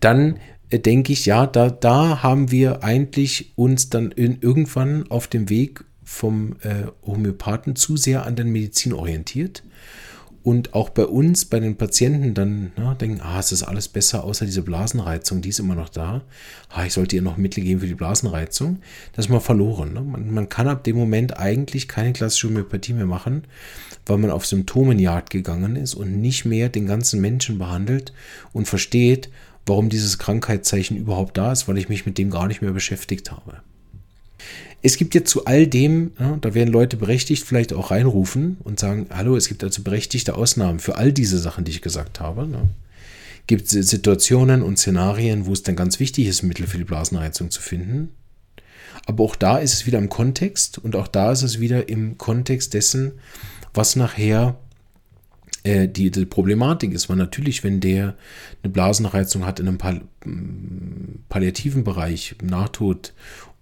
Dann 0.00 0.38
äh, 0.70 0.78
denke 0.78 1.12
ich, 1.12 1.26
ja, 1.26 1.46
da, 1.46 1.70
da 1.70 2.22
haben 2.22 2.50
wir 2.50 2.82
eigentlich 2.84 3.52
uns 3.56 3.90
dann 3.90 4.10
in, 4.10 4.40
irgendwann 4.40 5.10
auf 5.10 5.26
dem 5.26 5.48
Weg 5.48 5.84
vom 6.04 6.56
äh, 6.62 6.86
Homöopathen 7.06 7.76
zu 7.76 7.96
sehr 7.96 8.26
an 8.26 8.36
der 8.36 8.44
Medizin 8.44 8.92
orientiert 8.92 9.62
und 10.44 10.74
auch 10.74 10.90
bei 10.90 11.06
uns, 11.06 11.44
bei 11.44 11.60
den 11.60 11.76
Patienten 11.76 12.34
dann 12.34 12.72
na, 12.76 12.94
denken, 12.94 13.20
ah, 13.20 13.38
es 13.38 13.52
ist 13.52 13.62
alles 13.62 13.86
besser, 13.86 14.24
außer 14.24 14.44
diese 14.44 14.62
Blasenreizung, 14.62 15.40
die 15.40 15.50
ist 15.50 15.60
immer 15.60 15.76
noch 15.76 15.88
da. 15.88 16.22
Ah, 16.68 16.84
ich 16.84 16.92
sollte 16.92 17.14
ihr 17.14 17.22
noch 17.22 17.36
Mittel 17.36 17.62
geben 17.62 17.80
für 17.80 17.86
die 17.86 17.94
Blasenreizung. 17.94 18.78
Das 19.12 19.26
ist 19.26 19.30
mal 19.30 19.40
verloren. 19.40 19.92
Ne? 19.92 20.00
Man, 20.00 20.34
man, 20.34 20.48
kann 20.48 20.66
ab 20.66 20.82
dem 20.82 20.96
Moment 20.96 21.38
eigentlich 21.38 21.86
keine 21.86 22.12
klassische 22.12 22.48
Homöopathie 22.48 22.92
mehr 22.92 23.06
machen, 23.06 23.44
weil 24.06 24.18
man 24.18 24.30
auf 24.30 24.44
Symptomenjagd 24.44 25.30
gegangen 25.30 25.76
ist 25.76 25.94
und 25.94 26.20
nicht 26.20 26.44
mehr 26.44 26.68
den 26.68 26.86
ganzen 26.86 27.20
Menschen 27.20 27.58
behandelt 27.58 28.12
und 28.52 28.66
versteht, 28.66 29.30
warum 29.64 29.90
dieses 29.90 30.18
Krankheitszeichen 30.18 30.96
überhaupt 30.96 31.36
da 31.38 31.52
ist, 31.52 31.68
weil 31.68 31.78
ich 31.78 31.88
mich 31.88 32.04
mit 32.04 32.18
dem 32.18 32.30
gar 32.30 32.48
nicht 32.48 32.62
mehr 32.62 32.72
beschäftigt 32.72 33.30
habe. 33.30 33.58
Es 34.84 34.96
gibt 34.96 35.14
jetzt 35.14 35.30
zu 35.30 35.44
all 35.44 35.66
dem, 35.68 36.10
ja, 36.18 36.36
da 36.40 36.54
werden 36.54 36.72
Leute 36.72 36.96
berechtigt 36.96 37.44
vielleicht 37.44 37.72
auch 37.72 37.92
reinrufen 37.92 38.56
und 38.64 38.80
sagen, 38.80 39.06
hallo, 39.10 39.36
es 39.36 39.48
gibt 39.48 39.62
also 39.62 39.82
berechtigte 39.82 40.34
Ausnahmen 40.34 40.80
für 40.80 40.96
all 40.96 41.12
diese 41.12 41.38
Sachen, 41.38 41.64
die 41.64 41.70
ich 41.70 41.82
gesagt 41.82 42.18
habe. 42.18 42.48
Ne? 42.48 42.68
Gibt 43.46 43.68
Situationen 43.68 44.62
und 44.62 44.78
Szenarien, 44.78 45.46
wo 45.46 45.52
es 45.52 45.62
dann 45.62 45.76
ganz 45.76 46.00
wichtig 46.00 46.26
ist, 46.26 46.42
Mittel 46.42 46.66
für 46.66 46.78
die 46.78 46.84
Blasenreizung 46.84 47.50
zu 47.50 47.62
finden. 47.62 48.10
Aber 49.06 49.24
auch 49.24 49.36
da 49.36 49.58
ist 49.58 49.72
es 49.72 49.86
wieder 49.86 49.98
im 49.98 50.08
Kontext 50.08 50.78
und 50.78 50.96
auch 50.96 51.08
da 51.08 51.32
ist 51.32 51.42
es 51.42 51.60
wieder 51.60 51.88
im 51.88 52.18
Kontext 52.18 52.74
dessen, 52.74 53.12
was 53.74 53.96
nachher 53.96 54.56
äh, 55.64 55.88
die, 55.88 56.10
die, 56.10 56.26
Problematik 56.26 56.92
ist. 56.92 57.08
Weil 57.08 57.16
natürlich, 57.16 57.64
wenn 57.64 57.80
der 57.80 58.16
eine 58.62 58.72
Blasenreizung 58.72 59.46
hat 59.46 59.60
in 59.60 59.68
einem 59.68 59.78
Pal 59.78 60.02
palliativen 61.28 61.84
Bereich, 61.84 62.36
Nahtod 62.42 63.12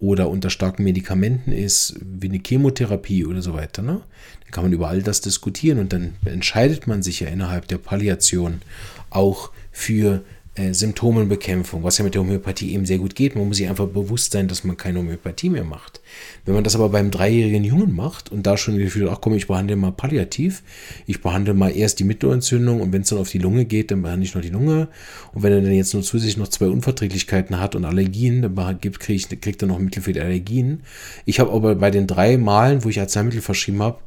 oder 0.00 0.30
unter 0.30 0.48
starken 0.48 0.82
Medikamenten 0.82 1.52
ist, 1.52 1.94
wie 2.02 2.28
eine 2.28 2.40
Chemotherapie 2.44 3.26
oder 3.26 3.42
so 3.42 3.52
weiter, 3.52 3.82
ne? 3.82 4.00
dann 4.42 4.50
kann 4.50 4.64
man 4.64 4.72
über 4.72 4.88
all 4.88 5.02
das 5.02 5.20
diskutieren 5.20 5.78
und 5.78 5.92
dann 5.92 6.14
entscheidet 6.24 6.86
man 6.86 7.02
sich 7.02 7.20
ja 7.20 7.28
innerhalb 7.28 7.68
der 7.68 7.78
Palliation 7.78 8.62
auch 9.10 9.50
für 9.70 10.24
äh, 10.60 10.74
Symptomenbekämpfung, 10.74 11.82
was 11.82 11.98
ja 11.98 12.04
mit 12.04 12.14
der 12.14 12.22
Homöopathie 12.22 12.74
eben 12.74 12.84
sehr 12.84 12.98
gut 12.98 13.14
geht. 13.14 13.34
Man 13.34 13.48
muss 13.48 13.56
sich 13.56 13.68
einfach 13.68 13.86
bewusst 13.86 14.32
sein, 14.32 14.48
dass 14.48 14.64
man 14.64 14.76
keine 14.76 14.98
Homöopathie 14.98 15.48
mehr 15.48 15.64
macht. 15.64 16.00
Wenn 16.44 16.54
man 16.54 16.64
das 16.64 16.74
aber 16.74 16.88
beim 16.88 17.10
dreijährigen 17.10 17.64
Jungen 17.64 17.94
macht 17.94 18.30
und 18.30 18.46
da 18.46 18.56
schon 18.56 18.74
das 18.74 18.84
Gefühl, 18.84 19.08
ach 19.08 19.20
komm, 19.20 19.34
ich 19.34 19.46
behandle 19.46 19.76
mal 19.76 19.92
palliativ, 19.92 20.62
ich 21.06 21.20
behandle 21.20 21.54
mal 21.54 21.74
erst 21.74 21.98
die 21.98 22.04
Mittelohrentzündung 22.04 22.80
und 22.80 22.92
wenn 22.92 23.02
es 23.02 23.08
dann 23.08 23.18
auf 23.18 23.30
die 23.30 23.38
Lunge 23.38 23.64
geht, 23.64 23.90
dann 23.90 24.02
behandle 24.02 24.24
ich 24.24 24.34
noch 24.34 24.42
die 24.42 24.50
Lunge. 24.50 24.88
Und 25.32 25.42
wenn 25.42 25.52
er 25.52 25.60
dann 25.60 25.72
jetzt 25.72 25.94
nur 25.94 26.02
zusätzlich 26.02 26.36
noch 26.36 26.48
zwei 26.48 26.66
Unverträglichkeiten 26.66 27.58
hat 27.58 27.74
und 27.74 27.84
Allergien, 27.84 28.42
dann 28.42 28.80
krieg 28.80 29.40
kriegt 29.40 29.62
er 29.62 29.68
noch 29.68 29.78
Mittel 29.78 30.02
für 30.02 30.12
die 30.12 30.20
Allergien. 30.20 30.80
Ich 31.24 31.40
habe 31.40 31.52
aber 31.52 31.74
bei 31.74 31.90
den 31.90 32.06
drei 32.06 32.36
Malen, 32.36 32.84
wo 32.84 32.88
ich 32.88 33.00
Arzneimittel 33.00 33.40
verschrieben 33.40 33.82
habe, 33.82 33.98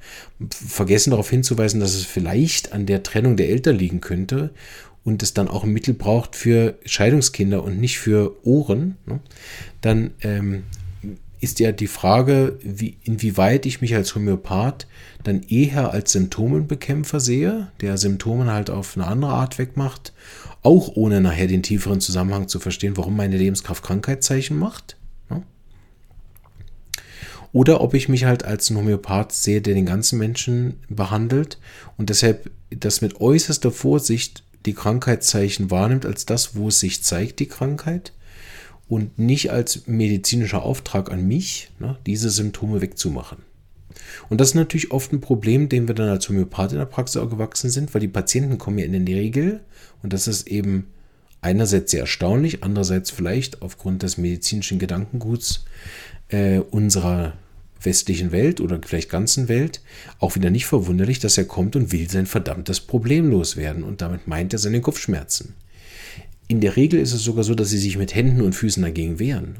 vergessen 0.50 1.12
darauf 1.12 1.30
hinzuweisen, 1.30 1.80
dass 1.80 1.96
es 1.96 2.06
vielleicht 2.06 2.74
an 2.74 2.86
der 2.86 3.04
Trennung 3.04 3.38
der 3.38 3.50
Eltern 3.50 3.78
liegen 3.78 4.02
könnte 4.02 4.52
und 5.04 5.24
es 5.24 5.34
dann 5.34 5.48
auch 5.48 5.64
ein 5.64 5.74
Mittel 5.74 5.94
braucht 5.94 6.36
für 6.36 6.78
Scheidungskinder 6.86 7.64
und 7.64 7.80
nicht 7.80 8.00
für 8.00 8.36
Ohren, 8.46 8.98
ne, 9.06 9.20
dann 9.82 10.12
ähm, 10.22 10.64
ist 11.44 11.60
ja 11.60 11.74
die 11.74 11.88
Frage, 11.88 12.58
wie, 12.64 12.98
inwieweit 13.04 13.66
ich 13.66 13.82
mich 13.82 13.94
als 13.96 14.16
Homöopath 14.16 14.88
dann 15.24 15.44
eher 15.44 15.92
als 15.92 16.14
Symptomenbekämpfer 16.14 17.20
sehe, 17.20 17.68
der 17.82 17.98
Symptome 17.98 18.52
halt 18.52 18.70
auf 18.70 18.96
eine 18.96 19.08
andere 19.08 19.34
Art 19.34 19.60
wegmacht, 19.60 20.14
auch 20.62 20.96
ohne 20.96 21.20
nachher 21.20 21.48
den 21.48 21.62
tieferen 21.62 22.00
Zusammenhang 22.00 22.48
zu 22.48 22.62
verstehen, 22.62 22.96
warum 22.96 23.18
meine 23.18 23.38
Lebenskraft 23.38 23.84
Krankheitszeichen 23.84 24.58
macht. 24.58 24.96
Ne? 25.30 25.44
Oder 27.52 27.82
ob 27.82 27.94
ich 27.94 28.08
mich 28.08 28.24
halt 28.24 28.46
als 28.46 28.70
ein 28.70 28.78
Homöopath 28.78 29.34
sehe, 29.34 29.62
der 29.62 29.74
den 29.74 29.86
ganzen 29.86 30.20
Menschen 30.20 30.80
behandelt 30.88 31.58
und 31.98 32.10
deshalb 32.10 32.50
das 32.70 33.02
mit 33.02 33.20
äußerster 33.20 33.72
Vorsicht 33.72 34.44
die 34.66 34.74
Krankheitszeichen 34.74 35.72
wahrnimmt 35.72 36.06
als 36.06 36.26
das, 36.26 36.56
wo 36.56 36.70
es 36.70 36.80
sich 36.80 37.04
zeigt, 37.04 37.40
die 37.40 37.48
Krankheit, 37.48 38.14
und 38.90 39.18
nicht 39.18 39.52
als 39.52 39.88
medizinischer 39.88 40.62
Auftrag 40.64 41.12
an 41.12 41.28
mich, 41.28 41.72
ne, 41.80 41.98
diese 42.06 42.30
Symptome 42.30 42.82
wegzumachen. 42.82 43.40
Und 44.30 44.42
das 44.42 44.50
ist 44.50 44.56
natürlich 44.56 44.92
oft 44.92 45.12
ein 45.14 45.22
Problem, 45.22 45.70
dem 45.70 45.88
wir 45.88 45.96
dann 45.96 46.10
als 46.10 46.28
Homöopath 46.30 46.74
in 46.74 46.80
der 46.80 46.86
Praxis 46.86 47.18
auch 47.22 47.30
gewachsen 47.30 47.70
sind, 47.70 47.94
weil 47.94 48.02
die 48.02 48.08
Patienten 48.08 48.58
kommen 48.58 48.78
ja 48.78 48.86
in 48.86 49.06
der 49.06 49.16
Regel, 49.16 49.62
und 50.02 50.14
das 50.14 50.28
ist 50.28 50.48
eben 50.48 50.88
einerseits 51.42 51.92
sehr 51.92 52.02
erstaunlich, 52.02 52.64
andererseits 52.64 53.12
vielleicht 53.12 53.62
aufgrund 53.62 54.04
des 54.04 54.18
medizinischen 54.18 54.80
Gedankenguts 54.80 55.66
äh, 56.30 56.60
unserer 56.60 57.34
westlichen 57.86 58.32
Welt 58.32 58.62
oder 58.62 58.80
vielleicht 58.84 59.10
ganzen 59.10 59.48
Welt 59.48 59.82
auch 60.20 60.36
wieder 60.36 60.50
nicht 60.50 60.66
verwunderlich, 60.66 61.20
dass 61.20 61.38
er 61.38 61.46
kommt 61.46 61.76
und 61.76 61.92
will 61.92 62.10
sein 62.10 62.26
verdammtes 62.26 62.80
Problem 62.80 63.30
loswerden 63.30 63.84
und 63.84 64.02
damit 64.02 64.28
meint 64.28 64.54
er 64.54 64.60
seine 64.60 64.82
Kopfschmerzen. 64.82 65.56
In 66.48 66.62
der 66.62 66.76
Regel 66.76 67.00
ist 67.00 67.14
es 67.14 67.24
sogar 67.24 67.44
so, 67.44 67.56
dass 67.56 67.70
sie 67.70 67.78
sich 67.78 67.98
mit 67.98 68.16
Händen 68.16 68.42
und 68.42 68.54
Füßen 68.54 68.84
dagegen 68.84 69.20
wehren. 69.20 69.58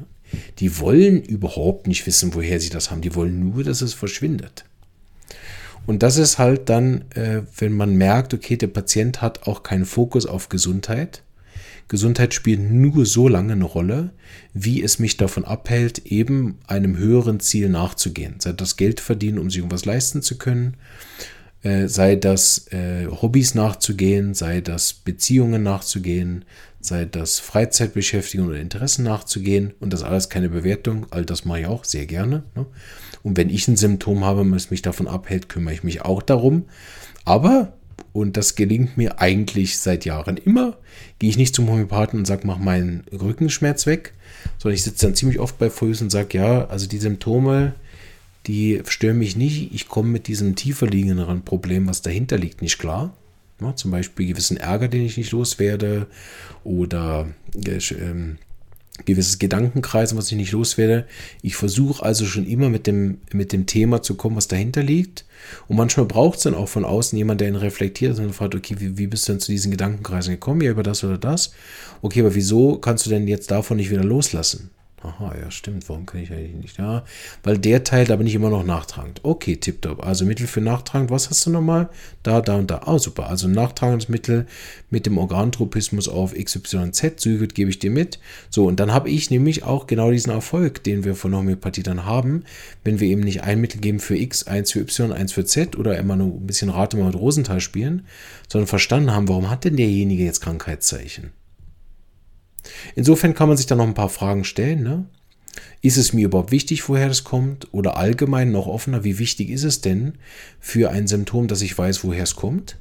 Die 0.58 0.78
wollen 0.78 1.22
überhaupt 1.22 1.86
nicht 1.86 2.06
wissen, 2.06 2.34
woher 2.34 2.60
sie 2.60 2.70
das 2.70 2.90
haben. 2.90 3.00
Die 3.00 3.14
wollen 3.14 3.40
nur, 3.40 3.64
dass 3.64 3.80
es 3.80 3.94
verschwindet. 3.94 4.64
Und 5.86 6.02
das 6.02 6.16
ist 6.16 6.38
halt 6.38 6.68
dann, 6.68 7.04
äh, 7.14 7.42
wenn 7.58 7.72
man 7.72 7.94
merkt, 7.96 8.32
okay, 8.32 8.56
der 8.56 8.68
Patient 8.68 9.20
hat 9.22 9.46
auch 9.46 9.62
keinen 9.62 9.84
Fokus 9.84 10.26
auf 10.26 10.48
Gesundheit, 10.48 11.22
Gesundheit 11.88 12.34
spielt 12.34 12.60
nur 12.60 13.04
so 13.06 13.28
lange 13.28 13.52
eine 13.52 13.64
Rolle, 13.64 14.10
wie 14.52 14.82
es 14.82 14.98
mich 14.98 15.16
davon 15.16 15.44
abhält, 15.44 16.06
eben 16.06 16.58
einem 16.66 16.96
höheren 16.96 17.40
Ziel 17.40 17.68
nachzugehen. 17.68 18.36
Sei 18.38 18.52
das 18.52 18.76
Geld 18.76 19.00
verdienen, 19.00 19.38
um 19.38 19.50
sich 19.50 19.58
irgendwas 19.58 19.84
leisten 19.84 20.22
zu 20.22 20.38
können, 20.38 20.76
äh, 21.62 21.88
sei 21.88 22.16
das 22.16 22.68
äh, 22.72 23.06
Hobbys 23.06 23.54
nachzugehen, 23.54 24.34
sei 24.34 24.60
das 24.60 24.92
Beziehungen 24.92 25.62
nachzugehen, 25.62 26.44
sei 26.80 27.06
das 27.06 27.38
Freizeitbeschäftigung 27.38 28.48
oder 28.48 28.60
Interessen 28.60 29.04
nachzugehen 29.04 29.72
und 29.80 29.92
das 29.92 30.02
alles 30.02 30.28
keine 30.28 30.50
Bewertung, 30.50 31.06
all 31.10 31.24
das 31.24 31.44
mache 31.44 31.60
ich 31.60 31.66
auch 31.66 31.84
sehr 31.84 32.06
gerne. 32.06 32.44
Ne? 32.54 32.66
Und 33.22 33.38
wenn 33.38 33.48
ich 33.48 33.66
ein 33.68 33.76
Symptom 33.76 34.24
habe, 34.24 34.48
was 34.50 34.70
mich 34.70 34.82
davon 34.82 35.08
abhält, 35.08 35.48
kümmere 35.48 35.74
ich 35.74 35.82
mich 35.82 36.02
auch 36.02 36.20
darum. 36.20 36.66
Aber 37.24 37.78
und 38.12 38.36
das 38.36 38.54
gelingt 38.54 38.96
mir 38.96 39.20
eigentlich 39.20 39.78
seit 39.78 40.04
Jahren 40.04 40.36
immer. 40.36 40.76
Gehe 41.18 41.30
ich 41.30 41.36
nicht 41.36 41.54
zum 41.54 41.68
Homöopathen 41.68 42.20
und 42.20 42.26
sage, 42.26 42.46
mach 42.46 42.58
meinen 42.58 43.04
Rückenschmerz 43.12 43.86
weg, 43.86 44.12
sondern 44.58 44.74
ich 44.74 44.82
sitze 44.82 45.06
dann 45.06 45.14
ziemlich 45.14 45.40
oft 45.40 45.58
bei 45.58 45.70
Fuß 45.70 46.02
und 46.02 46.10
sage, 46.10 46.38
ja, 46.38 46.66
also 46.66 46.86
die 46.86 46.98
Symptome, 46.98 47.74
die 48.46 48.82
stören 48.86 49.18
mich 49.18 49.36
nicht. 49.36 49.74
Ich 49.74 49.88
komme 49.88 50.10
mit 50.10 50.28
diesem 50.28 50.54
tiefer 50.54 50.86
liegenderen 50.86 51.42
Problem, 51.42 51.86
was 51.86 52.02
dahinter 52.02 52.38
liegt, 52.38 52.62
nicht 52.62 52.78
klar. 52.78 53.16
Ja, 53.60 53.74
zum 53.76 53.90
Beispiel 53.90 54.26
gewissen 54.26 54.56
Ärger, 54.56 54.88
den 54.88 55.06
ich 55.06 55.16
nicht 55.16 55.32
loswerde 55.32 56.06
oder 56.64 57.28
äh, 57.54 57.78
ähm, 57.94 58.38
gewisses 59.04 59.38
Gedankenkreis, 59.38 60.16
was 60.16 60.30
ich 60.30 60.36
nicht 60.36 60.52
loswerde. 60.52 61.06
Ich 61.42 61.56
versuche 61.56 62.04
also 62.04 62.26
schon 62.26 62.46
immer 62.46 62.68
mit 62.68 62.86
dem, 62.86 63.18
mit 63.32 63.52
dem 63.52 63.66
Thema 63.66 64.02
zu 64.02 64.14
kommen, 64.14 64.36
was 64.36 64.48
dahinter 64.48 64.82
liegt. 64.82 65.24
Und 65.68 65.76
manchmal 65.76 66.06
braucht 66.06 66.38
es 66.38 66.44
dann 66.44 66.54
auch 66.54 66.68
von 66.68 66.84
außen 66.84 67.18
jemand, 67.18 67.40
der 67.40 67.48
ihn 67.48 67.56
reflektiert 67.56 68.18
und 68.18 68.32
fragt, 68.32 68.54
okay, 68.54 68.76
wie, 68.78 68.96
wie 68.96 69.06
bist 69.06 69.28
du 69.28 69.32
denn 69.32 69.40
zu 69.40 69.50
diesen 69.50 69.72
Gedankenkreisen 69.72 70.34
gekommen? 70.34 70.60
Ja, 70.60 70.70
über 70.70 70.84
das 70.84 71.02
oder 71.02 71.18
das. 71.18 71.52
Okay, 72.02 72.20
aber 72.20 72.34
wieso 72.34 72.78
kannst 72.78 73.04
du 73.06 73.10
denn 73.10 73.26
jetzt 73.26 73.50
davon 73.50 73.76
nicht 73.78 73.90
wieder 73.90 74.04
loslassen? 74.04 74.70
Aha, 75.04 75.34
ja, 75.38 75.50
stimmt. 75.50 75.86
Warum 75.90 76.06
kann 76.06 76.22
ich 76.22 76.32
eigentlich 76.32 76.54
nicht? 76.54 76.78
Ja, 76.78 77.04
weil 77.42 77.58
der 77.58 77.84
teilt 77.84 78.10
aber 78.10 78.22
nicht 78.22 78.34
immer 78.34 78.48
noch 78.48 78.64
nachtragend. 78.64 79.20
Okay, 79.22 79.56
tipptopp. 79.56 80.02
Also 80.04 80.24
Mittel 80.24 80.46
für 80.46 80.62
nachtragend, 80.62 81.10
was 81.10 81.28
hast 81.28 81.44
du 81.44 81.50
nochmal? 81.50 81.90
Da, 82.22 82.40
da 82.40 82.56
und 82.56 82.70
da. 82.70 82.80
Ah, 82.86 82.98
super. 82.98 83.28
Also 83.28 83.46
nachtragendes 83.46 84.08
Mittel 84.08 84.46
mit 84.88 85.04
dem 85.04 85.18
Organtropismus 85.18 86.08
auf 86.08 86.32
XYZ, 86.32 87.20
Zügelt 87.20 87.54
gebe 87.54 87.68
ich 87.68 87.78
dir 87.78 87.90
mit. 87.90 88.18
So, 88.48 88.66
und 88.66 88.80
dann 88.80 88.94
habe 88.94 89.10
ich 89.10 89.30
nämlich 89.30 89.62
auch 89.62 89.86
genau 89.86 90.10
diesen 90.10 90.32
Erfolg, 90.32 90.82
den 90.82 91.04
wir 91.04 91.14
von 91.14 91.34
Homöopathie 91.34 91.82
dann 91.82 92.06
haben, 92.06 92.44
wenn 92.82 92.98
wir 92.98 93.08
eben 93.08 93.20
nicht 93.20 93.42
ein 93.42 93.60
Mittel 93.60 93.82
geben 93.82 94.00
für 94.00 94.16
X, 94.16 94.46
eins 94.46 94.72
für 94.72 94.80
Y, 94.80 95.12
eins 95.12 95.34
für 95.34 95.44
Z 95.44 95.76
oder 95.76 95.98
immer 95.98 96.16
nur 96.16 96.28
ein 96.28 96.46
bisschen 96.46 96.70
Rate 96.70 96.96
mal 96.96 97.06
mit 97.06 97.16
Rosenthal 97.16 97.60
spielen, 97.60 98.06
sondern 98.50 98.68
verstanden 98.68 99.12
haben, 99.12 99.28
warum 99.28 99.50
hat 99.50 99.64
denn 99.64 99.76
derjenige 99.76 100.24
jetzt 100.24 100.40
Krankheitszeichen? 100.40 101.32
Insofern 102.94 103.34
kann 103.34 103.48
man 103.48 103.56
sich 103.56 103.66
da 103.66 103.74
noch 103.74 103.86
ein 103.86 103.94
paar 103.94 104.08
Fragen 104.08 104.44
stellen. 104.44 104.82
Ne? 104.82 105.06
Ist 105.82 105.96
es 105.96 106.12
mir 106.12 106.26
überhaupt 106.26 106.50
wichtig, 106.50 106.88
woher 106.88 107.08
das 107.08 107.24
kommt? 107.24 107.72
Oder 107.72 107.96
allgemein 107.96 108.52
noch 108.52 108.66
offener, 108.66 109.04
wie 109.04 109.18
wichtig 109.18 109.50
ist 109.50 109.64
es 109.64 109.80
denn 109.80 110.14
für 110.60 110.90
ein 110.90 111.06
Symptom, 111.06 111.48
dass 111.48 111.62
ich 111.62 111.76
weiß, 111.76 112.04
woher 112.04 112.22
es 112.22 112.36
kommt? 112.36 112.78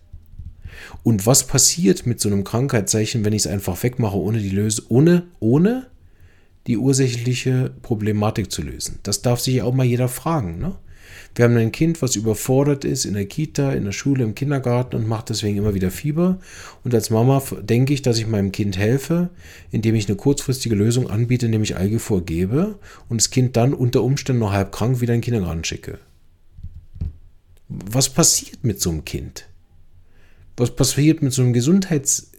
Und 1.03 1.25
was 1.25 1.45
passiert 1.45 2.05
mit 2.05 2.19
so 2.19 2.29
einem 2.29 2.43
Krankheitszeichen, 2.43 3.25
wenn 3.25 3.34
ich 3.34 3.43
es 3.43 3.47
einfach 3.47 3.81
wegmache, 3.84 4.17
ohne 4.17 4.39
die 4.39 4.49
Lösung, 4.49 4.86
ohne, 4.89 5.23
ohne 5.39 5.88
die 6.67 6.77
ursächliche 6.77 7.71
Problematik 7.81 8.51
zu 8.51 8.61
lösen? 8.61 8.99
Das 9.03 9.21
darf 9.21 9.39
sich 9.39 9.55
ja 9.55 9.63
auch 9.65 9.73
mal 9.73 9.86
jeder 9.86 10.07
fragen. 10.07 10.59
Ne? 10.59 10.75
Wir 11.36 11.45
haben 11.45 11.57
ein 11.57 11.71
Kind, 11.71 12.01
was 12.01 12.15
überfordert 12.15 12.86
ist 12.86 13.05
in 13.05 13.15
der 13.15 13.25
Kita, 13.25 13.71
in 13.71 13.86
der 13.86 13.91
Schule, 13.91 14.23
im 14.23 14.36
Kindergarten 14.36 14.95
und 14.95 15.07
macht 15.07 15.29
deswegen 15.29 15.57
immer 15.57 15.73
wieder 15.73 15.89
Fieber. 15.89 16.39
Und 16.84 16.93
als 16.93 17.09
Mama 17.09 17.41
denke 17.61 17.93
ich, 17.93 18.03
dass 18.03 18.19
ich 18.19 18.27
meinem 18.27 18.51
Kind 18.51 18.77
helfe, 18.77 19.29
indem 19.71 19.95
ich 19.95 20.07
eine 20.07 20.15
kurzfristige 20.15 20.75
Lösung 20.75 21.09
anbiete, 21.09 21.49
nämlich 21.49 21.75
Algifor 21.75 22.23
gebe 22.23 22.77
und 23.09 23.19
das 23.19 23.31
Kind 23.31 23.57
dann 23.57 23.73
unter 23.73 24.03
Umständen 24.03 24.41
noch 24.41 24.53
halb 24.53 24.71
krank 24.71 25.01
wieder 25.01 25.13
in 25.13 25.21
den 25.21 25.25
Kindergarten 25.25 25.63
schicke. 25.63 25.97
Was 27.67 28.09
passiert 28.09 28.63
mit 28.63 28.79
so 28.79 28.91
einem 28.91 29.03
Kind? 29.03 29.47
Was 30.55 30.75
passiert 30.75 31.23
mit 31.23 31.34
so 31.34 31.41
einem 31.41 31.53
Gesundheits- 31.53 32.32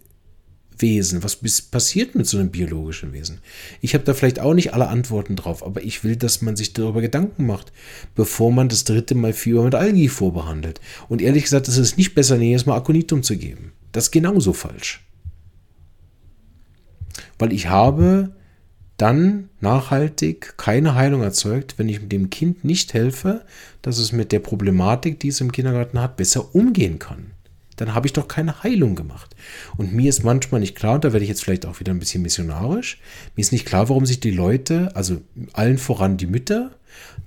Wesen? 0.79 1.23
Was 1.23 1.37
passiert 1.37 2.15
mit 2.15 2.27
so 2.27 2.39
einem 2.39 2.51
biologischen 2.51 3.13
Wesen? 3.13 3.41
Ich 3.81 3.95
habe 3.95 4.05
da 4.05 4.15
vielleicht 4.15 4.41
auch 4.41 4.55
nicht 4.55 4.75
alle 4.75 4.89
Antworten 4.89 5.37
drauf, 5.37 5.65
aber 5.65 5.83
ich 5.83 6.05
will, 6.05 6.17
dass 6.17 6.43
man 6.43 6.57
sich 6.57 6.73
darüber 6.73 7.01
Gedanken 7.01 7.47
macht, 7.47 7.73
bevor 8.15 8.53
man 8.53 8.69
das 8.69 8.85
dritte 8.85 9.15
Mal 9.15 9.33
Fieber 9.33 9.63
mit 9.63 9.75
Algi 9.75 10.09
vorbehandelt. 10.09 10.81
Und 11.09 11.23
ehrlich 11.23 11.45
gesagt, 11.45 11.69
es 11.69 11.77
ist 11.77 11.97
nicht 11.97 12.15
besser, 12.15 12.37
jedes 12.37 12.67
Mal 12.67 12.77
Aconitum 12.77 13.23
zu 13.23 13.37
geben. 13.37 13.73
Das 13.93 14.05
ist 14.05 14.11
genauso 14.11 14.53
falsch. 14.53 15.05
Weil 17.39 17.53
ich 17.53 17.69
habe 17.69 18.35
dann 18.97 19.49
nachhaltig 19.61 20.57
keine 20.57 20.95
Heilung 20.95 21.23
erzeugt, 21.23 21.75
wenn 21.79 21.89
ich 21.89 22.07
dem 22.09 22.31
Kind 22.31 22.65
nicht 22.65 22.95
helfe, 22.95 23.45
dass 23.83 23.99
es 23.99 24.13
mit 24.13 24.31
der 24.31 24.39
Problematik, 24.39 25.19
die 25.21 25.29
es 25.29 25.41
im 25.41 25.53
Kindergarten 25.53 26.01
hat, 26.01 26.17
besser 26.17 26.55
umgehen 26.55 26.99
kann. 26.99 27.33
Dann 27.77 27.95
habe 27.95 28.07
ich 28.07 28.13
doch 28.13 28.29
keine 28.29 28.63
Heilung 28.63 28.95
gemacht. 28.95 29.35
Und 29.77 29.93
mir 29.93 30.09
ist 30.09 30.25
manchmal 30.25 30.61
nicht 30.61 30.77
klar, 30.77 30.95
und 30.95 31.05
da 31.05 31.13
werde 31.13 31.25
ich 31.25 31.29
jetzt 31.29 31.43
vielleicht 31.43 31.67
auch 31.67 31.81
wieder 31.81 31.93
ein 31.93 31.99
bisschen 31.99 32.23
missionarisch, 32.23 32.99
mir 33.35 33.41
ist 33.41 33.53
nicht 33.53 33.67
klar, 33.67 33.89
warum 33.89 34.07
sich 34.07 34.21
die 34.21 34.31
Leute, 34.31 34.95
also 34.95 35.21
allen 35.53 35.79
voran 35.79 36.17
die 36.17 36.27
Mütter, 36.27 36.71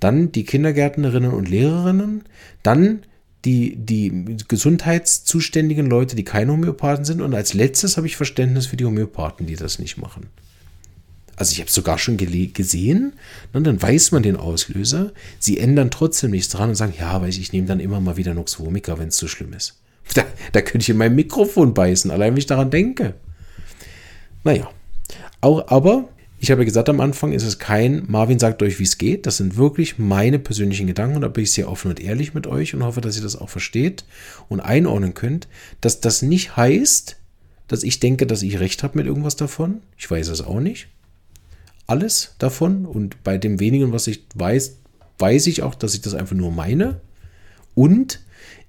dann 0.00 0.32
die 0.32 0.44
Kindergärtnerinnen 0.44 1.32
und 1.32 1.48
Lehrerinnen, 1.48 2.24
dann 2.62 3.00
die, 3.44 3.76
die 3.76 4.36
gesundheitszuständigen 4.48 5.86
Leute, 5.86 6.16
die 6.16 6.24
keine 6.24 6.52
Homöopathen 6.52 7.04
sind, 7.04 7.20
und 7.20 7.34
als 7.34 7.54
letztes 7.54 7.96
habe 7.96 8.06
ich 8.06 8.16
Verständnis 8.16 8.66
für 8.66 8.76
die 8.76 8.84
Homöopathen, 8.84 9.46
die 9.46 9.56
das 9.56 9.78
nicht 9.78 9.96
machen. 9.96 10.26
Also 11.36 11.52
ich 11.52 11.60
habe 11.60 11.68
es 11.68 11.74
sogar 11.74 11.98
schon 11.98 12.16
gesehen, 12.16 13.12
und 13.52 13.62
ne, 13.62 13.62
dann 13.62 13.80
weiß 13.80 14.10
man 14.10 14.24
den 14.24 14.36
Auslöser. 14.36 15.12
Sie 15.38 15.58
ändern 15.58 15.92
trotzdem 15.92 16.32
nichts 16.32 16.48
dran 16.48 16.70
und 16.70 16.74
sagen, 16.74 16.94
ja, 16.98 17.22
weil 17.22 17.28
ich, 17.28 17.40
ich 17.40 17.52
nehme 17.52 17.68
dann 17.68 17.78
immer 17.78 18.00
mal 18.00 18.16
wieder 18.16 18.34
Nux 18.34 18.58
Vomica, 18.58 18.98
wenn 18.98 19.08
es 19.08 19.16
zu 19.16 19.28
schlimm 19.28 19.52
ist. 19.52 19.77
Da, 20.14 20.24
da 20.52 20.60
könnte 20.62 20.84
ich 20.84 20.90
in 20.90 20.96
mein 20.96 21.14
Mikrofon 21.14 21.74
beißen, 21.74 22.10
allein 22.10 22.32
wenn 22.32 22.38
ich 22.38 22.46
daran 22.46 22.70
denke. 22.70 23.14
Naja, 24.44 24.70
auch, 25.40 25.68
aber 25.68 26.08
ich 26.38 26.50
habe 26.50 26.62
ja 26.62 26.64
gesagt 26.64 26.88
am 26.88 27.00
Anfang, 27.00 27.32
ist 27.32 27.42
es 27.42 27.58
kein 27.58 28.04
Marvin 28.06 28.38
sagt 28.38 28.62
euch, 28.62 28.78
wie 28.78 28.84
es 28.84 28.98
geht. 28.98 29.26
Das 29.26 29.38
sind 29.38 29.56
wirklich 29.56 29.98
meine 29.98 30.38
persönlichen 30.38 30.86
Gedanken 30.86 31.16
und 31.16 31.22
da 31.22 31.28
bin 31.28 31.44
ich 31.44 31.52
sehr 31.52 31.68
offen 31.68 31.90
und 31.90 32.00
ehrlich 32.00 32.32
mit 32.34 32.46
euch 32.46 32.74
und 32.74 32.84
hoffe, 32.84 33.00
dass 33.00 33.16
ihr 33.16 33.22
das 33.22 33.36
auch 33.36 33.50
versteht 33.50 34.04
und 34.48 34.60
einordnen 34.60 35.14
könnt, 35.14 35.48
dass 35.80 36.00
das 36.00 36.22
nicht 36.22 36.56
heißt, 36.56 37.16
dass 37.66 37.82
ich 37.82 38.00
denke, 38.00 38.26
dass 38.26 38.42
ich 38.42 38.60
recht 38.60 38.82
habe 38.82 38.98
mit 38.98 39.06
irgendwas 39.06 39.36
davon. 39.36 39.82
Ich 39.98 40.10
weiß 40.10 40.28
es 40.28 40.40
auch 40.40 40.60
nicht 40.60 40.88
alles 41.88 42.34
davon 42.38 42.84
und 42.86 43.24
bei 43.24 43.38
dem 43.38 43.58
wenigen, 43.58 43.92
was 43.92 44.06
ich 44.06 44.22
weiß, 44.34 44.76
weiß 45.18 45.48
ich 45.48 45.62
auch, 45.62 45.74
dass 45.74 45.94
ich 45.94 46.02
das 46.02 46.14
einfach 46.14 46.36
nur 46.36 46.52
meine. 46.52 47.00
Und 47.74 48.20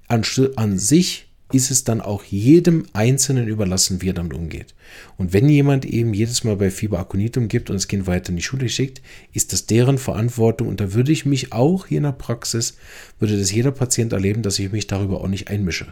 an, 0.08 0.24
an 0.56 0.80
sich 0.80 1.29
ist 1.52 1.72
es 1.72 1.84
dann 1.84 2.00
auch 2.02 2.24
jedem 2.24 2.86
Einzelnen 2.94 3.48
überlassen, 3.48 4.02
wie 4.02 4.10
er 4.10 4.14
damit 4.14 4.34
umgeht. 4.34 4.76
Und 5.18 5.34
wenn 5.34 5.50
jemand 5.50 5.86
eben 5.86 6.14
jedes 6.14 6.44
Mal 6.44 6.56
bei 6.56 6.70
Fieber 6.70 7.00
Aconitum 7.00 7.48
gibt 7.48 7.70
und 7.70 7.76
das 7.76 7.88
Kind 7.88 8.06
weiter 8.06 8.30
in 8.30 8.36
die 8.36 8.44
Schule 8.44 8.70
schickt, 8.70 9.02
ist 9.34 9.52
das 9.52 9.66
deren 9.66 9.98
Verantwortung. 9.98 10.68
Und 10.68 10.80
da 10.80 10.94
würde 10.94 11.12
ich 11.12 11.26
mich 11.26 11.52
auch 11.52 11.88
hier 11.88 11.98
in 11.98 12.04
der 12.04 12.12
Praxis, 12.12 12.78
würde 13.18 13.38
das 13.38 13.52
jeder 13.52 13.72
Patient 13.72 14.14
erleben, 14.14 14.44
dass 14.44 14.60
ich 14.60 14.72
mich 14.72 14.88
darüber 14.88 15.22
auch 15.22 15.28
nicht 15.28 15.50
einmische. 15.50 15.92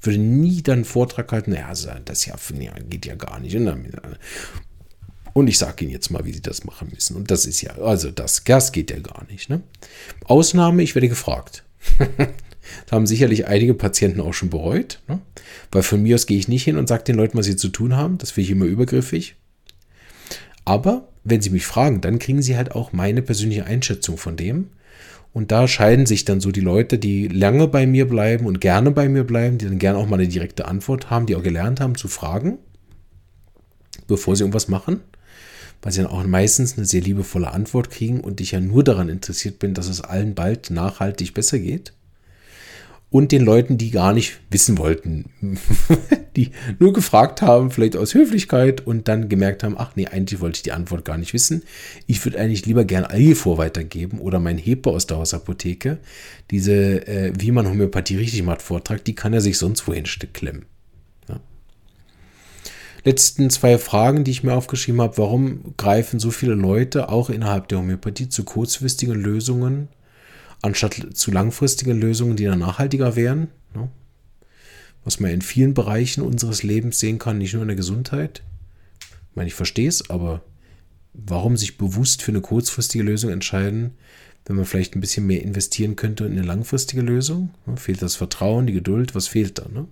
Ich 0.00 0.06
würde 0.06 0.18
nie 0.18 0.62
dann 0.62 0.80
einen 0.80 0.84
Vortrag 0.84 1.32
halten, 1.32 1.52
naja, 1.52 1.72
das 2.04 2.26
ja, 2.26 2.36
geht 2.88 3.06
ja 3.06 3.14
gar 3.14 3.40
nicht. 3.40 3.56
Und 5.32 5.46
ich 5.46 5.58
sage 5.58 5.84
Ihnen 5.84 5.92
jetzt 5.92 6.10
mal, 6.10 6.24
wie 6.24 6.32
Sie 6.32 6.42
das 6.42 6.64
machen 6.64 6.88
müssen. 6.92 7.16
Und 7.16 7.30
das 7.30 7.46
ist 7.46 7.62
ja, 7.62 7.76
also 7.78 8.10
das, 8.10 8.42
das 8.44 8.72
geht 8.72 8.90
ja 8.90 8.98
gar 8.98 9.24
nicht. 9.30 9.48
Ne? 9.48 9.62
Ausnahme, 10.24 10.82
ich 10.82 10.94
werde 10.94 11.08
gefragt. 11.08 11.64
das 12.84 12.92
haben 12.92 13.06
sicherlich 13.06 13.46
einige 13.46 13.74
Patienten 13.74 14.20
auch 14.20 14.34
schon 14.34 14.50
bereut. 14.50 15.00
Ne? 15.08 15.20
Weil 15.72 15.82
von 15.82 16.02
mir 16.02 16.14
aus 16.14 16.26
gehe 16.26 16.38
ich 16.38 16.48
nicht 16.48 16.64
hin 16.64 16.76
und 16.76 16.88
sage 16.88 17.04
den 17.04 17.16
Leuten, 17.16 17.38
was 17.38 17.46
sie 17.46 17.56
zu 17.56 17.68
tun 17.68 17.96
haben. 17.96 18.18
Das 18.18 18.32
finde 18.32 18.44
ich 18.46 18.50
immer 18.50 18.64
übergriffig. 18.66 19.36
Aber 20.64 21.08
wenn 21.24 21.40
sie 21.40 21.50
mich 21.50 21.66
fragen, 21.66 22.00
dann 22.00 22.18
kriegen 22.18 22.42
sie 22.42 22.56
halt 22.56 22.72
auch 22.72 22.92
meine 22.92 23.22
persönliche 23.22 23.64
Einschätzung 23.64 24.16
von 24.16 24.36
dem. 24.36 24.68
Und 25.32 25.52
da 25.52 25.68
scheiden 25.68 26.06
sich 26.06 26.24
dann 26.24 26.40
so 26.40 26.50
die 26.50 26.60
Leute, 26.60 26.98
die 26.98 27.28
lange 27.28 27.68
bei 27.68 27.86
mir 27.86 28.08
bleiben 28.08 28.46
und 28.46 28.60
gerne 28.60 28.90
bei 28.90 29.08
mir 29.08 29.24
bleiben, 29.24 29.58
die 29.58 29.66
dann 29.66 29.78
gerne 29.78 29.98
auch 29.98 30.08
mal 30.08 30.18
eine 30.18 30.28
direkte 30.28 30.66
Antwort 30.66 31.08
haben, 31.08 31.26
die 31.26 31.36
auch 31.36 31.42
gelernt 31.42 31.80
haben 31.80 31.94
zu 31.94 32.08
fragen, 32.08 32.58
bevor 34.08 34.34
sie 34.34 34.42
irgendwas 34.42 34.66
machen 34.66 35.00
weil 35.82 35.92
sie 35.92 36.02
dann 36.02 36.10
auch 36.10 36.24
meistens 36.24 36.76
eine 36.76 36.86
sehr 36.86 37.00
liebevolle 37.00 37.50
Antwort 37.52 37.90
kriegen 37.90 38.20
und 38.20 38.40
ich 38.40 38.52
ja 38.52 38.60
nur 38.60 38.84
daran 38.84 39.08
interessiert 39.08 39.58
bin, 39.58 39.74
dass 39.74 39.88
es 39.88 40.00
allen 40.00 40.34
bald 40.34 40.70
nachhaltig 40.70 41.34
besser 41.34 41.58
geht. 41.58 41.92
Und 43.10 43.32
den 43.32 43.44
Leuten, 43.44 43.76
die 43.76 43.90
gar 43.90 44.12
nicht 44.12 44.38
wissen 44.50 44.78
wollten, 44.78 45.30
die 46.36 46.52
nur 46.78 46.92
gefragt 46.92 47.42
haben, 47.42 47.72
vielleicht 47.72 47.96
aus 47.96 48.14
Höflichkeit 48.14 48.86
und 48.86 49.08
dann 49.08 49.28
gemerkt 49.28 49.64
haben, 49.64 49.74
ach 49.76 49.96
nee, 49.96 50.06
eigentlich 50.06 50.40
wollte 50.40 50.58
ich 50.58 50.62
die 50.62 50.70
Antwort 50.70 51.04
gar 51.04 51.18
nicht 51.18 51.32
wissen. 51.32 51.64
Ich 52.06 52.24
würde 52.24 52.38
eigentlich 52.38 52.66
lieber 52.66 52.84
gern 52.84 53.04
Algifor 53.04 53.58
weitergeben 53.58 54.20
oder 54.20 54.38
mein 54.38 54.58
Hepe 54.58 54.90
aus 54.90 55.08
der 55.08 55.16
Hausapotheke. 55.16 55.98
Diese, 56.52 57.06
äh, 57.08 57.32
wie 57.36 57.50
man 57.50 57.68
Homöopathie 57.68 58.16
richtig 58.16 58.44
macht, 58.44 58.62
Vortrag, 58.62 59.04
die 59.04 59.16
kann 59.16 59.32
er 59.32 59.40
sich 59.40 59.58
sonst 59.58 59.88
wohin 59.88 60.04
klemmen 60.32 60.66
letzten 63.04 63.50
zwei 63.50 63.78
Fragen, 63.78 64.24
die 64.24 64.30
ich 64.30 64.42
mir 64.42 64.54
aufgeschrieben 64.54 65.00
habe. 65.00 65.18
Warum 65.18 65.74
greifen 65.76 66.20
so 66.20 66.30
viele 66.30 66.54
Leute 66.54 67.08
auch 67.08 67.30
innerhalb 67.30 67.68
der 67.68 67.78
Homöopathie 67.78 68.28
zu 68.28 68.44
kurzfristigen 68.44 69.14
Lösungen, 69.14 69.88
anstatt 70.62 70.94
zu 71.14 71.30
langfristigen 71.30 72.00
Lösungen, 72.00 72.36
die 72.36 72.44
dann 72.44 72.58
nachhaltiger 72.58 73.16
wären? 73.16 73.48
Ne? 73.74 73.88
Was 75.04 75.20
man 75.20 75.30
in 75.30 75.42
vielen 75.42 75.74
Bereichen 75.74 76.22
unseres 76.22 76.62
Lebens 76.62 76.98
sehen 76.98 77.18
kann, 77.18 77.38
nicht 77.38 77.54
nur 77.54 77.62
in 77.62 77.68
der 77.68 77.76
Gesundheit. 77.76 78.42
Ich 79.00 79.36
meine, 79.36 79.48
ich 79.48 79.54
verstehe 79.54 79.88
es, 79.88 80.10
aber 80.10 80.42
warum 81.14 81.56
sich 81.56 81.78
bewusst 81.78 82.22
für 82.22 82.32
eine 82.32 82.40
kurzfristige 82.40 83.04
Lösung 83.04 83.30
entscheiden, 83.30 83.92
wenn 84.46 84.56
man 84.56 84.64
vielleicht 84.64 84.96
ein 84.96 85.00
bisschen 85.00 85.26
mehr 85.26 85.42
investieren 85.42 85.96
könnte 85.96 86.24
in 86.24 86.32
eine 86.32 86.42
langfristige 86.42 87.02
Lösung? 87.02 87.50
Ne? 87.66 87.76
Fehlt 87.76 88.02
das 88.02 88.16
Vertrauen, 88.16 88.66
die 88.66 88.72
Geduld? 88.72 89.14
Was 89.14 89.28
fehlt 89.28 89.58
da? 89.58 89.68
Ne? 89.68 89.86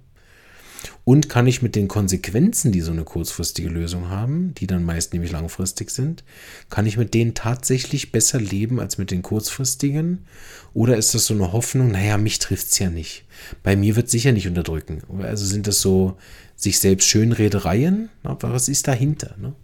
Und 1.09 1.31
kann 1.31 1.47
ich 1.47 1.63
mit 1.63 1.75
den 1.75 1.89
Konsequenzen, 1.89 2.71
die 2.71 2.83
so 2.83 2.93
eine 2.93 3.03
kurzfristige 3.03 3.71
Lösung 3.71 4.11
haben, 4.11 4.53
die 4.59 4.67
dann 4.67 4.85
meist 4.85 5.15
nämlich 5.15 5.33
langfristig 5.33 5.89
sind, 5.89 6.23
kann 6.69 6.85
ich 6.85 6.99
mit 6.99 7.15
denen 7.15 7.33
tatsächlich 7.33 8.13
besser 8.13 8.39
leben 8.39 8.79
als 8.79 8.99
mit 8.99 9.11
den 9.11 9.23
kurzfristigen? 9.23 10.27
Oder 10.75 10.99
ist 10.99 11.15
das 11.15 11.25
so 11.25 11.33
eine 11.33 11.51
Hoffnung, 11.55 11.93
naja, 11.93 12.19
mich 12.19 12.41
trifft 12.41 12.73
es 12.73 12.79
ja 12.79 12.91
nicht. 12.91 13.25
Bei 13.63 13.75
mir 13.75 13.97
wird 13.97 14.05
es 14.05 14.13
sicher 14.13 14.33
nicht 14.33 14.49
unterdrücken. 14.49 15.01
Also 15.23 15.47
sind 15.47 15.67
das 15.67 15.81
so 15.81 16.19
sich 16.57 16.79
selbst 16.79 17.09
Schönredereien? 17.09 18.11
Aber 18.23 18.53
was 18.53 18.69
ist 18.69 18.87
dahinter? 18.87 19.35
Ne? 19.41 19.55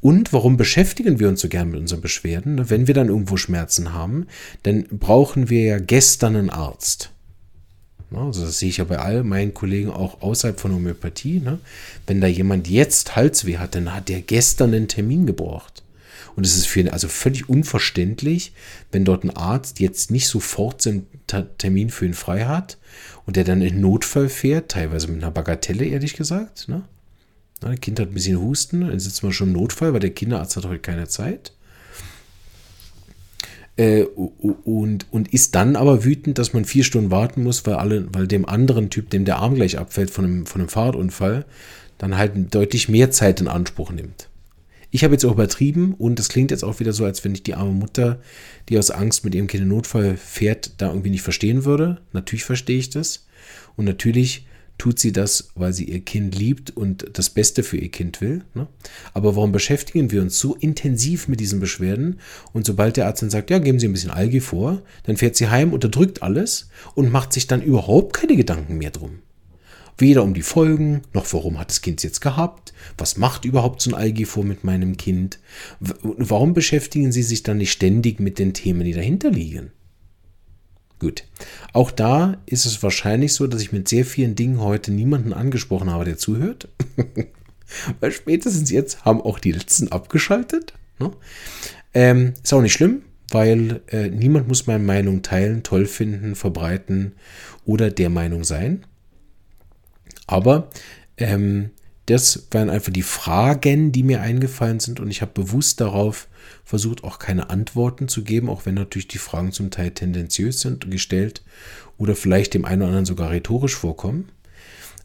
Und 0.00 0.32
warum 0.32 0.56
beschäftigen 0.56 1.20
wir 1.20 1.28
uns 1.28 1.42
so 1.42 1.48
gern 1.48 1.70
mit 1.70 1.78
unseren 1.78 2.00
Beschwerden? 2.00 2.68
Wenn 2.68 2.88
wir 2.88 2.94
dann 2.94 3.06
irgendwo 3.06 3.36
Schmerzen 3.36 3.92
haben, 3.92 4.26
dann 4.64 4.82
brauchen 4.90 5.48
wir 5.48 5.62
ja 5.62 5.78
gestern 5.78 6.34
einen 6.34 6.50
Arzt. 6.50 7.13
Ne? 8.10 8.18
Also 8.18 8.44
das 8.44 8.58
sehe 8.58 8.68
ich 8.68 8.78
ja 8.78 8.84
bei 8.84 8.98
all 8.98 9.24
meinen 9.24 9.54
Kollegen 9.54 9.90
auch 9.90 10.22
außerhalb 10.22 10.58
von 10.58 10.72
Homöopathie. 10.72 11.40
Ne? 11.40 11.58
Wenn 12.06 12.20
da 12.20 12.26
jemand 12.26 12.68
jetzt 12.68 13.16
Halsweh 13.16 13.58
hat, 13.58 13.74
dann 13.74 13.94
hat 13.94 14.08
der 14.08 14.20
gestern 14.20 14.74
einen 14.74 14.88
Termin 14.88 15.26
gebraucht. 15.26 15.82
Und 16.36 16.44
es 16.44 16.56
ist 16.56 16.66
für 16.66 16.92
also 16.92 17.08
völlig 17.08 17.48
unverständlich, 17.48 18.52
wenn 18.90 19.04
dort 19.04 19.24
ein 19.24 19.36
Arzt 19.36 19.78
jetzt 19.80 20.10
nicht 20.10 20.26
sofort 20.26 20.84
einen 20.86 21.06
Termin 21.58 21.90
für 21.90 22.06
ihn 22.06 22.14
frei 22.14 22.44
hat 22.44 22.76
und 23.24 23.36
der 23.36 23.44
dann 23.44 23.62
in 23.62 23.80
Notfall 23.80 24.28
fährt, 24.28 24.70
teilweise 24.70 25.08
mit 25.08 25.22
einer 25.22 25.30
Bagatelle, 25.30 25.84
ehrlich 25.84 26.14
gesagt. 26.14 26.68
Ne? 26.68 26.82
Das 27.60 27.80
Kind 27.80 28.00
hat 28.00 28.08
ein 28.08 28.14
bisschen 28.14 28.40
Husten, 28.40 28.80
dann 28.80 28.98
sitzt 28.98 29.22
man 29.22 29.32
schon 29.32 29.48
im 29.48 29.54
Notfall, 29.54 29.92
weil 29.92 30.00
der 30.00 30.10
Kinderarzt 30.10 30.56
hat 30.56 30.66
heute 30.66 30.80
keine 30.80 31.08
Zeit. 31.08 31.52
Äh, 33.76 34.04
und, 34.04 35.06
und 35.10 35.34
ist 35.34 35.54
dann 35.54 35.76
aber 35.76 36.04
wütend, 36.04 36.38
dass 36.38 36.52
man 36.52 36.64
vier 36.64 36.84
Stunden 36.84 37.10
warten 37.10 37.42
muss, 37.42 37.66
weil, 37.66 37.74
alle, 37.74 38.06
weil 38.12 38.28
dem 38.28 38.48
anderen 38.48 38.90
Typ, 38.90 39.10
dem 39.10 39.24
der 39.24 39.38
Arm 39.38 39.54
gleich 39.54 39.78
abfällt 39.78 40.10
von 40.10 40.24
einem, 40.24 40.46
von 40.46 40.60
einem 40.60 40.68
Fahrradunfall, 40.68 41.44
dann 41.98 42.16
halt 42.16 42.32
deutlich 42.54 42.88
mehr 42.88 43.10
Zeit 43.10 43.40
in 43.40 43.48
Anspruch 43.48 43.90
nimmt. 43.90 44.28
Ich 44.90 45.02
habe 45.02 45.14
jetzt 45.14 45.24
auch 45.24 45.32
übertrieben 45.32 45.94
und 45.98 46.20
es 46.20 46.28
klingt 46.28 46.52
jetzt 46.52 46.62
auch 46.62 46.78
wieder 46.78 46.92
so, 46.92 47.04
als 47.04 47.24
wenn 47.24 47.34
ich 47.34 47.42
die 47.42 47.54
arme 47.54 47.72
Mutter, 47.72 48.20
die 48.68 48.78
aus 48.78 48.92
Angst 48.92 49.24
mit 49.24 49.34
ihrem 49.34 49.48
Kind 49.48 49.64
in 49.64 49.68
Notfall 49.68 50.16
fährt, 50.16 50.74
da 50.78 50.88
irgendwie 50.88 51.10
nicht 51.10 51.22
verstehen 51.22 51.64
würde. 51.64 52.00
Natürlich 52.12 52.44
verstehe 52.44 52.78
ich 52.78 52.90
das. 52.90 53.26
Und 53.74 53.86
natürlich 53.86 54.46
tut 54.78 54.98
sie 54.98 55.12
das, 55.12 55.50
weil 55.54 55.72
sie 55.72 55.84
ihr 55.84 56.00
Kind 56.00 56.36
liebt 56.36 56.76
und 56.76 57.06
das 57.12 57.30
Beste 57.30 57.62
für 57.62 57.76
ihr 57.76 57.90
Kind 57.90 58.20
will. 58.20 58.44
Ne? 58.54 58.66
Aber 59.12 59.36
warum 59.36 59.52
beschäftigen 59.52 60.10
wir 60.10 60.20
uns 60.20 60.38
so 60.38 60.54
intensiv 60.54 61.28
mit 61.28 61.40
diesen 61.40 61.60
Beschwerden? 61.60 62.20
Und 62.52 62.66
sobald 62.66 62.96
der 62.96 63.06
Arzt 63.06 63.22
dann 63.22 63.30
sagt, 63.30 63.50
ja, 63.50 63.58
geben 63.58 63.78
Sie 63.78 63.88
ein 63.88 63.92
bisschen 63.92 64.10
Algi 64.10 64.40
vor, 64.40 64.82
dann 65.04 65.16
fährt 65.16 65.36
sie 65.36 65.48
heim, 65.48 65.72
unterdrückt 65.72 66.22
alles 66.22 66.68
und 66.94 67.12
macht 67.12 67.32
sich 67.32 67.46
dann 67.46 67.62
überhaupt 67.62 68.14
keine 68.14 68.36
Gedanken 68.36 68.78
mehr 68.78 68.90
drum. 68.90 69.20
Weder 69.96 70.24
um 70.24 70.34
die 70.34 70.42
Folgen, 70.42 71.02
noch 71.12 71.32
warum 71.32 71.58
hat 71.58 71.70
das 71.70 71.80
Kind 71.80 72.02
jetzt 72.02 72.20
gehabt, 72.20 72.72
was 72.98 73.16
macht 73.16 73.44
überhaupt 73.44 73.80
so 73.80 73.90
ein 73.90 73.94
Algi 73.94 74.24
vor 74.24 74.44
mit 74.44 74.64
meinem 74.64 74.96
Kind? 74.96 75.38
Warum 75.78 76.52
beschäftigen 76.52 77.12
Sie 77.12 77.22
sich 77.22 77.44
dann 77.44 77.58
nicht 77.58 77.70
ständig 77.70 78.18
mit 78.18 78.40
den 78.40 78.54
Themen, 78.54 78.84
die 78.84 78.92
dahinter 78.92 79.30
liegen? 79.30 79.70
Gut. 80.98 81.24
Auch 81.72 81.90
da 81.90 82.38
ist 82.46 82.66
es 82.66 82.82
wahrscheinlich 82.82 83.34
so, 83.34 83.46
dass 83.46 83.60
ich 83.60 83.72
mit 83.72 83.88
sehr 83.88 84.04
vielen 84.04 84.34
Dingen 84.34 84.60
heute 84.60 84.92
niemanden 84.92 85.32
angesprochen 85.32 85.90
habe, 85.90 86.04
der 86.04 86.16
zuhört. 86.16 86.68
Weil 88.00 88.12
spätestens 88.12 88.70
jetzt 88.70 89.04
haben 89.04 89.20
auch 89.20 89.38
die 89.38 89.52
letzten 89.52 89.88
abgeschaltet. 89.88 90.74
Ne? 90.98 91.10
Ähm, 91.92 92.34
ist 92.42 92.52
auch 92.52 92.62
nicht 92.62 92.72
schlimm, 92.72 93.02
weil 93.30 93.82
äh, 93.88 94.08
niemand 94.08 94.48
muss 94.48 94.66
meine 94.66 94.84
Meinung 94.84 95.22
teilen, 95.22 95.62
toll 95.62 95.86
finden, 95.86 96.34
verbreiten 96.34 97.12
oder 97.64 97.90
der 97.90 98.10
Meinung 98.10 98.44
sein. 98.44 98.84
Aber 100.26 100.70
ähm, 101.16 101.70
das 102.06 102.48
waren 102.50 102.70
einfach 102.70 102.92
die 102.92 103.02
Fragen, 103.02 103.92
die 103.92 104.02
mir 104.02 104.20
eingefallen 104.20 104.80
sind 104.80 105.00
und 105.00 105.10
ich 105.10 105.22
habe 105.22 105.32
bewusst 105.34 105.80
darauf 105.80 106.28
versucht, 106.64 107.04
auch 107.04 107.18
keine 107.18 107.50
Antworten 107.50 108.08
zu 108.08 108.24
geben, 108.24 108.48
auch 108.48 108.66
wenn 108.66 108.74
natürlich 108.74 109.08
die 109.08 109.18
Fragen 109.18 109.52
zum 109.52 109.70
Teil 109.70 109.90
tendenziös 109.90 110.60
sind 110.60 110.90
gestellt 110.90 111.42
oder 111.98 112.16
vielleicht 112.16 112.54
dem 112.54 112.64
einen 112.64 112.82
oder 112.82 112.88
anderen 112.88 113.06
sogar 113.06 113.30
rhetorisch 113.30 113.74
vorkommen. 113.74 114.28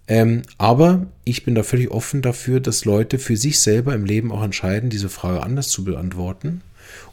Ähm, 0.07 0.41
aber 0.57 1.05
ich 1.23 1.45
bin 1.45 1.53
da 1.53 1.61
völlig 1.61 1.91
offen 1.91 2.23
dafür, 2.23 2.59
dass 2.59 2.83
Leute 2.83 3.19
für 3.19 3.37
sich 3.37 3.59
selber 3.59 3.93
im 3.93 4.05
Leben 4.05 4.31
auch 4.31 4.41
entscheiden, 4.41 4.89
diese 4.89 5.09
Frage 5.09 5.43
anders 5.43 5.69
zu 5.69 5.83
beantworten. 5.83 6.61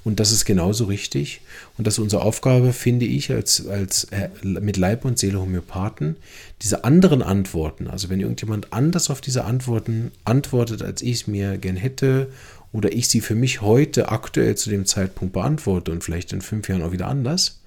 Und 0.05 0.21
das 0.21 0.33
ist 0.33 0.45
genauso 0.45 0.85
richtig. 0.85 1.41
Und 1.77 1.87
das 1.87 1.95
ist 1.95 1.99
unsere 1.99 2.23
Aufgabe, 2.23 2.73
finde 2.73 3.05
ich, 3.05 3.31
als, 3.33 3.67
als 3.67 4.05
äh, 4.05 4.31
mit 4.43 4.79
Leib 4.79 5.05
und 5.05 5.19
Seele 5.19 5.41
Homöopathen, 5.41 6.17
diese 6.63 6.85
anderen 6.85 7.23
Antworten, 7.23 7.89
also 7.89 8.09
wenn 8.09 8.21
irgendjemand 8.21 8.73
anders 8.73 9.11
auf 9.11 9.21
diese 9.21 9.45
Antworten 9.45 10.13
antwortet, 10.25 10.83
als 10.83 11.03
ich 11.03 11.13
es 11.13 11.27
mir 11.27 11.59
gern 11.59 11.77
hätte, 11.77 12.29
oder 12.77 12.93
ich 12.93 13.09
sie 13.09 13.23
für 13.23 13.35
mich 13.35 13.63
heute 13.63 14.11
aktuell 14.11 14.55
zu 14.55 14.69
dem 14.69 14.85
Zeitpunkt 14.85 15.33
beantworte 15.33 15.91
und 15.93 16.05
vielleicht 16.05 16.35
in 16.35 16.43
fünf 16.43 16.69
Jahren 16.69 16.83
auch 16.83 16.93
wieder 16.93 17.09
anders, 17.09 17.63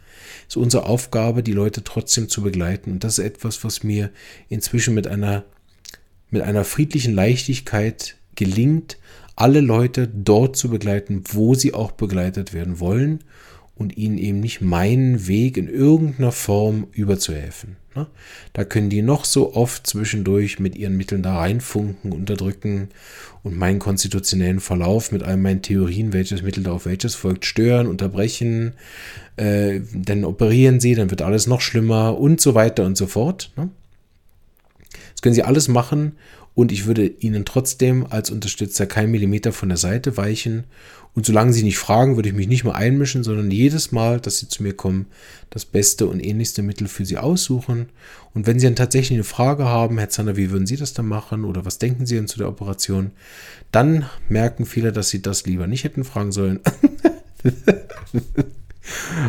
ist 0.48 0.56
unsere 0.56 0.86
Aufgabe, 0.86 1.42
die 1.42 1.52
Leute 1.52 1.84
trotzdem 1.84 2.30
zu 2.30 2.44
begleiten. 2.44 2.92
Und 2.92 3.04
das 3.04 3.18
ist 3.18 3.26
etwas, 3.26 3.64
was 3.64 3.84
mir 3.84 4.12
inzwischen 4.50 4.94
mit 4.94 5.08
einer, 5.08 5.46
mit 6.30 6.44
einer 6.44 6.64
friedlichen 6.64 7.16
Leichtigkeit 7.16 8.18
gelingt, 8.36 8.98
alle 9.36 9.62
Leute 9.62 10.08
dort 10.08 10.56
zu 10.56 10.70
begleiten, 10.70 11.24
wo 11.32 11.56
sie 11.56 11.74
auch 11.74 11.92
begleitet 11.92 12.54
werden 12.54 12.80
wollen 12.80 13.24
und 13.80 13.98
ihnen 13.98 14.18
eben 14.18 14.42
nicht 14.42 14.62
meinen 14.62 15.28
Weg 15.28 15.58
in 15.58 15.70
irgendeiner 15.70 16.34
Form 16.34 16.88
überzuhelfen. 16.92 17.78
Ne? 17.96 18.08
Da 18.54 18.66
können 18.66 18.90
die 18.90 19.02
noch 19.02 19.24
so 19.24 19.56
oft 19.56 19.88
zwischendurch 19.88 20.60
mit 20.60 20.76
ihren 20.76 20.98
Mitteln 20.98 21.24
da 21.24 21.38
reinfunken, 21.40 22.12
unterdrücken 22.12 22.90
und 23.42 23.58
meinen 23.58 23.80
konstitutionellen 23.80 24.60
Verlauf 24.60 25.14
mit 25.14 25.24
all 25.24 25.38
meinen 25.38 25.62
Theorien, 25.62 26.12
welches 26.12 26.44
Mittel 26.44 26.64
da 26.64 26.74
auf 26.74 26.86
welches 26.86 27.16
folgt, 27.16 27.46
stören, 27.46 27.88
unterbrechen, 27.88 28.74
äh, 29.38 29.80
dann 29.94 30.26
operieren 30.26 30.82
sie, 30.82 30.94
dann 30.94 31.10
wird 31.10 31.22
alles 31.22 31.48
noch 31.48 31.62
schlimmer 31.62 32.20
und 32.20 32.42
so 32.42 32.56
weiter 32.56 32.86
und 32.86 32.98
so 32.98 33.08
fort. 33.08 33.52
Ne? 33.56 33.70
Das 35.14 35.22
können 35.22 35.36
sie 35.36 35.44
alles 35.44 35.70
machen 35.70 36.18
und 36.60 36.74
ich 36.74 36.86
würde 36.86 37.08
ihnen 37.08 37.46
trotzdem 37.46 38.06
als 38.10 38.32
Unterstützer 38.32 38.86
kein 38.86 39.10
Millimeter 39.12 39.54
von 39.54 39.70
der 39.70 39.78
Seite 39.78 40.18
weichen. 40.18 40.66
Und 41.16 41.26
solange 41.26 41.54
sie 41.54 41.64
nicht 41.64 41.78
fragen, 41.78 42.18
würde 42.18 42.28
ich 42.28 42.36
mich 42.36 42.50
nicht 42.50 42.66
mal 42.66 42.74
einmischen, 42.74 43.24
sondern 43.24 43.50
jedes 43.50 43.94
Mal, 43.94 44.20
dass 44.20 44.40
sie 44.40 44.50
zu 44.50 44.62
mir 44.64 44.74
kommen, 44.74 45.06
das 45.52 45.64
beste 45.64 46.08
und 46.08 46.20
ähnlichste 46.20 46.62
Mittel 46.62 46.90
für 46.90 47.06
sie 47.06 47.18
aussuchen. 47.18 47.88
Und 48.34 48.46
wenn 48.46 48.60
sie 48.60 48.68
dann 48.68 48.76
tatsächlich 48.76 49.16
eine 49.16 49.24
Frage 49.24 49.68
haben, 49.68 49.98
Herr 50.00 50.10
Zander, 50.10 50.36
wie 50.36 50.52
würden 50.52 50.68
Sie 50.68 50.76
das 50.76 50.94
dann 50.94 51.08
machen 51.08 51.46
oder 51.46 51.64
was 51.64 51.78
denken 51.78 52.06
Sie 52.06 52.16
denn 52.16 52.28
zu 52.28 52.38
der 52.38 52.50
Operation, 52.50 53.12
dann 53.72 54.10
merken 54.28 54.66
viele, 54.66 54.92
dass 54.92 55.08
sie 55.08 55.22
das 55.22 55.46
lieber 55.46 55.66
nicht 55.66 55.86
hätten 55.86 56.04
fragen 56.04 56.34
sollen. 56.34 56.60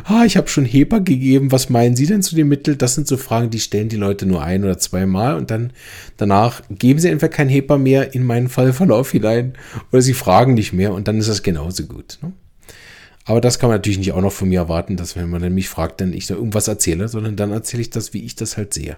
ah, 0.04 0.24
ich 0.24 0.36
habe 0.36 0.48
schon 0.48 0.64
Heber 0.64 1.00
gegeben, 1.00 1.52
was 1.52 1.70
meinen 1.70 1.96
Sie 1.96 2.06
denn 2.06 2.22
zu 2.22 2.34
dem 2.34 2.48
Mittel? 2.48 2.76
Das 2.76 2.94
sind 2.94 3.06
so 3.06 3.16
Fragen, 3.16 3.50
die 3.50 3.60
stellen 3.60 3.88
die 3.88 3.96
Leute 3.96 4.26
nur 4.26 4.42
ein 4.42 4.64
oder 4.64 4.78
zweimal 4.78 5.36
und 5.36 5.50
dann 5.50 5.72
danach 6.16 6.62
geben 6.70 6.98
sie 7.00 7.08
entweder 7.08 7.30
kein 7.30 7.48
Heber 7.48 7.78
mehr 7.78 8.14
in 8.14 8.24
meinen 8.24 8.48
Fallverlauf 8.48 9.10
hinein 9.10 9.54
oder 9.92 10.02
sie 10.02 10.14
fragen 10.14 10.54
nicht 10.54 10.72
mehr 10.72 10.92
und 10.92 11.08
dann 11.08 11.18
ist 11.18 11.28
das 11.28 11.42
genauso 11.42 11.84
gut. 11.84 12.18
Ne? 12.22 12.32
Aber 13.24 13.40
das 13.40 13.58
kann 13.58 13.68
man 13.68 13.76
natürlich 13.76 13.98
nicht 13.98 14.12
auch 14.12 14.20
noch 14.20 14.32
von 14.32 14.48
mir 14.48 14.60
erwarten, 14.60 14.96
dass 14.96 15.14
wenn 15.16 15.28
man 15.28 15.54
mich 15.54 15.68
fragt, 15.68 16.00
dann 16.00 16.12
ich 16.12 16.26
da 16.26 16.34
irgendwas 16.34 16.68
erzähle, 16.68 17.08
sondern 17.08 17.36
dann 17.36 17.52
erzähle 17.52 17.82
ich 17.82 17.90
das, 17.90 18.12
wie 18.12 18.24
ich 18.24 18.34
das 18.34 18.56
halt 18.56 18.74
sehe. 18.74 18.96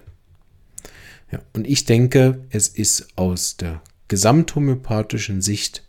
Ja, 1.31 1.39
und 1.53 1.67
ich 1.67 1.85
denke, 1.85 2.39
es 2.49 2.67
ist 2.67 3.07
aus 3.15 3.57
der 3.57 3.81
gesamthomöopathischen 4.07 5.41
Sicht 5.41 5.82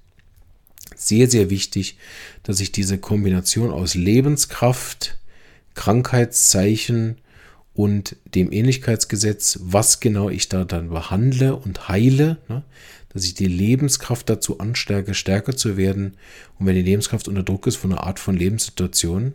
sehr, 1.07 1.29
sehr 1.29 1.51
wichtig, 1.51 1.97
dass 2.43 2.61
ich 2.61 2.73
diese 2.73 2.99
Kombination 2.99 3.71
aus 3.71 3.95
Lebenskraft, 3.95 5.19
Krankheitszeichen 5.75 7.19
und 7.75 8.17
dem 8.35 8.53
Ähnlichkeitsgesetz, 8.53 9.59
was 9.63 10.01
genau 10.01 10.31
ich 10.31 10.49
da 10.49 10.65
dann 10.65 10.91
behandle 10.91 11.57
und 11.57 11.89
heile, 11.89 12.39
ne, 12.49 12.63
dass 13.13 13.25
ich 13.25 13.35
die 13.35 13.47
Lebenskraft 13.47 14.29
dazu 14.29 14.59
anstärke, 14.59 15.15
stärker 15.15 15.57
zu 15.57 15.77
werden. 15.77 16.17
Und 16.59 16.67
wenn 16.67 16.75
die 16.75 16.83
Lebenskraft 16.83 17.29
unter 17.29 17.45
Druck 17.45 17.67
ist 17.67 17.77
von 17.77 17.93
einer 17.93 18.03
Art 18.03 18.19
von 18.19 18.37
Lebenssituation, 18.37 19.33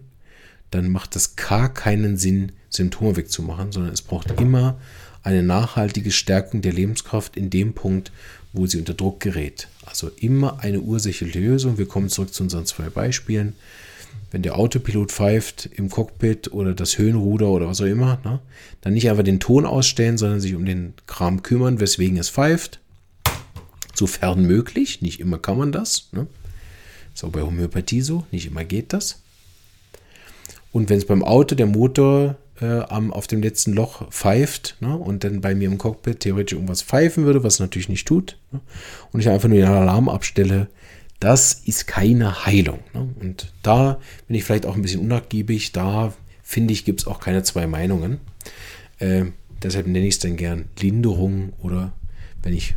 dann 0.69 0.89
macht 0.89 1.15
es 1.15 1.35
gar 1.35 1.73
keinen 1.73 2.17
Sinn, 2.17 2.51
Symptome 2.69 3.15
wegzumachen, 3.15 3.71
sondern 3.71 3.93
es 3.93 4.01
braucht 4.01 4.39
immer 4.39 4.79
eine 5.23 5.43
nachhaltige 5.43 6.11
Stärkung 6.11 6.61
der 6.61 6.73
Lebenskraft 6.73 7.35
in 7.35 7.49
dem 7.49 7.73
Punkt, 7.73 8.11
wo 8.53 8.65
sie 8.65 8.79
unter 8.79 8.93
Druck 8.93 9.19
gerät. 9.19 9.67
Also 9.85 10.09
immer 10.17 10.59
eine 10.59 10.81
ursächliche 10.81 11.39
Lösung. 11.39 11.77
Wir 11.77 11.87
kommen 11.87 12.09
zurück 12.09 12.33
zu 12.33 12.43
unseren 12.43 12.65
zwei 12.65 12.89
Beispielen. 12.89 13.53
Wenn 14.31 14.43
der 14.43 14.57
Autopilot 14.57 15.11
pfeift 15.11 15.69
im 15.73 15.89
Cockpit 15.89 16.51
oder 16.51 16.73
das 16.73 16.97
Höhenruder 16.97 17.49
oder 17.49 17.67
was 17.67 17.81
auch 17.81 17.85
immer, 17.85 18.19
ne, 18.23 18.39
dann 18.81 18.93
nicht 18.93 19.09
einfach 19.09 19.23
den 19.23 19.39
Ton 19.39 19.65
ausstellen, 19.65 20.17
sondern 20.17 20.39
sich 20.39 20.53
um 20.53 20.65
den 20.65 20.93
Kram 21.07 21.41
kümmern, 21.41 21.79
weswegen 21.79 22.17
es 22.17 22.29
pfeift. 22.29 22.79
Sofern 23.95 24.43
möglich. 24.43 25.01
Nicht 25.01 25.19
immer 25.19 25.39
kann 25.39 25.57
man 25.57 25.71
das. 25.71 26.09
Ne. 26.11 26.27
Ist 27.13 27.23
auch 27.23 27.31
bei 27.31 27.41
Homöopathie 27.41 28.01
so. 28.01 28.25
Nicht 28.31 28.45
immer 28.45 28.63
geht 28.63 28.93
das. 28.93 29.21
Und 30.71 30.89
wenn 30.89 30.99
es 30.99 31.05
beim 31.05 31.23
Auto 31.23 31.55
der 31.55 31.65
Motor 31.65 32.37
äh, 32.61 32.81
am, 32.81 33.11
auf 33.11 33.27
dem 33.27 33.41
letzten 33.41 33.73
Loch 33.73 34.09
pfeift 34.11 34.77
ne, 34.79 34.95
und 34.97 35.23
dann 35.23 35.41
bei 35.41 35.55
mir 35.55 35.67
im 35.67 35.77
Cockpit 35.77 36.21
theoretisch 36.21 36.53
irgendwas 36.53 36.81
pfeifen 36.81 37.25
würde, 37.25 37.43
was 37.43 37.59
natürlich 37.59 37.89
nicht 37.89 38.07
tut, 38.07 38.37
ne, 38.51 38.59
und 39.11 39.19
ich 39.19 39.29
einfach 39.29 39.49
nur 39.49 39.57
den 39.57 39.67
Alarm 39.67 40.09
abstelle, 40.09 40.67
das 41.19 41.53
ist 41.53 41.85
keine 41.85 42.45
Heilung. 42.45 42.79
Ne? 42.93 43.09
Und 43.19 43.53
da 43.61 43.99
bin 44.27 44.35
ich 44.35 44.43
vielleicht 44.43 44.65
auch 44.65 44.75
ein 44.75 44.81
bisschen 44.81 45.01
unnachgiebig, 45.01 45.71
da 45.73 46.13
finde 46.41 46.73
ich, 46.73 46.85
gibt 46.85 47.01
es 47.01 47.07
auch 47.07 47.19
keine 47.19 47.43
zwei 47.43 47.67
Meinungen. 47.67 48.19
Äh, 48.99 49.25
deshalb 49.61 49.87
nenne 49.87 50.07
ich 50.07 50.15
es 50.15 50.19
dann 50.19 50.37
gern 50.37 50.65
Linderung 50.79 51.53
oder, 51.59 51.93
wenn 52.41 52.53
ich 52.53 52.75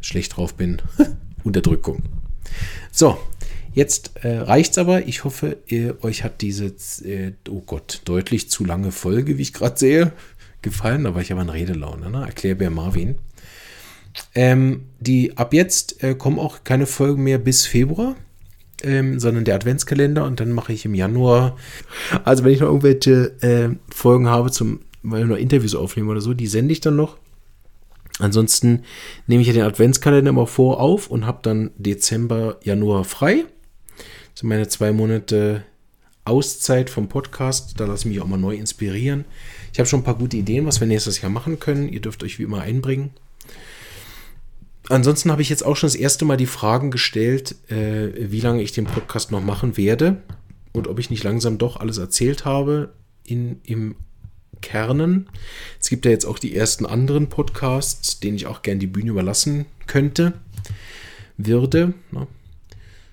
schlecht 0.00 0.36
drauf 0.36 0.54
bin, 0.54 0.82
Unterdrückung. 1.44 2.02
So, 2.90 3.18
Jetzt 3.72 4.12
äh, 4.22 4.38
reicht's 4.38 4.78
aber. 4.78 5.06
Ich 5.06 5.24
hoffe, 5.24 5.58
ihr, 5.66 6.02
euch 6.02 6.24
hat 6.24 6.40
diese, 6.40 6.66
äh, 7.04 7.32
oh 7.48 7.62
Gott, 7.64 8.02
deutlich 8.04 8.50
zu 8.50 8.64
lange 8.64 8.90
Folge, 8.90 9.38
wie 9.38 9.42
ich 9.42 9.52
gerade 9.52 9.78
sehe, 9.78 10.12
gefallen. 10.62 11.04
War 11.04 11.20
ich 11.20 11.32
aber 11.32 11.42
in 11.42 11.50
Redelaune, 11.50 12.10
ne? 12.10 12.24
Erklärbär 12.24 12.70
Marvin. 12.70 13.16
Ähm, 14.34 14.86
die, 14.98 15.36
ab 15.36 15.54
jetzt 15.54 16.02
äh, 16.02 16.16
kommen 16.16 16.40
auch 16.40 16.64
keine 16.64 16.86
Folgen 16.86 17.22
mehr 17.22 17.38
bis 17.38 17.64
Februar, 17.66 18.16
ähm, 18.82 19.20
sondern 19.20 19.44
der 19.44 19.54
Adventskalender 19.54 20.24
und 20.24 20.40
dann 20.40 20.50
mache 20.50 20.72
ich 20.72 20.84
im 20.84 20.94
Januar. 20.94 21.56
Also, 22.24 22.42
wenn 22.42 22.52
ich 22.52 22.60
noch 22.60 22.66
irgendwelche 22.66 23.36
äh, 23.40 23.76
Folgen 23.94 24.28
habe, 24.28 24.50
zum, 24.50 24.80
weil 25.04 25.22
ich 25.22 25.28
noch 25.28 25.36
Interviews 25.36 25.76
aufnehme 25.76 26.10
oder 26.10 26.20
so, 26.20 26.34
die 26.34 26.48
sende 26.48 26.72
ich 26.72 26.80
dann 26.80 26.96
noch. 26.96 27.18
Ansonsten 28.18 28.82
nehme 29.28 29.42
ich 29.42 29.46
ja 29.46 29.54
den 29.54 29.62
Adventskalender 29.62 30.30
immer 30.30 30.48
vor 30.48 30.80
auf 30.80 31.08
und 31.08 31.24
habe 31.24 31.38
dann 31.42 31.70
Dezember, 31.78 32.58
Januar 32.64 33.04
frei 33.04 33.44
sind 34.40 34.48
meine 34.48 34.68
zwei 34.68 34.90
Monate 34.92 35.64
Auszeit 36.24 36.88
vom 36.88 37.08
Podcast. 37.08 37.78
Da 37.78 37.84
lasse 37.84 38.08
ich 38.08 38.14
mich 38.14 38.22
auch 38.22 38.26
mal 38.26 38.38
neu 38.38 38.54
inspirieren. 38.54 39.26
Ich 39.70 39.78
habe 39.78 39.86
schon 39.86 40.00
ein 40.00 40.04
paar 40.04 40.16
gute 40.16 40.38
Ideen, 40.38 40.64
was 40.64 40.80
wir 40.80 40.86
nächstes 40.86 41.20
Jahr 41.20 41.30
machen 41.30 41.60
können. 41.60 41.90
Ihr 41.90 42.00
dürft 42.00 42.24
euch 42.24 42.38
wie 42.38 42.44
immer 42.44 42.62
einbringen. 42.62 43.10
Ansonsten 44.88 45.30
habe 45.30 45.42
ich 45.42 45.50
jetzt 45.50 45.64
auch 45.64 45.76
schon 45.76 45.88
das 45.88 45.94
erste 45.94 46.24
Mal 46.24 46.38
die 46.38 46.46
Fragen 46.46 46.90
gestellt, 46.90 47.54
äh, 47.70 48.30
wie 48.30 48.40
lange 48.40 48.62
ich 48.62 48.72
den 48.72 48.86
Podcast 48.86 49.30
noch 49.30 49.42
machen 49.42 49.76
werde 49.76 50.22
und 50.72 50.88
ob 50.88 50.98
ich 50.98 51.10
nicht 51.10 51.22
langsam 51.22 51.58
doch 51.58 51.76
alles 51.76 51.98
erzählt 51.98 52.46
habe 52.46 52.94
in, 53.24 53.60
im 53.64 53.94
Kernen. 54.62 55.28
Es 55.78 55.90
gibt 55.90 56.06
ja 56.06 56.12
jetzt 56.12 56.24
auch 56.24 56.38
die 56.38 56.56
ersten 56.56 56.86
anderen 56.86 57.28
Podcasts, 57.28 58.20
denen 58.20 58.36
ich 58.36 58.46
auch 58.46 58.62
gerne 58.62 58.80
die 58.80 58.86
Bühne 58.86 59.10
überlassen 59.10 59.66
könnte, 59.86 60.32
würde. 61.36 61.92
Ne? 62.10 62.26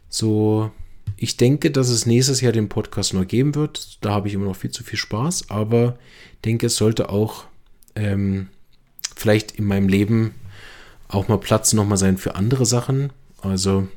So 0.09 0.71
ich 1.17 1.35
denke, 1.35 1.71
dass 1.71 1.89
es 1.89 2.05
nächstes 2.05 2.41
Jahr 2.41 2.51
den 2.51 2.69
Podcast 2.69 3.13
noch 3.13 3.27
geben 3.27 3.55
wird. 3.55 3.97
Da 4.01 4.11
habe 4.11 4.27
ich 4.27 4.35
immer 4.35 4.45
noch 4.45 4.55
viel 4.55 4.71
zu 4.71 4.83
viel 4.83 4.99
Spaß, 4.99 5.49
aber 5.49 5.97
denke, 6.45 6.67
es 6.67 6.75
sollte 6.75 7.09
auch 7.09 7.45
ähm, 7.95 8.49
vielleicht 9.15 9.53
in 9.53 9.65
meinem 9.65 9.89
Leben 9.89 10.35
auch 11.07 11.27
mal 11.27 11.39
Platz 11.39 11.73
nochmal 11.73 11.97
sein 11.97 12.17
für 12.17 12.35
andere 12.35 12.65
Sachen. 12.65 13.11
Also 13.41 13.87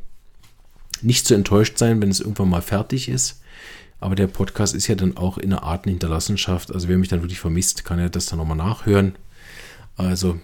nicht 1.02 1.26
zu 1.26 1.34
enttäuscht 1.34 1.76
sein, 1.76 2.00
wenn 2.00 2.10
es 2.10 2.20
irgendwann 2.20 2.48
mal 2.48 2.62
fertig 2.62 3.08
ist. 3.08 3.42
Aber 4.00 4.14
der 4.14 4.26
Podcast 4.26 4.74
ist 4.74 4.86
ja 4.86 4.94
dann 4.94 5.18
auch 5.18 5.36
in 5.36 5.52
einer 5.52 5.62
Art 5.62 5.84
Hinterlassenschaft. 5.84 6.72
Also 6.72 6.88
wer 6.88 6.96
mich 6.96 7.08
dann 7.08 7.20
wirklich 7.20 7.40
vermisst, 7.40 7.84
kann 7.84 7.98
ja 7.98 8.08
das 8.08 8.26
dann 8.26 8.38
nochmal 8.38 8.56
nachhören. 8.56 9.14
Also 9.96 10.40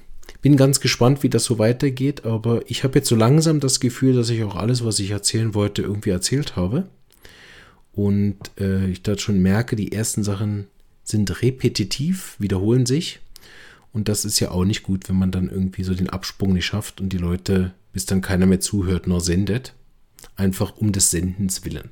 bin 0.47 0.57
ganz 0.57 0.79
gespannt, 0.79 1.25
wie 1.25 1.29
das 1.29 1.43
so 1.43 1.59
weitergeht, 1.59 2.25
aber 2.25 2.63
ich 2.71 2.85
habe 2.85 3.01
jetzt 3.01 3.09
so 3.09 3.17
langsam 3.17 3.59
das 3.59 3.81
Gefühl, 3.81 4.15
dass 4.15 4.31
ich 4.31 4.45
auch 4.45 4.55
alles, 4.55 4.85
was 4.85 5.01
ich 5.01 5.11
erzählen 5.11 5.55
wollte, 5.55 5.83
irgendwie 5.83 6.11
erzählt 6.11 6.55
habe. 6.55 6.87
Und 7.91 8.37
äh, 8.61 8.87
ich 8.87 9.03
dort 9.03 9.21
schon 9.21 9.41
merke, 9.43 9.75
die 9.75 9.91
ersten 9.91 10.23
Sachen 10.23 10.69
sind 11.03 11.43
repetitiv, 11.43 12.37
wiederholen 12.39 12.87
sich. 12.87 13.19
Und 13.93 14.07
das 14.07 14.25
ist 14.25 14.39
ja 14.39 14.53
auch 14.53 14.65
nicht 14.65 14.85
gut, 14.85 15.09
wenn 15.09 15.19
man 15.19 15.33
dann 15.33 15.51
irgendwie 15.51 15.83
so 15.83 15.95
den 15.95 16.11
Absprung 16.11 16.53
nicht 16.53 16.67
schafft 16.67 17.01
und 17.01 17.13
die 17.13 17.19
Leute, 17.19 17.73
bis 17.93 18.07
dann 18.07 18.21
keiner 18.21 18.47
mehr 18.47 18.61
zuhört, 18.61 19.09
nur 19.09 19.21
sendet. 19.21 19.75
Einfach 20.37 20.77
um 20.77 20.93
des 20.93 21.11
Sendens 21.11 21.65
willen. 21.65 21.91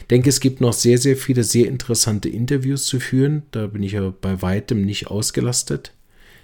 Ich 0.00 0.06
denke, 0.06 0.30
es 0.30 0.40
gibt 0.40 0.62
noch 0.62 0.72
sehr, 0.72 0.96
sehr 0.96 1.18
viele 1.18 1.44
sehr 1.44 1.68
interessante 1.68 2.30
Interviews 2.30 2.86
zu 2.86 3.00
führen. 3.00 3.42
Da 3.50 3.66
bin 3.66 3.82
ich 3.82 3.92
ja 3.92 4.14
bei 4.18 4.40
weitem 4.40 4.80
nicht 4.80 5.08
ausgelastet. 5.08 5.92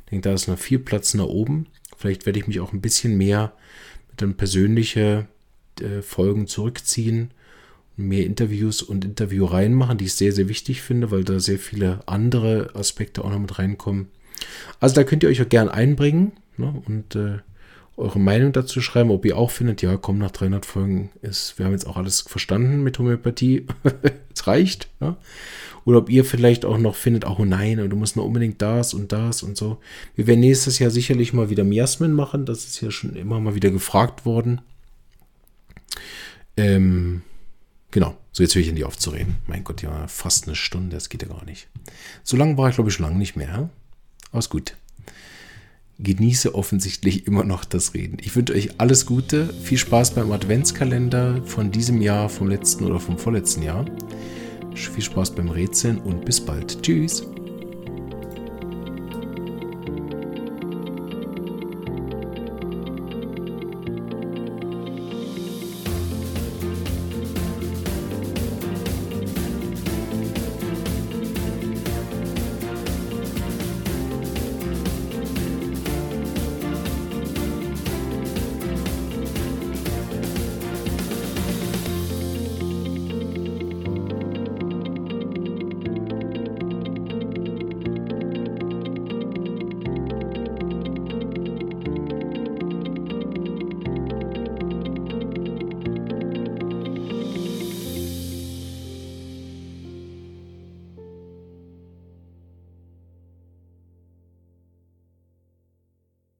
Ich 0.08 0.10
denke, 0.10 0.28
da 0.28 0.34
ist 0.34 0.48
noch 0.48 0.58
viel 0.58 0.78
Platz 0.78 1.14
nach 1.14 1.26
oben. 1.26 1.66
Vielleicht 1.96 2.26
werde 2.26 2.38
ich 2.38 2.46
mich 2.46 2.60
auch 2.60 2.72
ein 2.72 2.80
bisschen 2.80 3.16
mehr 3.16 3.52
mit 4.10 4.22
dann 4.22 4.36
persönliche 4.36 5.26
äh, 5.80 6.02
Folgen 6.02 6.46
zurückziehen 6.46 7.32
mehr 7.98 8.24
Interviews 8.24 8.80
und 8.80 9.04
Interviewreihen 9.04 9.74
machen, 9.74 9.98
die 9.98 10.04
ich 10.06 10.14
sehr, 10.14 10.32
sehr 10.32 10.48
wichtig 10.48 10.82
finde, 10.82 11.10
weil 11.10 11.24
da 11.24 11.40
sehr 11.40 11.58
viele 11.58 12.00
andere 12.06 12.70
Aspekte 12.74 13.24
auch 13.24 13.30
noch 13.30 13.40
mit 13.40 13.58
reinkommen. 13.58 14.06
Also 14.78 14.94
da 14.94 15.04
könnt 15.04 15.24
ihr 15.24 15.28
euch 15.28 15.42
auch 15.42 15.48
gern 15.48 15.68
einbringen 15.68 16.32
ne, 16.56 16.80
und 16.86 17.16
äh, 17.16 17.38
eure 17.98 18.20
Meinung 18.20 18.52
dazu 18.52 18.80
schreiben, 18.80 19.10
ob 19.10 19.24
ihr 19.24 19.36
auch 19.36 19.50
findet, 19.50 19.82
ja, 19.82 19.96
komm, 19.96 20.18
nach 20.18 20.30
300 20.30 20.64
Folgen 20.64 21.10
ist, 21.20 21.58
wir 21.58 21.66
haben 21.66 21.72
jetzt 21.72 21.86
auch 21.86 21.96
alles 21.96 22.20
verstanden 22.20 22.82
mit 22.82 22.98
Homöopathie, 22.98 23.66
es 24.34 24.46
reicht. 24.46 24.88
Ne? 25.00 25.16
Oder 25.84 25.98
ob 25.98 26.10
ihr 26.10 26.24
vielleicht 26.24 26.64
auch 26.64 26.78
noch 26.78 26.94
findet, 26.94 27.26
oh 27.26 27.44
nein, 27.44 27.90
du 27.90 27.96
musst 27.96 28.16
noch 28.16 28.24
unbedingt 28.24 28.62
das 28.62 28.94
und 28.94 29.10
das 29.12 29.42
und 29.42 29.56
so. 29.56 29.78
Wir 30.14 30.26
werden 30.26 30.40
nächstes 30.40 30.78
Jahr 30.78 30.90
sicherlich 30.90 31.32
mal 31.32 31.50
wieder 31.50 31.64
Miasmen 31.64 32.12
machen, 32.12 32.46
das 32.46 32.64
ist 32.66 32.80
ja 32.80 32.90
schon 32.90 33.16
immer 33.16 33.40
mal 33.40 33.54
wieder 33.54 33.70
gefragt 33.70 34.24
worden. 34.24 34.60
Ähm, 36.56 37.22
genau, 37.90 38.16
so 38.32 38.42
jetzt 38.42 38.54
höre 38.54 38.62
ich 38.62 38.68
in 38.68 38.76
die 38.76 38.84
aufzureden. 38.84 39.36
Mein 39.46 39.64
Gott, 39.64 39.82
ja, 39.82 40.06
fast 40.06 40.46
eine 40.46 40.56
Stunde, 40.56 40.96
das 40.96 41.08
geht 41.08 41.22
ja 41.22 41.28
gar 41.28 41.44
nicht. 41.44 41.68
So 42.22 42.36
lange 42.36 42.56
war 42.56 42.68
ich, 42.68 42.76
glaube 42.76 42.90
ich, 42.90 42.96
schon 42.96 43.06
lange 43.06 43.18
nicht 43.18 43.36
mehr. 43.36 43.70
Alles 44.30 44.50
gut. 44.50 44.76
Genieße 46.00 46.54
offensichtlich 46.54 47.26
immer 47.26 47.42
noch 47.42 47.64
das 47.64 47.94
Reden. 47.94 48.18
Ich 48.20 48.34
wünsche 48.36 48.54
euch 48.54 48.70
alles 48.78 49.04
Gute, 49.04 49.52
viel 49.62 49.78
Spaß 49.78 50.14
beim 50.14 50.30
Adventskalender 50.30 51.42
von 51.44 51.72
diesem 51.72 52.00
Jahr, 52.00 52.28
vom 52.28 52.48
letzten 52.48 52.84
oder 52.84 53.00
vom 53.00 53.18
vorletzten 53.18 53.62
Jahr. 53.62 53.84
Viel 54.74 55.02
Spaß 55.02 55.34
beim 55.34 55.48
Rätseln 55.48 55.98
und 55.98 56.24
bis 56.24 56.40
bald. 56.40 56.82
Tschüss. 56.82 57.26